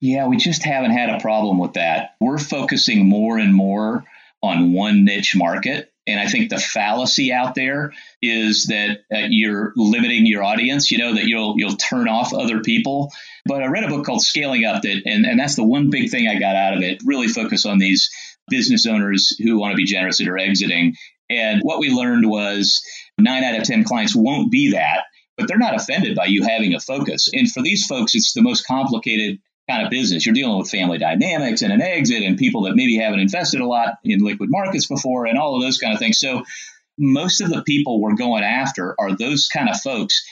Yeah, 0.00 0.26
we 0.26 0.36
just 0.36 0.64
haven't 0.64 0.92
had 0.92 1.10
a 1.10 1.20
problem 1.20 1.58
with 1.58 1.74
that. 1.74 2.16
We're 2.20 2.38
focusing 2.38 3.08
more 3.08 3.38
and 3.38 3.54
more 3.54 4.04
on 4.42 4.72
one 4.72 5.04
niche 5.04 5.36
market. 5.36 5.92
And 6.06 6.18
I 6.18 6.26
think 6.26 6.50
the 6.50 6.58
fallacy 6.58 7.32
out 7.32 7.54
there 7.54 7.92
is 8.22 8.66
that 8.66 9.00
uh, 9.14 9.26
you're 9.28 9.72
limiting 9.76 10.26
your 10.26 10.42
audience, 10.42 10.90
you 10.90 10.98
know, 10.98 11.14
that 11.14 11.26
you'll 11.26 11.54
you'll 11.56 11.76
turn 11.76 12.08
off 12.08 12.32
other 12.32 12.60
people. 12.60 13.12
But 13.44 13.62
I 13.62 13.66
read 13.66 13.84
a 13.84 13.88
book 13.88 14.06
called 14.06 14.22
Scaling 14.22 14.64
Up 14.64 14.82
that 14.82 15.02
and, 15.04 15.26
and 15.26 15.38
that's 15.38 15.56
the 15.56 15.64
one 15.64 15.90
big 15.90 16.10
thing 16.10 16.26
I 16.26 16.38
got 16.38 16.56
out 16.56 16.74
of 16.74 16.82
it. 16.82 17.02
Really 17.04 17.28
focus 17.28 17.66
on 17.66 17.78
these 17.78 18.10
business 18.48 18.86
owners 18.86 19.36
who 19.38 19.58
want 19.58 19.72
to 19.72 19.76
be 19.76 19.84
generous 19.84 20.18
that 20.18 20.28
are 20.28 20.38
exiting. 20.38 20.96
And 21.28 21.60
what 21.62 21.78
we 21.78 21.90
learned 21.90 22.28
was 22.28 22.82
nine 23.16 23.44
out 23.44 23.56
of 23.58 23.62
10 23.62 23.84
clients 23.84 24.16
won't 24.16 24.50
be 24.50 24.72
that, 24.72 25.04
but 25.36 25.46
they're 25.46 25.58
not 25.58 25.76
offended 25.76 26.16
by 26.16 26.26
you 26.26 26.42
having 26.42 26.74
a 26.74 26.80
focus. 26.80 27.28
And 27.32 27.50
for 27.50 27.62
these 27.62 27.86
folks, 27.86 28.14
it's 28.14 28.32
the 28.32 28.42
most 28.42 28.66
complicated 28.66 29.38
kind 29.70 29.84
of 29.84 29.90
business. 29.90 30.26
You're 30.26 30.34
dealing 30.34 30.58
with 30.58 30.70
family 30.70 30.98
dynamics 30.98 31.62
and 31.62 31.72
an 31.72 31.80
exit 31.80 32.22
and 32.22 32.36
people 32.36 32.62
that 32.62 32.74
maybe 32.74 32.96
haven't 32.96 33.20
invested 33.20 33.60
a 33.60 33.66
lot 33.66 33.98
in 34.04 34.24
liquid 34.24 34.50
markets 34.50 34.86
before 34.86 35.26
and 35.26 35.38
all 35.38 35.56
of 35.56 35.62
those 35.62 35.78
kind 35.78 35.92
of 35.92 35.98
things. 35.98 36.18
So 36.18 36.42
most 36.98 37.40
of 37.40 37.50
the 37.50 37.62
people 37.62 38.00
we're 38.00 38.16
going 38.16 38.42
after 38.42 38.94
are 38.98 39.16
those 39.16 39.48
kind 39.48 39.68
of 39.68 39.80
folks. 39.80 40.26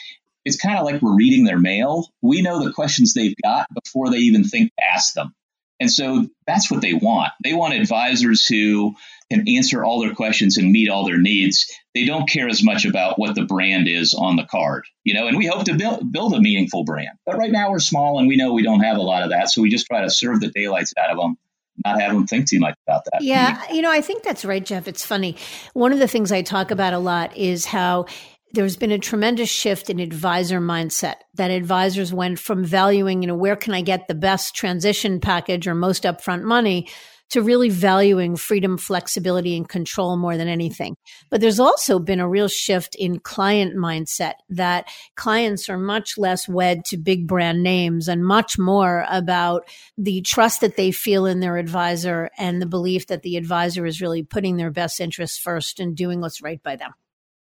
It's 0.44 0.57
kind 0.57 0.79
of 0.79 0.85
like 0.85 1.03
we're 1.03 1.16
reading 1.16 1.44
their 1.44 1.59
mail. 1.59 2.09
We 2.22 2.42
know 2.42 2.64
the 2.64 2.72
questions 2.72 3.14
they've 3.14 3.35
got 3.42 3.66
before 3.72 4.11
they 4.11 4.18
even 4.18 4.44
think 4.44 4.70
to 4.70 4.85
ask 4.94 5.14
them. 5.14 5.35
And 5.81 5.90
so 5.90 6.27
that's 6.46 6.70
what 6.70 6.81
they 6.81 6.94
want. 6.94 7.31
They 7.44 7.55
want 7.55 7.74
advisors 7.74 8.46
who 8.46 8.94
can 9.30 9.48
answer 9.48 9.84
all 9.84 10.00
their 10.00 10.14
questions 10.14 10.56
and 10.56 10.70
meet 10.70 10.88
all 10.88 11.04
their 11.04 11.18
needs. 11.18 11.70
They 11.94 12.04
don't 12.06 12.28
care 12.28 12.48
as 12.48 12.62
much 12.62 12.84
about 12.84 13.18
what 13.18 13.34
the 13.34 13.44
brand 13.44 13.88
is 13.88 14.14
on 14.14 14.36
the 14.36 14.44
card, 14.44 14.84
you 15.04 15.14
know, 15.14 15.26
and 15.26 15.36
we 15.36 15.46
hope 15.46 15.64
to 15.64 15.74
build, 15.74 16.10
build 16.10 16.34
a 16.34 16.40
meaningful 16.40 16.84
brand. 16.84 17.18
But 17.26 17.36
right 17.36 17.52
now 17.52 17.70
we're 17.70 17.78
small 17.78 18.18
and 18.18 18.28
we 18.28 18.36
know 18.36 18.52
we 18.52 18.62
don't 18.62 18.80
have 18.80 18.96
a 18.96 19.02
lot 19.02 19.22
of 19.22 19.30
that. 19.30 19.50
So 19.50 19.62
we 19.62 19.70
just 19.70 19.86
try 19.86 20.02
to 20.02 20.10
serve 20.10 20.40
the 20.40 20.48
daylights 20.48 20.94
out 20.98 21.10
of 21.10 21.18
them 21.18 21.36
not 21.84 22.00
have 22.00 22.12
them 22.12 22.26
think 22.26 22.48
too 22.48 22.58
much 22.58 22.76
about 22.86 23.04
that. 23.04 23.22
Yeah, 23.22 23.62
you 23.72 23.82
know, 23.82 23.90
I 23.90 24.00
think 24.00 24.22
that's 24.22 24.44
right, 24.44 24.64
Jeff. 24.64 24.88
It's 24.88 25.04
funny. 25.04 25.36
One 25.74 25.92
of 25.92 25.98
the 25.98 26.08
things 26.08 26.32
I 26.32 26.42
talk 26.42 26.70
about 26.70 26.92
a 26.92 26.98
lot 26.98 27.36
is 27.36 27.66
how 27.66 28.06
there's 28.52 28.76
been 28.76 28.92
a 28.92 28.98
tremendous 28.98 29.50
shift 29.50 29.90
in 29.90 30.00
advisor 30.00 30.60
mindset 30.60 31.16
that 31.34 31.50
advisors 31.50 32.12
went 32.12 32.38
from 32.38 32.64
valuing, 32.64 33.22
you 33.22 33.28
know, 33.28 33.36
where 33.36 33.56
can 33.56 33.74
I 33.74 33.82
get 33.82 34.08
the 34.08 34.14
best 34.14 34.54
transition 34.54 35.20
package 35.20 35.66
or 35.66 35.74
most 35.74 36.04
upfront 36.04 36.42
money 36.42 36.88
to 37.30 37.42
really 37.42 37.68
valuing 37.68 38.36
freedom, 38.36 38.78
flexibility, 38.78 39.56
and 39.56 39.68
control 39.68 40.16
more 40.16 40.36
than 40.36 40.48
anything. 40.48 40.96
But 41.30 41.40
there's 41.40 41.60
also 41.60 41.98
been 41.98 42.20
a 42.20 42.28
real 42.28 42.48
shift 42.48 42.94
in 42.94 43.18
client 43.20 43.76
mindset 43.76 44.34
that 44.48 44.88
clients 45.14 45.68
are 45.68 45.78
much 45.78 46.16
less 46.16 46.48
wed 46.48 46.84
to 46.86 46.96
big 46.96 47.26
brand 47.26 47.62
names 47.62 48.08
and 48.08 48.24
much 48.24 48.58
more 48.58 49.04
about 49.10 49.68
the 49.96 50.22
trust 50.22 50.60
that 50.60 50.76
they 50.76 50.90
feel 50.90 51.26
in 51.26 51.40
their 51.40 51.56
advisor 51.56 52.30
and 52.38 52.62
the 52.62 52.66
belief 52.66 53.06
that 53.08 53.22
the 53.22 53.36
advisor 53.36 53.86
is 53.86 54.00
really 54.00 54.22
putting 54.22 54.56
their 54.56 54.70
best 54.70 55.00
interests 55.00 55.38
first 55.38 55.80
and 55.80 55.96
doing 55.96 56.20
what's 56.20 56.42
right 56.42 56.62
by 56.62 56.76
them. 56.76 56.92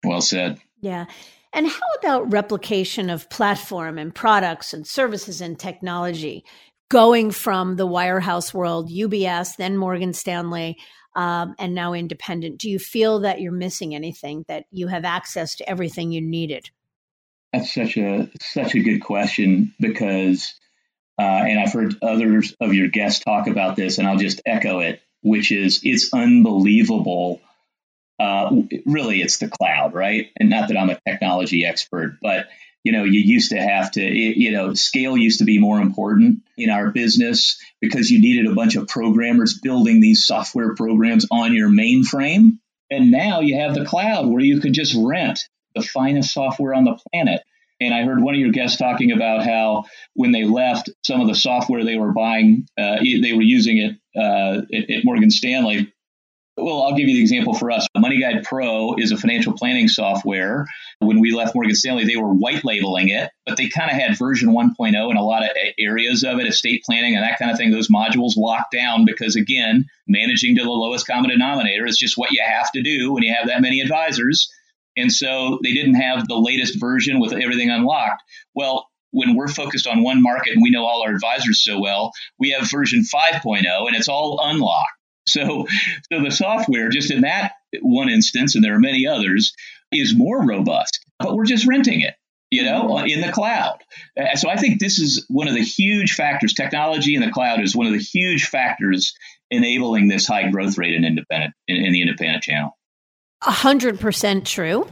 Well 0.04 0.20
said. 0.20 0.60
Yeah. 0.80 1.06
And 1.52 1.68
how 1.68 1.86
about 1.98 2.32
replication 2.32 3.10
of 3.10 3.28
platform 3.28 3.98
and 3.98 4.14
products 4.14 4.72
and 4.72 4.86
services 4.86 5.40
and 5.40 5.58
technology? 5.58 6.44
Going 6.92 7.31
from 7.31 7.76
the 7.76 7.87
wirehouse 7.87 8.52
world, 8.52 8.90
UBS, 8.90 9.57
then 9.57 9.78
Morgan 9.78 10.12
Stanley, 10.12 10.76
um, 11.16 11.55
and 11.59 11.74
now 11.74 11.94
independent. 11.94 12.59
Do 12.59 12.68
you 12.68 12.78
feel 12.78 13.20
that 13.20 13.40
you're 13.40 13.50
missing 13.50 13.94
anything, 13.94 14.44
that 14.46 14.66
you 14.70 14.88
have 14.88 15.07
access 15.07 15.55
to 15.57 15.66
everything 15.66 16.12
you 16.12 16.20
needed? 16.20 16.68
That's 17.55 17.72
such 17.72 17.96
a 17.96 18.31
such 18.42 18.74
a 18.74 18.81
good 18.81 19.00
question 19.00 19.72
because, 19.81 20.52
uh, 21.18 21.22
and 21.22 21.59
I've 21.59 21.72
heard 21.72 21.94
others 22.02 22.55
of 22.61 22.74
your 22.74 22.88
guests 22.88 23.24
talk 23.24 23.46
about 23.46 23.74
this, 23.74 23.96
and 23.96 24.07
I'll 24.07 24.18
just 24.18 24.42
echo 24.44 24.81
it, 24.81 25.00
which 25.22 25.50
is 25.50 25.81
it's 25.85 26.12
unbelievable 26.12 27.40
uh, 28.18 28.50
really 28.85 29.22
it's 29.22 29.38
the 29.38 29.48
cloud, 29.48 29.94
right? 29.94 30.31
And 30.38 30.50
not 30.50 30.68
that 30.68 30.76
I'm 30.76 30.90
a 30.90 31.00
technology 31.09 31.64
expert, 31.64 32.18
but 32.20 32.48
you 32.84 32.92
know, 32.92 33.04
you 33.04 33.20
used 33.20 33.50
to 33.50 33.60
have 33.60 33.92
to, 33.92 34.02
you 34.02 34.50
know, 34.50 34.74
scale 34.74 35.16
used 35.16 35.38
to 35.38 35.44
be 35.44 35.58
more 35.58 35.80
important 35.80 36.42
in 36.56 36.70
our 36.70 36.90
business 36.90 37.60
because 37.80 38.10
you 38.10 38.20
needed 38.20 38.50
a 38.50 38.54
bunch 38.54 38.76
of 38.76 38.88
programmers 38.88 39.58
building 39.58 40.00
these 40.00 40.24
software 40.24 40.74
programs 40.74 41.26
on 41.30 41.54
your 41.54 41.68
mainframe. 41.68 42.58
And 42.90 43.10
now 43.10 43.40
you 43.40 43.56
have 43.56 43.74
the 43.74 43.84
cloud 43.84 44.26
where 44.26 44.42
you 44.42 44.60
can 44.60 44.74
just 44.74 44.94
rent 44.98 45.40
the 45.74 45.82
finest 45.82 46.34
software 46.34 46.74
on 46.74 46.84
the 46.84 46.98
planet. 47.10 47.42
And 47.80 47.94
I 47.94 48.04
heard 48.04 48.22
one 48.22 48.34
of 48.34 48.40
your 48.40 48.52
guests 48.52 48.78
talking 48.78 49.12
about 49.12 49.44
how 49.44 49.84
when 50.14 50.32
they 50.32 50.44
left, 50.44 50.90
some 51.04 51.20
of 51.20 51.26
the 51.26 51.34
software 51.34 51.84
they 51.84 51.96
were 51.96 52.12
buying, 52.12 52.66
uh, 52.78 52.98
they 53.00 53.32
were 53.32 53.42
using 53.42 53.78
it 53.78 53.96
uh, 54.16 54.62
at, 54.72 54.90
at 54.90 55.04
Morgan 55.04 55.30
Stanley 55.30 55.92
well, 56.57 56.83
I'll 56.83 56.94
give 56.94 57.09
you 57.09 57.17
the 57.17 57.23
example 57.23 57.55
for 57.55 57.71
us. 57.71 57.87
MoneyGuidePro 57.96 59.00
is 59.00 59.11
a 59.11 59.17
financial 59.17 59.55
planning 59.55 59.88
software. 59.88 60.67
When 60.98 61.21
we 61.21 61.33
left 61.33 61.55
Morgan 61.55 61.75
Stanley, 61.75 62.05
they 62.05 62.17
were 62.17 62.33
white 62.33 62.65
labeling 62.65 63.09
it, 63.09 63.31
but 63.46 63.57
they 63.57 63.69
kind 63.69 63.90
of 63.90 63.96
had 63.96 64.19
version 64.19 64.50
1.0 64.50 65.11
in 65.11 65.17
a 65.17 65.25
lot 65.25 65.42
of 65.42 65.50
areas 65.79 66.25
of 66.25 66.38
it, 66.38 66.46
estate 66.46 66.83
planning 66.85 67.15
and 67.17 67.25
that 67.25 67.38
kind 67.38 67.50
of 67.50 67.57
thing. 67.57 67.71
Those 67.71 67.88
modules 67.88 68.37
locked 68.37 68.73
down 68.73 69.07
because, 69.07 69.35
again, 69.35 69.87
managing 70.07 70.57
to 70.57 70.63
the 70.63 70.71
lowest 70.71 71.07
common 71.07 71.31
denominator 71.31 71.87
is 71.87 71.96
just 71.96 72.19
what 72.19 72.33
you 72.33 72.42
have 72.46 72.71
to 72.73 72.83
do 72.83 73.15
when 73.15 73.23
you 73.23 73.35
have 73.35 73.48
that 73.48 73.63
many 73.63 73.81
advisors. 73.81 74.50
And 74.94 75.11
so 75.11 75.59
they 75.63 75.73
didn't 75.73 75.94
have 75.94 76.29
the 76.29 76.37
latest 76.37 76.79
version 76.79 77.19
with 77.19 77.33
everything 77.33 77.71
unlocked. 77.71 78.23
Well, 78.55 78.88
when 79.11 79.37
we're 79.37 79.48
focused 79.48 79.87
on 79.87 80.03
one 80.03 80.23
market 80.23 80.53
and 80.53 80.63
we 80.63 80.71
know 80.71 80.85
all 80.85 81.03
our 81.03 81.15
advisors 81.15 81.63
so 81.65 81.81
well, 81.81 82.13
we 82.38 82.50
have 82.50 82.71
version 82.71 83.03
5.0 83.03 83.65
and 83.87 83.96
it's 83.96 84.09
all 84.09 84.38
unlocked. 84.42 84.90
So, 85.27 85.66
so 86.12 86.23
the 86.23 86.31
software, 86.31 86.88
just 86.88 87.10
in 87.10 87.23
that 87.23 87.52
one 87.81 88.08
instance, 88.08 88.54
and 88.54 88.64
there 88.64 88.75
are 88.75 88.81
many 88.81 89.06
others, 89.06 89.52
is 89.92 90.14
more 90.16 90.46
robust, 90.46 91.04
but 91.18 91.35
we're 91.35 91.44
just 91.44 91.66
renting 91.66 92.00
it 92.00 92.14
you 92.52 92.64
know, 92.64 92.88
mm-hmm. 92.88 93.06
in 93.06 93.23
the 93.23 93.33
cloud. 93.33 93.79
Uh, 94.14 94.37
so 94.37 94.50
I 94.50 94.56
think 94.56 94.79
this 94.79 94.98
is 94.98 95.25
one 95.29 95.48
of 95.48 95.54
the 95.54 95.62
huge 95.62 96.12
factors. 96.12 96.52
Technology 96.52 97.14
in 97.14 97.23
the 97.23 97.31
cloud 97.31 97.62
is 97.62 97.75
one 97.75 97.87
of 97.87 97.94
the 97.94 97.98
huge 97.98 98.44
factors 98.44 99.14
enabling 99.50 100.08
this 100.08 100.27
high 100.27 100.50
growth 100.50 100.77
rate 100.77 100.94
in 100.94 101.04
independent 101.04 101.54
in, 101.66 101.77
in 101.77 101.92
the 101.92 102.02
independent 102.02 102.44
channel. 102.44 102.77
A 103.46 103.50
hundred 103.50 103.98
percent 103.98 104.46
true. 104.46 104.87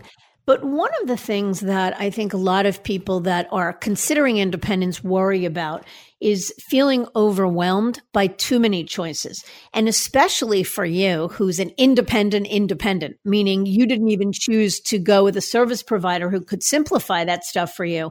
But 0.50 0.64
one 0.64 0.90
of 1.00 1.06
the 1.06 1.16
things 1.16 1.60
that 1.60 1.94
I 2.00 2.10
think 2.10 2.32
a 2.32 2.36
lot 2.36 2.66
of 2.66 2.82
people 2.82 3.20
that 3.20 3.46
are 3.52 3.72
considering 3.72 4.38
independence 4.38 5.04
worry 5.04 5.44
about 5.44 5.84
is 6.20 6.52
feeling 6.58 7.06
overwhelmed 7.14 8.02
by 8.12 8.26
too 8.26 8.58
many 8.58 8.82
choices. 8.82 9.44
And 9.72 9.86
especially 9.86 10.64
for 10.64 10.84
you, 10.84 11.28
who's 11.28 11.60
an 11.60 11.70
independent 11.78 12.48
independent, 12.48 13.18
meaning 13.24 13.64
you 13.64 13.86
didn't 13.86 14.08
even 14.08 14.32
choose 14.32 14.80
to 14.86 14.98
go 14.98 15.22
with 15.22 15.36
a 15.36 15.40
service 15.40 15.84
provider 15.84 16.30
who 16.30 16.40
could 16.40 16.64
simplify 16.64 17.24
that 17.24 17.44
stuff 17.44 17.72
for 17.76 17.84
you. 17.84 18.10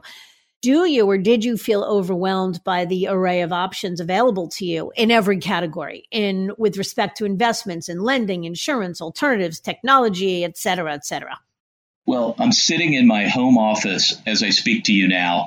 Do 0.62 0.86
you 0.86 1.04
or 1.04 1.18
did 1.18 1.44
you 1.44 1.58
feel 1.58 1.84
overwhelmed 1.84 2.64
by 2.64 2.86
the 2.86 3.08
array 3.08 3.42
of 3.42 3.52
options 3.52 4.00
available 4.00 4.48
to 4.56 4.64
you 4.64 4.92
in 4.96 5.10
every 5.10 5.36
category 5.40 6.04
in 6.10 6.52
with 6.56 6.78
respect 6.78 7.18
to 7.18 7.26
investments 7.26 7.90
and 7.90 8.00
lending, 8.00 8.44
insurance, 8.44 9.02
alternatives, 9.02 9.60
technology, 9.60 10.42
et 10.42 10.56
cetera, 10.56 10.94
et 10.94 11.04
cetera? 11.04 11.38
Well, 12.10 12.34
I'm 12.40 12.50
sitting 12.50 12.94
in 12.94 13.06
my 13.06 13.28
home 13.28 13.56
office 13.56 14.20
as 14.26 14.42
I 14.42 14.50
speak 14.50 14.86
to 14.86 14.92
you 14.92 15.06
now 15.06 15.46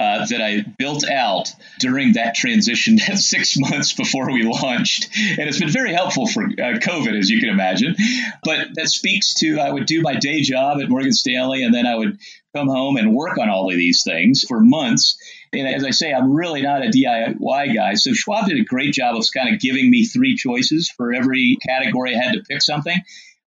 uh, 0.00 0.26
that 0.26 0.42
I 0.42 0.62
built 0.62 1.08
out 1.08 1.52
during 1.78 2.14
that 2.14 2.34
transition 2.34 2.98
six 3.14 3.56
months 3.56 3.92
before 3.92 4.32
we 4.32 4.42
launched. 4.42 5.08
And 5.38 5.48
it's 5.48 5.60
been 5.60 5.70
very 5.70 5.92
helpful 5.92 6.26
for 6.26 6.42
uh, 6.42 6.80
COVID, 6.80 7.16
as 7.16 7.30
you 7.30 7.38
can 7.38 7.48
imagine. 7.48 7.94
But 8.42 8.74
that 8.74 8.88
speaks 8.88 9.34
to 9.34 9.60
I 9.60 9.70
would 9.70 9.86
do 9.86 10.02
my 10.02 10.16
day 10.16 10.40
job 10.40 10.80
at 10.80 10.88
Morgan 10.88 11.12
Stanley, 11.12 11.62
and 11.62 11.72
then 11.72 11.86
I 11.86 11.94
would 11.94 12.18
come 12.56 12.66
home 12.66 12.96
and 12.96 13.14
work 13.14 13.38
on 13.38 13.48
all 13.48 13.70
of 13.70 13.76
these 13.76 14.02
things 14.02 14.42
for 14.42 14.58
months. 14.58 15.16
And 15.52 15.68
as 15.68 15.84
I 15.84 15.90
say, 15.90 16.12
I'm 16.12 16.32
really 16.32 16.62
not 16.62 16.84
a 16.84 16.88
DIY 16.88 17.72
guy. 17.72 17.94
So 17.94 18.14
Schwab 18.14 18.48
did 18.48 18.58
a 18.58 18.64
great 18.64 18.94
job 18.94 19.14
of 19.14 19.24
kind 19.32 19.54
of 19.54 19.60
giving 19.60 19.88
me 19.88 20.04
three 20.04 20.34
choices 20.34 20.90
for 20.90 21.14
every 21.14 21.56
category 21.64 22.16
I 22.16 22.20
had 22.20 22.32
to 22.32 22.42
pick 22.42 22.62
something. 22.62 23.00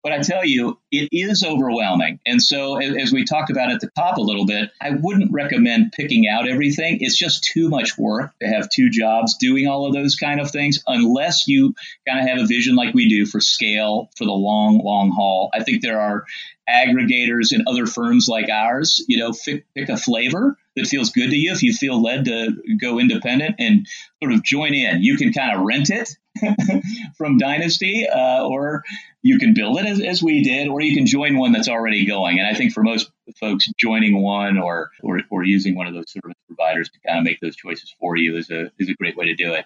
But 0.04 0.14
I 0.14 0.20
tell 0.20 0.43
you, 0.43 0.80
it 0.91 1.10
is 1.12 1.43
overwhelming. 1.43 2.20
And 2.26 2.41
so, 2.41 2.78
as 2.78 3.12
we 3.12 3.24
talked 3.24 3.52
about 3.52 3.72
at 3.72 3.82
the 3.82 3.89
top 3.95 4.18
a 4.18 4.22
little 4.22 4.45
bit, 4.45 4.72
I 4.82 4.91
wouldn't 4.91 5.32
recommend 5.32 5.91
picking 5.91 6.28
out 6.28 6.47
everything. 6.47 6.97
It's 7.02 7.18
just 7.18 7.43
too 7.43 7.70
much 7.70 7.97
work 7.97 8.32
to 8.41 8.47
have 8.47 8.70
two 8.70 8.89
jobs 8.89 9.38
doing 9.38 9.68
all 9.68 9.86
of 9.86 9.93
those 9.93 10.16
kind 10.16 10.39
of 10.39 10.49
things, 10.49 10.84
unless 10.88 11.47
you 11.47 11.76
kind 12.08 12.20
of 12.20 12.28
have 12.28 12.39
a 12.39 12.47
vision 12.47 12.76
like 12.76 12.95
we 12.95 13.10
do 13.10 13.26
for 13.26 13.39
scale 13.39 14.10
for 14.18 14.26
the 14.26 14.32
long, 14.32 14.82
long 14.84 15.12
haul. 15.12 15.49
I 15.54 15.64
think 15.64 15.82
there 15.82 15.99
are 15.99 16.26
aggregators 16.72 17.51
and 17.51 17.67
other 17.67 17.86
firms 17.86 18.28
like 18.28 18.49
ours, 18.49 19.03
you 19.07 19.17
know, 19.17 19.32
pick, 19.32 19.65
pick 19.74 19.89
a 19.89 19.97
flavor 19.97 20.57
that 20.76 20.88
feels 20.88 21.11
good 21.11 21.30
to 21.30 21.36
you. 21.36 21.51
If 21.51 21.63
you 21.63 21.74
feel 21.74 22.01
led 22.01 22.26
to 22.26 22.51
go 22.80 22.99
independent 22.99 23.55
and 23.59 23.88
sort 24.22 24.34
of 24.34 24.43
join 24.43 24.74
in, 24.74 25.03
you 25.03 25.17
can 25.17 25.34
kind 25.34 25.55
of 25.55 25.63
rent 25.63 25.89
it 25.89 26.09
from 27.17 27.38
Dynasty, 27.38 28.07
uh, 28.07 28.45
or 28.45 28.84
you 29.22 29.38
can 29.38 29.53
build 29.53 29.80
it 29.80 29.86
as, 29.86 29.99
as, 30.01 30.24
we 30.24 30.43
did, 30.43 30.67
or 30.67 30.82
you 30.82 30.95
can 30.95 31.05
join 31.05 31.38
one 31.38 31.51
that's 31.51 31.67
already 31.67 32.05
going. 32.05 32.39
And 32.39 32.47
I 32.47 32.53
think 32.53 32.74
for 32.74 32.84
most 32.84 33.11
folks, 33.39 33.67
joining 33.78 34.22
one 34.22 34.57
or, 34.57 34.91
or, 35.03 35.22
or 35.30 35.43
using 35.43 35.76
one 35.76 35.88
of 35.88 35.93
those 35.93 36.09
service 36.11 36.36
providers 36.47 36.89
to 36.89 36.99
kind 37.05 37.19
of 37.19 37.26
make 37.26 37.39
those 37.41 37.55
choices 37.55 37.93
for 37.99 38.15
you 38.15 38.38
is 38.38 38.49
a 38.49 38.72
is 38.80 38.89
a 38.89 38.93
great 38.93 39.17
way 39.17 39.26
to 39.26 39.36
do 39.36 39.53
it. 39.53 39.65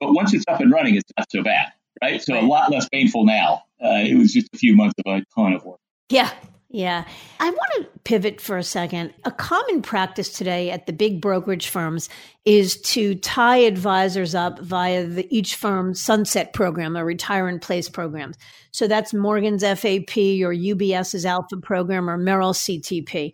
But 0.00 0.12
once 0.12 0.32
it's 0.34 0.44
up 0.48 0.60
and 0.60 0.72
running, 0.72 0.94
it's 0.94 1.10
not 1.16 1.30
so 1.30 1.42
bad, 1.42 1.72
right? 2.02 2.22
So 2.22 2.38
a 2.38 2.42
lot 2.42 2.70
less 2.70 2.88
painful 2.88 3.24
now. 3.24 3.64
Uh, 3.82 4.02
it 4.04 4.16
was 4.16 4.32
just 4.32 4.48
a 4.54 4.56
few 4.56 4.74
months 4.74 4.94
of 5.04 5.12
a 5.12 5.24
ton 5.34 5.52
of 5.52 5.64
work. 5.64 5.80
Yeah, 6.08 6.30
yeah. 6.68 7.04
I 7.40 7.50
want 7.50 7.72
to 7.76 8.00
pivot 8.04 8.40
for 8.40 8.58
a 8.58 8.62
second. 8.62 9.14
A 9.24 9.30
common 9.30 9.80
practice 9.80 10.30
today 10.30 10.70
at 10.70 10.86
the 10.86 10.92
big 10.92 11.20
brokerage 11.20 11.68
firms 11.68 12.08
is 12.44 12.80
to 12.82 13.14
tie 13.14 13.58
advisors 13.58 14.34
up 14.34 14.58
via 14.58 15.06
the, 15.06 15.26
each 15.34 15.54
firm's 15.54 16.00
sunset 16.00 16.52
program, 16.52 16.96
a 16.96 17.04
retire 17.04 17.48
in 17.48 17.58
place 17.58 17.88
program. 17.88 18.34
So 18.72 18.88
that's 18.88 19.14
Morgan's 19.14 19.62
FAP 19.62 20.16
or 20.42 20.52
UBS's 20.52 21.24
Alpha 21.24 21.56
program 21.58 22.10
or 22.10 22.18
Merrill 22.18 22.52
CTP. 22.52 23.32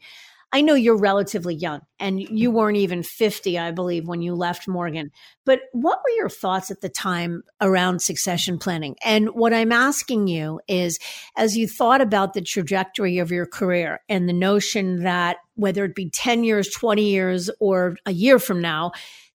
I 0.52 0.62
know 0.62 0.74
you're 0.74 0.98
relatively 0.98 1.54
young 1.54 1.80
and 2.00 2.20
you 2.20 2.50
weren't 2.50 2.76
even 2.76 3.04
50, 3.04 3.58
I 3.58 3.70
believe, 3.70 4.08
when 4.08 4.20
you 4.20 4.34
left 4.34 4.66
Morgan. 4.66 5.10
But 5.46 5.60
what 5.72 6.00
were 6.02 6.16
your 6.16 6.28
thoughts 6.28 6.70
at 6.70 6.80
the 6.80 6.88
time 6.88 7.42
around 7.60 8.02
succession 8.02 8.58
planning? 8.58 8.96
And 9.04 9.28
what 9.28 9.54
I'm 9.54 9.70
asking 9.70 10.26
you 10.26 10.60
is 10.66 10.98
as 11.36 11.56
you 11.56 11.68
thought 11.68 12.00
about 12.00 12.34
the 12.34 12.42
trajectory 12.42 13.18
of 13.18 13.30
your 13.30 13.46
career 13.46 14.00
and 14.08 14.28
the 14.28 14.32
notion 14.32 15.04
that 15.04 15.36
whether 15.54 15.84
it 15.84 15.94
be 15.94 16.10
10 16.10 16.42
years, 16.42 16.68
20 16.70 17.08
years, 17.08 17.50
or 17.60 17.96
a 18.04 18.12
year 18.12 18.38
from 18.40 18.60
now, 18.60 18.90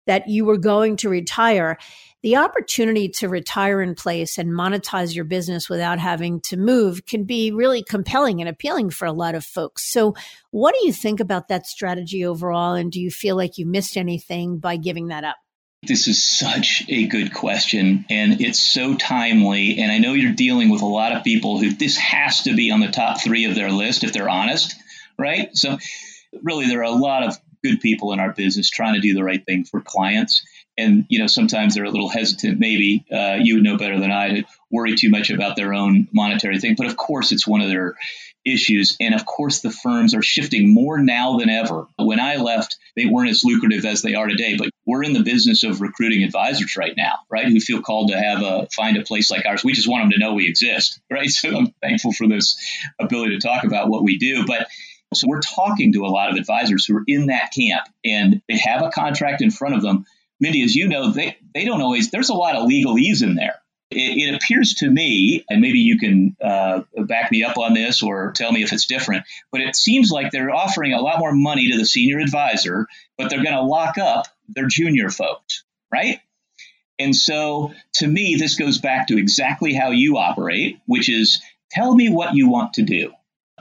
that 0.08 0.28
you 0.28 0.46
were 0.46 0.58
going 0.58 0.98
to 0.98 1.10
retire, 1.10 1.78
the 2.26 2.38
opportunity 2.38 3.08
to 3.08 3.30
retire 3.30 3.84
in 3.84 3.94
place 3.94 4.40
and 4.40 4.50
monetize 4.50 5.14
your 5.14 5.26
business 5.26 5.70
without 5.70 6.00
having 6.00 6.42
to 6.42 6.58
move 6.58 7.06
can 7.06 7.24
be 7.24 7.52
really 7.52 7.84
compelling 7.84 8.42
and 8.42 8.50
appealing 8.50 8.90
for 8.90 9.06
a 9.06 9.12
lot 9.12 9.36
of 9.36 9.46
folks. 9.46 9.84
So, 9.92 10.16
what 10.50 10.74
do 10.74 10.88
you 10.88 10.92
think 10.92 11.20
about 11.20 11.50
that 11.50 11.68
strategy 11.68 12.26
overall? 12.26 12.74
And 12.74 12.92
do 12.92 13.00
you 13.00 13.12
feel 13.12 13.36
like 13.36 13.60
you 13.60 13.68
missed 13.68 13.96
anything 13.96 14.58
by 14.58 14.78
giving 14.78 15.10
that 15.10 15.24
up? 15.24 15.36
This 15.84 16.08
is 16.08 16.24
such 16.24 16.84
a 16.90 17.06
good 17.06 17.32
question, 17.32 18.06
and 18.10 18.42
it's 18.42 18.60
so 18.60 18.96
timely. 18.96 19.78
And 19.78 19.92
I 19.92 20.00
know 20.00 20.14
you're 20.14 20.34
dealing 20.34 20.70
with 20.70 20.82
a 20.82 20.88
lot 20.88 21.12
of 21.12 21.24
people 21.24 21.60
who 21.60 21.76
this 21.76 21.96
has 21.96 22.42
to 22.46 22.56
be 22.56 22.72
on 22.72 22.80
the 22.80 22.90
top 22.90 23.22
three 23.22 23.46
of 23.46 23.54
their 23.54 23.70
list 23.70 24.04
if 24.04 24.14
they're 24.14 24.28
honest, 24.28 24.74
right? 25.20 25.56
So, 25.56 25.78
really, 26.42 26.66
there 26.66 26.80
are 26.80 26.86
a 26.86 26.90
lot 26.90 27.22
of 27.22 27.38
good 27.64 27.82
people 27.82 28.14
in 28.14 28.20
our 28.20 28.34
business 28.34 28.72
trying 28.72 28.96
to 28.96 29.00
do 29.00 29.14
the 29.14 29.24
right 29.24 29.46
thing 29.46 29.64
for 29.64 29.80
clients 29.80 30.44
and 30.78 31.06
you 31.10 31.20
know 31.20 31.28
sometimes 31.28 31.76
they're 31.76 31.86
a 31.86 31.92
little 31.92 32.10
hesitant 32.10 32.60
maybe 32.60 33.06
uh, 33.12 33.38
you 33.42 33.56
would 33.56 33.64
know 33.64 33.78
better 33.78 34.00
than 34.00 34.12
i 34.12 34.30
to 34.30 34.44
worry 34.76 34.96
too 34.96 35.10
much 35.10 35.30
about 35.30 35.56
their 35.56 35.74
own 35.74 36.08
monetary 36.12 36.60
thing. 36.60 36.76
But 36.78 36.88
of 36.88 36.98
course 36.98 37.32
it's 37.32 37.48
one 37.48 37.62
of 37.62 37.70
their 37.70 37.96
issues. 38.44 38.96
And 39.00 39.16
of 39.16 39.26
course 39.26 39.62
the 39.62 39.72
firms 39.72 40.14
are 40.14 40.22
shifting 40.22 40.72
more 40.72 41.00
now 41.00 41.38
than 41.38 41.50
ever. 41.50 41.88
When 41.98 42.20
i 42.20 42.36
left 42.36 42.78
they 42.96 43.06
weren't 43.06 43.30
as 43.30 43.44
lucrative 43.44 43.86
as 43.86 44.02
they 44.02 44.16
are 44.16 44.28
today 44.28 44.56
but 44.58 44.70
we're 44.86 45.04
in 45.04 45.14
the 45.14 45.24
business 45.24 45.64
of 45.64 45.82
recruiting 45.82 46.24
advisors 46.24 46.76
right 46.78 46.94
now 46.96 47.14
right? 47.30 47.48
Who 47.48 47.60
feel 47.60 47.82
called 47.82 48.12
to 48.12 48.20
have 48.20 48.42
a 48.42 48.68
find 48.76 48.98
a 48.98 49.04
place 49.04 49.32
like 49.32 49.46
ours. 49.46 49.64
We 49.64 49.74
just 49.74 49.88
want 49.88 50.04
them 50.04 50.12
to 50.12 50.20
know 50.20 50.34
we 50.34 50.48
exist 50.48 51.00
right? 51.12 51.30
So 51.30 51.58
i'm 51.58 51.74
thankful 51.82 52.12
for 52.12 52.28
this 52.28 52.58
ability 53.00 53.40
to 53.40 53.48
talk 53.48 53.64
about 53.64 53.90
what 53.90 54.04
we 54.04 54.18
do. 54.18 54.46
But 54.46 54.68
so 55.14 55.28
we're 55.28 55.40
talking 55.40 55.94
to 55.94 56.06
a 56.06 56.08
lot 56.08 56.30
of 56.30 56.36
advisors 56.36 56.86
who 56.86 56.98
are 56.98 57.04
in 57.08 57.28
that 57.28 57.54
camp 57.56 57.88
and 58.04 58.42
they 58.50 58.58
have 58.58 58.82
a 58.82 58.90
contract 58.90 59.42
in 59.42 59.50
front 59.50 59.76
of 59.76 59.82
them 59.82 60.06
Mindy, 60.40 60.64
as 60.64 60.76
you 60.76 60.88
know, 60.88 61.12
they, 61.12 61.38
they 61.54 61.66
don't 61.66 61.82
always, 61.82 62.12
there's 62.12 62.30
a 62.30 62.34
lot 62.34 62.56
of 62.56 62.68
legalese 62.68 63.24
in 63.24 63.36
there. 63.36 63.56
It, 63.92 64.30
it 64.30 64.36
appears 64.36 64.76
to 64.76 64.90
me, 64.90 65.46
and 65.50 65.62
maybe 65.62 65.80
you 65.80 65.98
can 65.98 66.36
uh, 66.44 66.82
back 66.98 67.32
me 67.32 67.44
up 67.44 67.58
on 67.58 67.74
this 67.74 68.04
or 68.04 68.32
tell 68.32 68.52
me 68.52 68.64
if 68.64 68.74
it's 68.74 68.88
different, 68.88 69.26
but 69.52 69.62
it 69.62 69.76
seems 69.76 70.12
like 70.12 70.32
they're 70.32 70.54
offering 70.54 70.94
a 70.94 71.02
lot 71.02 71.20
more 71.20 71.34
money 71.34 71.72
to 71.72 71.78
the 71.78 71.86
senior 71.86 72.20
advisor, 72.20 72.88
but 73.18 73.30
they're 73.30 73.44
going 73.44 73.56
to 73.56 73.62
lock 73.62 73.98
up 73.98 74.28
their 74.50 74.68
junior 74.68 75.10
folks, 75.10 75.64
right? 75.92 76.20
And 77.00 77.16
so 77.16 77.74
to 77.96 78.08
me, 78.08 78.36
this 78.36 78.56
goes 78.56 78.78
back 78.80 79.08
to 79.08 79.18
exactly 79.18 79.74
how 79.74 79.92
you 79.92 80.18
operate, 80.18 80.80
which 80.86 81.10
is 81.10 81.42
tell 81.72 81.94
me 81.94 82.10
what 82.10 82.36
you 82.36 82.50
want 82.50 82.74
to 82.74 82.84
do. 82.84 83.12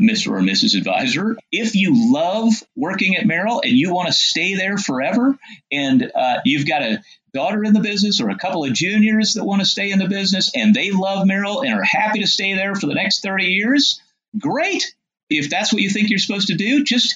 Mr. 0.00 0.28
or 0.28 0.40
Mrs. 0.40 0.76
Advisor. 0.76 1.36
If 1.52 1.74
you 1.74 2.12
love 2.12 2.52
working 2.76 3.16
at 3.16 3.26
Merrill 3.26 3.60
and 3.60 3.72
you 3.72 3.92
want 3.92 4.08
to 4.08 4.12
stay 4.12 4.54
there 4.54 4.76
forever, 4.76 5.36
and 5.70 6.10
uh, 6.14 6.40
you've 6.44 6.66
got 6.66 6.82
a 6.82 7.02
daughter 7.32 7.64
in 7.64 7.72
the 7.72 7.80
business 7.80 8.20
or 8.20 8.30
a 8.30 8.38
couple 8.38 8.64
of 8.64 8.72
juniors 8.72 9.34
that 9.34 9.44
want 9.44 9.60
to 9.60 9.66
stay 9.66 9.90
in 9.90 9.98
the 9.98 10.08
business 10.08 10.52
and 10.54 10.74
they 10.74 10.92
love 10.92 11.26
Merrill 11.26 11.62
and 11.62 11.74
are 11.74 11.82
happy 11.82 12.20
to 12.20 12.26
stay 12.26 12.54
there 12.54 12.74
for 12.74 12.86
the 12.86 12.94
next 12.94 13.22
30 13.22 13.44
years, 13.46 14.00
great. 14.38 14.94
If 15.30 15.50
that's 15.50 15.72
what 15.72 15.82
you 15.82 15.90
think 15.90 16.10
you're 16.10 16.18
supposed 16.18 16.48
to 16.48 16.56
do, 16.56 16.84
just 16.84 17.14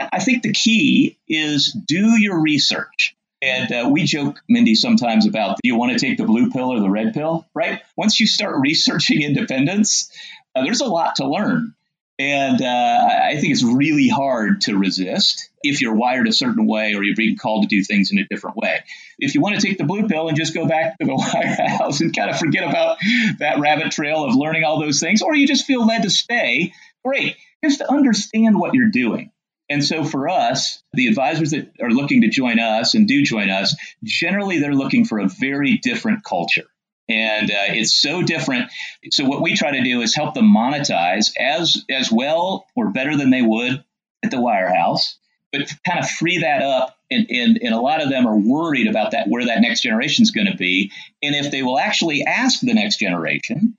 I 0.00 0.20
think 0.20 0.42
the 0.42 0.52
key 0.52 1.18
is 1.28 1.72
do 1.72 2.18
your 2.18 2.40
research. 2.40 3.14
And 3.40 3.72
uh, 3.72 3.88
we 3.90 4.04
joke, 4.04 4.40
Mindy, 4.48 4.74
sometimes 4.74 5.26
about 5.26 5.58
do 5.62 5.68
you 5.68 5.76
want 5.76 5.92
to 5.92 5.98
take 5.98 6.18
the 6.18 6.24
blue 6.24 6.50
pill 6.50 6.72
or 6.72 6.80
the 6.80 6.90
red 6.90 7.14
pill, 7.14 7.46
right? 7.54 7.82
Once 7.96 8.18
you 8.18 8.26
start 8.26 8.56
researching 8.60 9.22
independence, 9.22 10.10
uh, 10.54 10.64
there's 10.64 10.80
a 10.80 10.86
lot 10.86 11.16
to 11.16 11.28
learn. 11.28 11.74
And 12.18 12.60
uh, 12.60 13.08
I 13.24 13.36
think 13.36 13.52
it's 13.52 13.62
really 13.62 14.08
hard 14.08 14.62
to 14.62 14.76
resist 14.76 15.50
if 15.62 15.80
you're 15.80 15.94
wired 15.94 16.26
a 16.26 16.32
certain 16.32 16.66
way 16.66 16.94
or 16.94 17.04
you're 17.04 17.14
being 17.14 17.36
called 17.36 17.62
to 17.62 17.68
do 17.68 17.84
things 17.84 18.10
in 18.10 18.18
a 18.18 18.26
different 18.26 18.56
way. 18.56 18.80
If 19.20 19.36
you 19.36 19.40
want 19.40 19.54
to 19.54 19.64
take 19.64 19.78
the 19.78 19.84
blue 19.84 20.08
pill 20.08 20.26
and 20.26 20.36
just 20.36 20.52
go 20.52 20.66
back 20.66 20.98
to 20.98 21.06
the 21.06 21.12
wirehouse 21.16 22.00
and 22.00 22.14
kind 22.14 22.30
of 22.30 22.38
forget 22.38 22.68
about 22.68 22.98
that 23.38 23.60
rabbit 23.60 23.92
trail 23.92 24.24
of 24.24 24.34
learning 24.34 24.64
all 24.64 24.80
those 24.80 24.98
things, 24.98 25.22
or 25.22 25.34
you 25.36 25.46
just 25.46 25.64
feel 25.64 25.86
led 25.86 26.02
to 26.02 26.10
stay, 26.10 26.72
great. 27.04 27.36
Just 27.64 27.82
understand 27.82 28.58
what 28.58 28.74
you're 28.74 28.90
doing. 28.90 29.30
And 29.68 29.84
so 29.84 30.02
for 30.02 30.28
us, 30.28 30.82
the 30.94 31.08
advisors 31.08 31.50
that 31.50 31.72
are 31.80 31.90
looking 31.90 32.22
to 32.22 32.28
join 32.28 32.58
us 32.58 32.94
and 32.94 33.06
do 33.06 33.22
join 33.22 33.50
us, 33.50 33.76
generally 34.02 34.58
they're 34.58 34.74
looking 34.74 35.04
for 35.04 35.18
a 35.18 35.28
very 35.28 35.78
different 35.78 36.24
culture. 36.24 36.64
And 37.08 37.50
uh, 37.50 37.68
it's 37.68 37.94
so 37.94 38.22
different. 38.22 38.70
So 39.10 39.24
what 39.24 39.40
we 39.40 39.56
try 39.56 39.72
to 39.72 39.82
do 39.82 40.02
is 40.02 40.14
help 40.14 40.34
them 40.34 40.54
monetize 40.54 41.32
as 41.38 41.84
as 41.90 42.12
well 42.12 42.66
or 42.76 42.90
better 42.90 43.16
than 43.16 43.30
they 43.30 43.42
would 43.42 43.82
at 44.22 44.30
the 44.30 44.36
wirehouse, 44.36 45.14
but 45.52 45.72
kind 45.86 45.98
of 45.98 46.08
free 46.08 46.38
that 46.38 46.62
up. 46.62 46.96
And, 47.10 47.26
and, 47.30 47.58
and 47.62 47.74
a 47.74 47.80
lot 47.80 48.02
of 48.02 48.10
them 48.10 48.26
are 48.26 48.36
worried 48.36 48.86
about 48.86 49.12
that 49.12 49.28
where 49.28 49.46
that 49.46 49.62
next 49.62 49.80
generation 49.80 50.22
is 50.22 50.30
going 50.30 50.46
to 50.46 50.56
be. 50.56 50.92
And 51.22 51.34
if 51.34 51.50
they 51.50 51.62
will 51.62 51.78
actually 51.78 52.24
ask 52.24 52.60
the 52.60 52.74
next 52.74 52.98
generation, 52.98 53.78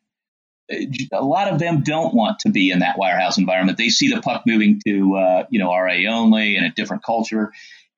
a 1.11 1.23
lot 1.23 1.47
of 1.47 1.59
them 1.59 1.81
don't 1.81 2.13
want 2.13 2.39
to 2.39 2.49
be 2.49 2.71
in 2.71 2.79
that 2.79 2.97
wirehouse 2.97 3.37
environment. 3.37 3.77
They 3.77 3.89
see 3.89 4.13
the 4.13 4.21
puck 4.21 4.43
moving 4.45 4.81
to 4.85 5.15
uh, 5.15 5.45
you 5.49 5.59
know 5.59 5.73
RIA 5.73 6.09
only 6.11 6.55
and 6.55 6.65
a 6.65 6.69
different 6.69 7.03
culture. 7.03 7.51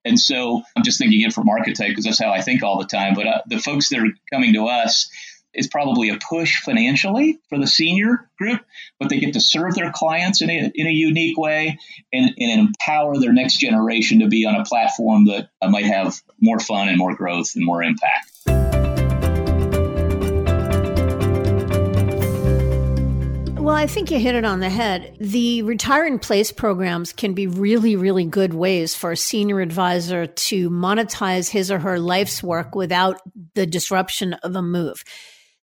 And 0.04 0.20
so 0.20 0.62
I'm 0.76 0.84
just 0.84 0.98
thinking 0.98 1.22
it 1.22 1.34
from 1.34 1.50
archetype 1.50 1.90
because 1.90 2.06
that's 2.06 2.22
how 2.22 2.32
I 2.32 2.42
think 2.42 2.64
all 2.64 2.80
the 2.80 2.86
time. 2.86 3.14
But 3.14 3.28
uh, 3.28 3.42
the 3.48 3.60
folks 3.60 3.90
that 3.90 4.00
are 4.00 4.12
coming 4.32 4.54
to 4.54 4.66
us 4.66 5.10
is 5.54 5.68
probably 5.68 6.10
a 6.10 6.18
push 6.18 6.62
financially 6.62 7.40
for 7.50 7.58
the 7.58 7.68
senior 7.68 8.30
group, 8.38 8.62
but 9.00 9.10
they 9.10 9.20
get 9.20 9.34
to 9.34 9.42
serve 9.42 9.76
their 9.76 9.92
clients 9.92 10.42
in 10.42 10.50
a, 10.50 10.72
in 10.74 10.88
a 10.88 10.92
unique 10.92 11.38
way 11.38 11.78
and, 12.14 12.34
and 12.40 12.60
empower 12.60 13.18
their 13.18 13.34
next 13.34 13.58
generation 13.58 14.20
to 14.20 14.28
be 14.28 14.46
on 14.46 14.56
a 14.56 14.64
platform 14.64 15.26
that 15.26 15.50
uh, 15.62 15.70
might 15.70 15.86
have 15.86 16.22
more 16.40 16.60
fun 16.60 16.88
and 16.88 16.98
more 16.98 17.16
growth 17.16 17.56
and 17.56 17.66
more 17.66 17.84
impact. 17.84 18.81
Well, 23.72 23.80
I 23.80 23.88
think 23.88 24.12
you 24.12 24.20
hit 24.20 24.36
it 24.36 24.44
on 24.44 24.60
the 24.60 24.70
head. 24.70 25.16
The 25.22 25.62
retire 25.62 26.06
in 26.06 26.20
place 26.20 26.52
programs 26.52 27.14
can 27.14 27.34
be 27.34 27.48
really, 27.48 27.96
really 27.96 28.26
good 28.26 28.54
ways 28.54 28.96
for 28.96 29.14
a 29.14 29.18
senior 29.18 29.62
advisor 29.62 30.28
to 30.28 30.70
monetize 30.70 31.50
his 31.50 31.72
or 31.72 31.80
her 31.80 31.98
life's 31.98 32.44
work 32.44 32.76
without 32.76 33.22
the 33.56 33.66
disruption 33.66 34.34
of 34.34 34.58
a 34.58 34.62
move 34.62 35.06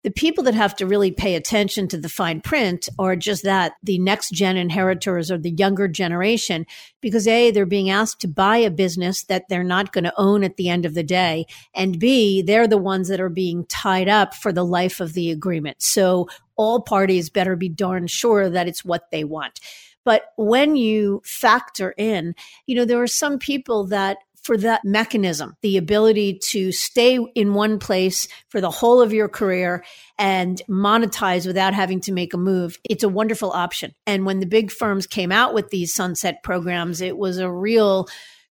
the 0.07 0.11
people 0.11 0.45
that 0.45 0.53
have 0.53 0.73
to 0.73 0.85
really 0.85 1.11
pay 1.11 1.35
attention 1.35 1.85
to 1.85 1.97
the 1.97 2.07
fine 2.07 2.39
print 2.39 2.87
are 2.97 3.17
just 3.17 3.43
that 3.43 3.73
the 3.83 3.99
next 3.99 4.29
gen 4.29 4.55
inheritors 4.55 5.29
or 5.29 5.37
the 5.37 5.51
younger 5.51 5.87
generation, 5.87 6.65
because 7.01 7.27
A, 7.27 7.51
they're 7.51 7.65
being 7.65 7.89
asked 7.89 8.21
to 8.21 8.27
buy 8.29 8.55
a 8.55 8.71
business 8.71 9.25
that 9.25 9.49
they're 9.49 9.65
not 9.65 9.91
going 9.91 10.05
to 10.05 10.13
own 10.15 10.45
at 10.45 10.55
the 10.55 10.69
end 10.69 10.85
of 10.85 10.93
the 10.93 11.03
day. 11.03 11.45
And 11.75 11.99
B, 11.99 12.41
they're 12.41 12.69
the 12.69 12.77
ones 12.77 13.09
that 13.09 13.19
are 13.19 13.27
being 13.27 13.65
tied 13.65 14.07
up 14.07 14.33
for 14.33 14.53
the 14.53 14.63
life 14.63 15.01
of 15.01 15.11
the 15.11 15.29
agreement. 15.29 15.81
So 15.81 16.29
all 16.57 16.81
parties 16.81 17.29
better 17.29 17.55
be 17.55 17.69
darn 17.69 18.07
sure 18.07 18.49
that 18.49 18.67
it's 18.67 18.83
what 18.83 19.09
they 19.11 19.23
want. 19.23 19.59
But 20.03 20.23
when 20.37 20.75
you 20.75 21.21
factor 21.25 21.93
in, 21.97 22.33
you 22.65 22.75
know, 22.75 22.85
there 22.85 23.01
are 23.01 23.07
some 23.07 23.39
people 23.39 23.87
that 23.87 24.17
for 24.47 24.55
that 24.55 24.85
mechanism, 24.85 25.57
the 25.61 25.75
ability 25.75 26.39
to 26.41 26.71
stay 26.71 27.19
in 27.35 27.53
one 27.53 27.79
place 27.79 28.29
for 28.47 28.61
the 28.61 28.71
whole 28.71 29.01
of 29.01 29.11
your 29.11 29.27
career 29.27 29.83
and 30.17 30.61
monetize 30.69 31.45
without 31.45 31.73
having 31.73 31.99
to 31.99 32.13
make 32.13 32.33
a 32.33 32.37
move, 32.37 32.77
it's 32.89 33.03
a 33.03 33.09
wonderful 33.09 33.51
option. 33.51 33.93
And 34.05 34.25
when 34.25 34.39
the 34.39 34.45
big 34.45 34.71
firms 34.71 35.05
came 35.05 35.33
out 35.33 35.53
with 35.53 35.69
these 35.69 35.93
sunset 35.93 36.43
programs, 36.43 37.01
it 37.01 37.17
was 37.17 37.39
a 37.39 37.51
real 37.51 38.07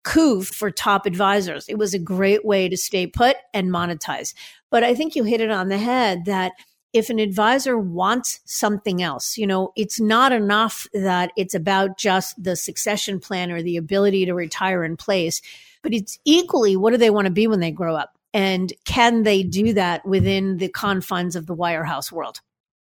coup 0.05 0.43
for 0.43 0.71
top 0.71 1.05
advisors. 1.05 1.67
It 1.67 1.77
was 1.77 1.93
a 1.93 1.99
great 1.99 2.45
way 2.45 2.69
to 2.69 2.77
stay 2.77 3.05
put 3.05 3.35
and 3.53 3.69
monetize. 3.69 4.33
But 4.69 4.85
I 4.85 4.95
think 4.95 5.17
you 5.17 5.25
hit 5.25 5.41
it 5.41 5.51
on 5.51 5.67
the 5.67 5.77
head 5.77 6.23
that 6.23 6.53
if 6.93 7.09
an 7.09 7.19
advisor 7.19 7.77
wants 7.77 8.39
something 8.45 9.01
else, 9.01 9.37
you 9.37 9.47
know, 9.47 9.71
it's 9.75 9.99
not 9.99 10.31
enough 10.31 10.87
that 10.93 11.31
it's 11.37 11.53
about 11.53 11.97
just 11.97 12.41
the 12.41 12.55
succession 12.55 13.19
plan 13.19 13.51
or 13.51 13.61
the 13.61 13.77
ability 13.77 14.25
to 14.25 14.33
retire 14.33 14.83
in 14.83 14.97
place 14.97 15.41
but 15.81 15.93
it's 15.93 16.19
equally 16.25 16.75
what 16.75 16.91
do 16.91 16.97
they 16.97 17.09
want 17.09 17.25
to 17.25 17.31
be 17.31 17.47
when 17.47 17.59
they 17.59 17.71
grow 17.71 17.95
up? 17.95 18.17
And 18.33 18.71
can 18.85 19.23
they 19.23 19.43
do 19.43 19.73
that 19.73 20.05
within 20.05 20.57
the 20.57 20.69
confines 20.69 21.35
of 21.35 21.47
the 21.47 21.55
wirehouse 21.55 22.11
world? 22.11 22.39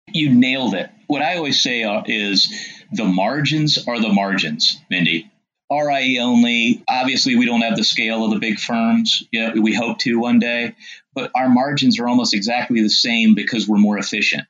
You 0.08 0.34
nailed 0.34 0.74
it. 0.74 0.90
What 1.06 1.22
I 1.22 1.36
always 1.36 1.62
say 1.62 1.84
uh, 1.84 2.02
is 2.06 2.52
the 2.92 3.04
margins 3.04 3.86
are 3.86 4.00
the 4.00 4.12
margins, 4.12 4.78
Mindy. 4.90 5.30
RIA 5.70 6.22
only. 6.22 6.82
Obviously, 6.88 7.36
we 7.36 7.44
don't 7.44 7.60
have 7.60 7.76
the 7.76 7.84
scale 7.84 8.24
of 8.24 8.30
the 8.30 8.38
big 8.38 8.58
firms. 8.58 9.22
Yeah, 9.32 9.52
we 9.52 9.74
hope 9.74 9.98
to 9.98 10.18
one 10.18 10.38
day, 10.38 10.74
but 11.18 11.32
our 11.34 11.48
margins 11.48 11.98
are 11.98 12.06
almost 12.06 12.32
exactly 12.32 12.80
the 12.80 12.88
same 12.88 13.34
because 13.34 13.66
we're 13.66 13.76
more 13.76 13.98
efficient. 13.98 14.44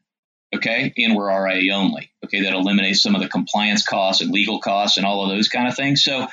Okay, 0.55 0.93
and 0.99 1.17
we're 1.17 1.47
RIA 1.47 1.75
only. 1.75 2.11
Okay, 2.23 2.43
that 2.43 2.53
eliminates 2.53 3.03
some 3.03 3.15
of 3.15 3.23
the 3.23 3.29
compliance 3.29 3.87
costs 3.87 4.21
and 4.21 4.31
legal 4.31 4.61
costs 4.61 4.99
and 4.99 5.07
all 5.07 5.23
of 5.23 5.31
those 5.31 5.49
kind 5.49 5.67
of 5.67 5.75
things. 5.75 6.05
So, 6.05 6.27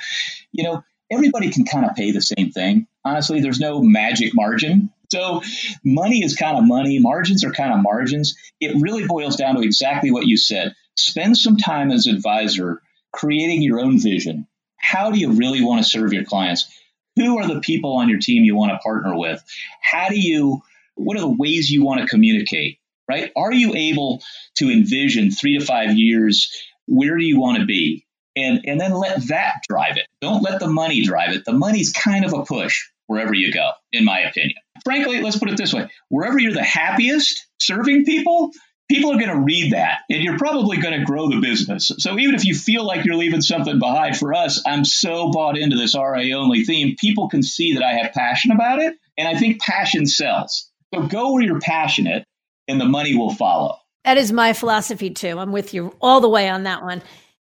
you 0.52 0.64
know, 0.64 0.84
everybody 1.10 1.50
can 1.50 1.64
kind 1.64 1.86
of 1.86 1.96
pay 1.96 2.12
the 2.12 2.20
same 2.20 2.50
thing. 2.50 2.86
Honestly, 3.02 3.40
there's 3.40 3.60
no 3.60 3.80
magic 3.80 4.34
margin. 4.34 4.90
So 5.10 5.40
money 5.82 6.22
is 6.22 6.36
kind 6.36 6.58
of 6.58 6.64
money, 6.64 6.98
margins 6.98 7.42
are 7.42 7.52
kind 7.52 7.72
of 7.72 7.82
margins. 7.82 8.36
It 8.60 8.76
really 8.78 9.06
boils 9.06 9.36
down 9.36 9.54
to 9.54 9.62
exactly 9.62 10.10
what 10.10 10.26
you 10.26 10.36
said. 10.36 10.74
Spend 10.96 11.38
some 11.38 11.56
time 11.56 11.90
as 11.90 12.06
advisor 12.06 12.82
creating 13.10 13.62
your 13.62 13.80
own 13.80 13.98
vision. 13.98 14.46
How 14.76 15.10
do 15.10 15.18
you 15.18 15.32
really 15.32 15.62
want 15.62 15.82
to 15.82 15.88
serve 15.88 16.12
your 16.12 16.24
clients? 16.24 16.68
Who 17.16 17.38
are 17.38 17.46
the 17.46 17.60
people 17.60 17.96
on 17.96 18.08
your 18.08 18.18
team 18.18 18.44
you 18.44 18.54
want 18.54 18.72
to 18.72 18.78
partner 18.78 19.16
with? 19.16 19.42
How 19.80 20.08
do 20.08 20.18
you 20.18 20.62
what 20.94 21.16
are 21.16 21.20
the 21.20 21.28
ways 21.28 21.70
you 21.70 21.84
want 21.84 22.00
to 22.00 22.06
communicate? 22.06 22.78
Right? 23.08 23.30
Are 23.36 23.52
you 23.52 23.74
able 23.74 24.22
to 24.56 24.70
envision 24.70 25.30
3 25.30 25.58
to 25.58 25.64
5 25.64 25.96
years 25.96 26.50
where 26.86 27.16
do 27.16 27.24
you 27.24 27.38
want 27.38 27.58
to 27.58 27.66
be? 27.66 28.06
and 28.36 28.60
and 28.66 28.80
then 28.80 28.92
let 28.92 29.28
that 29.28 29.62
drive 29.68 29.96
it. 29.96 30.06
Don't 30.20 30.42
let 30.42 30.60
the 30.60 30.68
money 30.68 31.02
drive 31.02 31.34
it. 31.34 31.44
The 31.44 31.52
money's 31.52 31.92
kind 31.92 32.24
of 32.24 32.34
a 32.34 32.44
push 32.44 32.88
wherever 33.06 33.34
you 33.34 33.52
go, 33.52 33.70
in 33.92 34.04
my 34.04 34.20
opinion. 34.20 34.58
Frankly, 34.84 35.22
let's 35.22 35.38
put 35.38 35.50
it 35.50 35.56
this 35.56 35.72
way: 35.72 35.88
wherever 36.08 36.38
you're 36.38 36.52
the 36.52 36.62
happiest 36.62 37.46
serving 37.58 38.04
people, 38.04 38.50
people 38.88 39.12
are 39.12 39.18
going 39.18 39.34
to 39.34 39.40
read 39.40 39.72
that, 39.72 40.00
and 40.10 40.22
you're 40.22 40.38
probably 40.38 40.78
going 40.78 40.98
to 40.98 41.04
grow 41.04 41.28
the 41.28 41.40
business. 41.40 41.90
So 41.98 42.18
even 42.18 42.34
if 42.34 42.44
you 42.44 42.54
feel 42.54 42.86
like 42.86 43.04
you're 43.04 43.16
leaving 43.16 43.40
something 43.40 43.78
behind, 43.78 44.16
for 44.16 44.34
us, 44.34 44.62
I'm 44.66 44.84
so 44.84 45.30
bought 45.30 45.58
into 45.58 45.76
this 45.76 45.94
RIA 45.94 46.36
only 46.36 46.64
theme. 46.64 46.96
People 46.98 47.28
can 47.28 47.42
see 47.42 47.74
that 47.74 47.82
I 47.82 47.94
have 47.94 48.12
passion 48.12 48.50
about 48.52 48.80
it, 48.80 48.94
and 49.16 49.28
I 49.28 49.38
think 49.38 49.60
passion 49.60 50.06
sells. 50.06 50.70
So 50.94 51.02
go 51.02 51.32
where 51.32 51.42
you're 51.42 51.60
passionate, 51.60 52.24
and 52.68 52.80
the 52.80 52.86
money 52.86 53.16
will 53.16 53.34
follow. 53.34 53.76
That 54.04 54.18
is 54.18 54.32
my 54.32 54.52
philosophy 54.52 55.10
too. 55.10 55.38
I'm 55.38 55.50
with 55.50 55.74
you 55.74 55.96
all 56.00 56.20
the 56.20 56.28
way 56.28 56.48
on 56.48 56.62
that 56.62 56.82
one. 56.82 57.02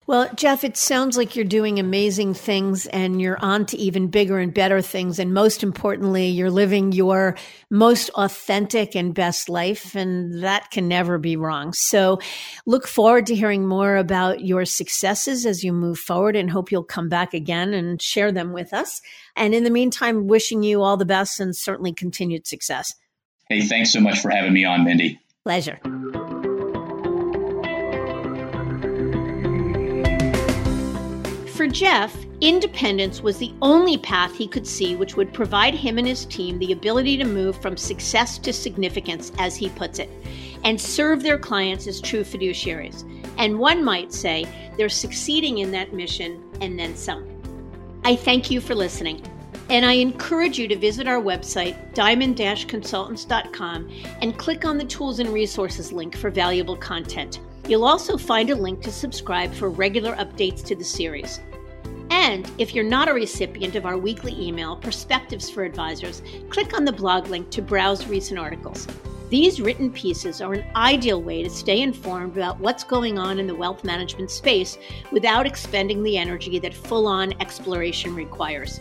Well, 0.06 0.30
Jeff, 0.36 0.66
it 0.66 0.76
sounds 0.76 1.16
like 1.16 1.36
you're 1.36 1.45
doing 1.45 1.80
amazing 1.80 2.34
things 2.34 2.88
and 2.88 3.22
you're 3.22 3.39
on 3.39 3.66
to 3.68 3.78
even 3.78 4.08
bigger 4.08 4.38
and 4.38 4.54
better 4.54 4.82
things. 4.82 5.18
And 5.18 5.34
most 5.34 5.64
importantly, 5.64 6.28
you're 6.28 6.51
living 6.51 6.91
your 6.91 7.38
most 7.70 8.10
authentic 8.10 8.95
and 8.95 9.14
best 9.14 9.47
life. 9.47 9.95
And 9.95 10.43
that 10.43 10.72
can 10.72 10.89
never 10.89 11.18
be 11.18 11.38
wrong. 11.38 11.72
So 11.72 12.20
look 12.66 12.86
forward 12.86 13.28
to 13.28 13.36
hearing 13.36 13.66
more 13.66 13.95
about 13.95 14.41
your 14.41 14.66
successes 14.66 15.45
as 15.45 15.64
you 15.64 15.72
move 15.72 15.99
forward 15.99 16.36
and 16.36 16.51
hope 16.51 16.70
you'll 16.70 16.84
come 16.84 17.08
back 17.08 17.34
again 17.34 17.74
and 17.74 18.01
share 18.01 18.34
them 18.34 18.51
with 18.51 18.74
us. 18.74 19.01
And 19.38 19.56
in 19.56 19.64
the 19.64 19.70
meantime, 19.70 20.28
wishing 20.28 20.64
you 20.64 20.82
all 20.82 20.97
the 20.97 21.06
best 21.06 21.39
and 21.39 21.56
certainly 21.56 21.93
continued 21.93 22.45
success. 22.45 22.93
Hey, 23.47 23.62
thanks 23.62 23.93
so 23.93 24.01
much 24.01 24.20
for 24.20 24.30
having 24.30 24.51
me 24.51 24.66
on, 24.66 24.84
Mindy. 24.84 25.22
Pleasure. 25.45 25.80
For 31.64 31.70
Jeff, 31.70 32.14
independence 32.41 33.22
was 33.22 33.38
the 33.38 33.53
only 33.61 33.97
path 33.97 34.36
he 34.36 34.49
could 34.49 34.68
see 34.68 34.97
which 34.97 35.16
would 35.16 35.32
provide 35.32 35.74
him 35.74 35.97
and 35.97 36.05
his 36.05 36.26
team 36.26 36.59
the 36.59 36.74
ability 36.74 37.16
to 37.16 37.24
move 37.24 37.55
from 37.61 37.78
success 37.78 38.38
to 38.39 38.51
significance, 38.51 39.32
as 39.39 39.55
he 39.55 39.70
puts 39.70 39.97
it, 39.97 40.09
and 40.66 40.80
serve 40.80 41.24
their 41.24 41.38
clients 41.38 41.88
as 41.88 42.01
true 42.01 42.26
fiduciaries. 42.26 43.05
And 43.38 43.59
one 43.59 43.82
might 43.82 44.11
say 44.11 44.45
they're 44.76 44.89
succeeding 44.89 45.59
in 45.59 45.72
that 45.72 45.93
mission 45.93 46.43
and 46.59 46.78
then 46.78 46.97
some. 46.97 47.26
I 48.03 48.18
thank 48.18 48.51
you 48.51 48.59
for 48.59 48.76
listening. 48.76 49.26
And 49.70 49.86
I 49.86 49.93
encourage 49.93 50.59
you 50.59 50.68
to 50.68 50.76
visit 50.76 51.07
our 51.07 51.22
website, 51.22 51.93
diamond 51.93 52.36
consultants.com, 52.68 53.89
and 54.22 54.38
click 54.38 54.66
on 54.66 54.78
the 54.78 54.84
tools 54.84 55.20
and 55.20 55.30
resources 55.30 55.93
link 55.93 56.18
for 56.18 56.30
valuable 56.30 56.76
content. 56.76 57.39
You'll 57.70 57.86
also 57.86 58.18
find 58.18 58.49
a 58.49 58.55
link 58.55 58.82
to 58.82 58.91
subscribe 58.91 59.53
for 59.53 59.70
regular 59.70 60.14
updates 60.18 60.61
to 60.66 60.76
the 60.76 60.84
series. 60.84 61.39
And 62.24 62.50
if 62.58 62.74
you're 62.74 62.86
not 62.86 63.10
a 63.10 63.14
recipient 63.14 63.76
of 63.76 63.86
our 63.86 63.98
weekly 63.98 64.32
email, 64.40 64.78
Perspectives 64.78 65.50
for 65.50 65.66
Advisors, 65.66 66.22
click 66.50 66.74
on 66.74 66.86
the 66.86 66.92
blog 66.94 67.28
link 67.28 67.50
to 67.50 67.62
browse 67.62 68.08
recent 68.08 68.40
articles. 68.40 68.88
These 69.30 69.60
written 69.60 69.92
pieces 69.92 70.40
are 70.40 70.54
an 70.54 70.66
ideal 70.74 71.22
way 71.22 71.44
to 71.44 71.50
stay 71.50 71.82
informed 71.82 72.38
about 72.38 72.62
what's 72.62 72.86
going 72.86 73.20
on 73.20 73.40
in 73.40 73.48
the 73.48 73.54
wealth 73.54 73.84
management 73.84 74.32
space 74.32 74.78
without 75.12 75.46
expending 75.46 76.02
the 76.02 76.18
energy 76.18 76.60
that 76.60 76.74
full 76.74 77.08
on 77.08 77.34
exploration 77.42 78.16
requires. 78.16 78.80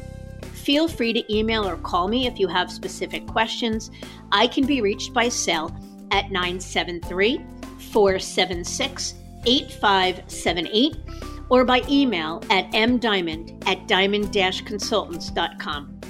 Feel 0.52 0.86
free 0.86 1.12
to 1.12 1.36
email 1.36 1.66
or 1.68 1.78
call 1.78 2.06
me 2.06 2.28
if 2.28 2.38
you 2.38 2.46
have 2.46 2.70
specific 2.70 3.26
questions. 3.26 3.90
I 4.30 4.46
can 4.46 4.66
be 4.66 4.80
reached 4.82 5.12
by 5.12 5.28
cell 5.28 5.76
at 6.12 6.30
973 6.30 7.44
476 7.90 9.14
8578 9.44 11.31
or 11.52 11.64
by 11.66 11.82
email 11.86 12.42
at 12.48 12.70
mdiamond 12.70 13.62
at 13.68 13.86
diamond-consultants.com. 13.86 16.00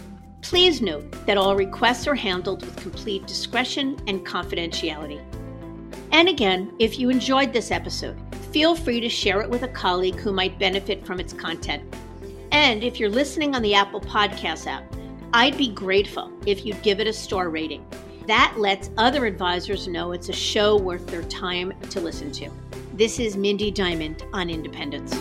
Please 0.41 0.81
note 0.81 1.27
that 1.27 1.37
all 1.37 1.57
requests 1.57 2.07
are 2.07 2.15
handled 2.15 2.65
with 2.65 2.77
complete 2.77 3.27
discretion 3.27 4.01
and 4.07 4.25
confidentiality. 4.25 5.21
And 6.13 6.29
again, 6.29 6.73
if 6.79 6.97
you 6.97 7.11
enjoyed 7.11 7.53
this 7.53 7.73
episode, 7.73 8.17
feel 8.53 8.77
free 8.77 9.01
to 9.01 9.09
share 9.09 9.41
it 9.41 9.51
with 9.51 9.65
a 9.65 9.69
colleague 9.69 10.15
who 10.15 10.31
might 10.31 10.61
benefit 10.61 11.05
from 11.05 11.19
its 11.19 11.33
content. 11.33 11.93
And 12.53 12.85
if 12.85 13.01
you're 13.01 13.11
listening 13.11 13.57
on 13.57 13.63
the 13.63 13.75
Apple 13.75 14.01
Podcast 14.01 14.69
app, 14.69 14.85
I'd 15.33 15.59
be 15.59 15.71
grateful 15.71 16.33
if 16.47 16.65
you'd 16.65 16.83
give 16.83 17.01
it 17.01 17.09
a 17.09 17.13
star 17.13 17.51
rating. 17.51 17.85
That 18.29 18.55
lets 18.59 18.91
other 18.97 19.27
advisors 19.27 19.89
know 19.89 20.13
it's 20.13 20.29
a 20.29 20.33
show 20.33 20.77
worth 20.77 21.09
their 21.09 21.25
time 21.25 21.73
to 21.91 22.01
listen 22.01 22.31
to. 22.31 22.49
This 23.03 23.19
is 23.19 23.37
Mindy 23.37 23.73
Diamond 23.73 24.25
on 24.33 24.49
Independence. 24.49 25.13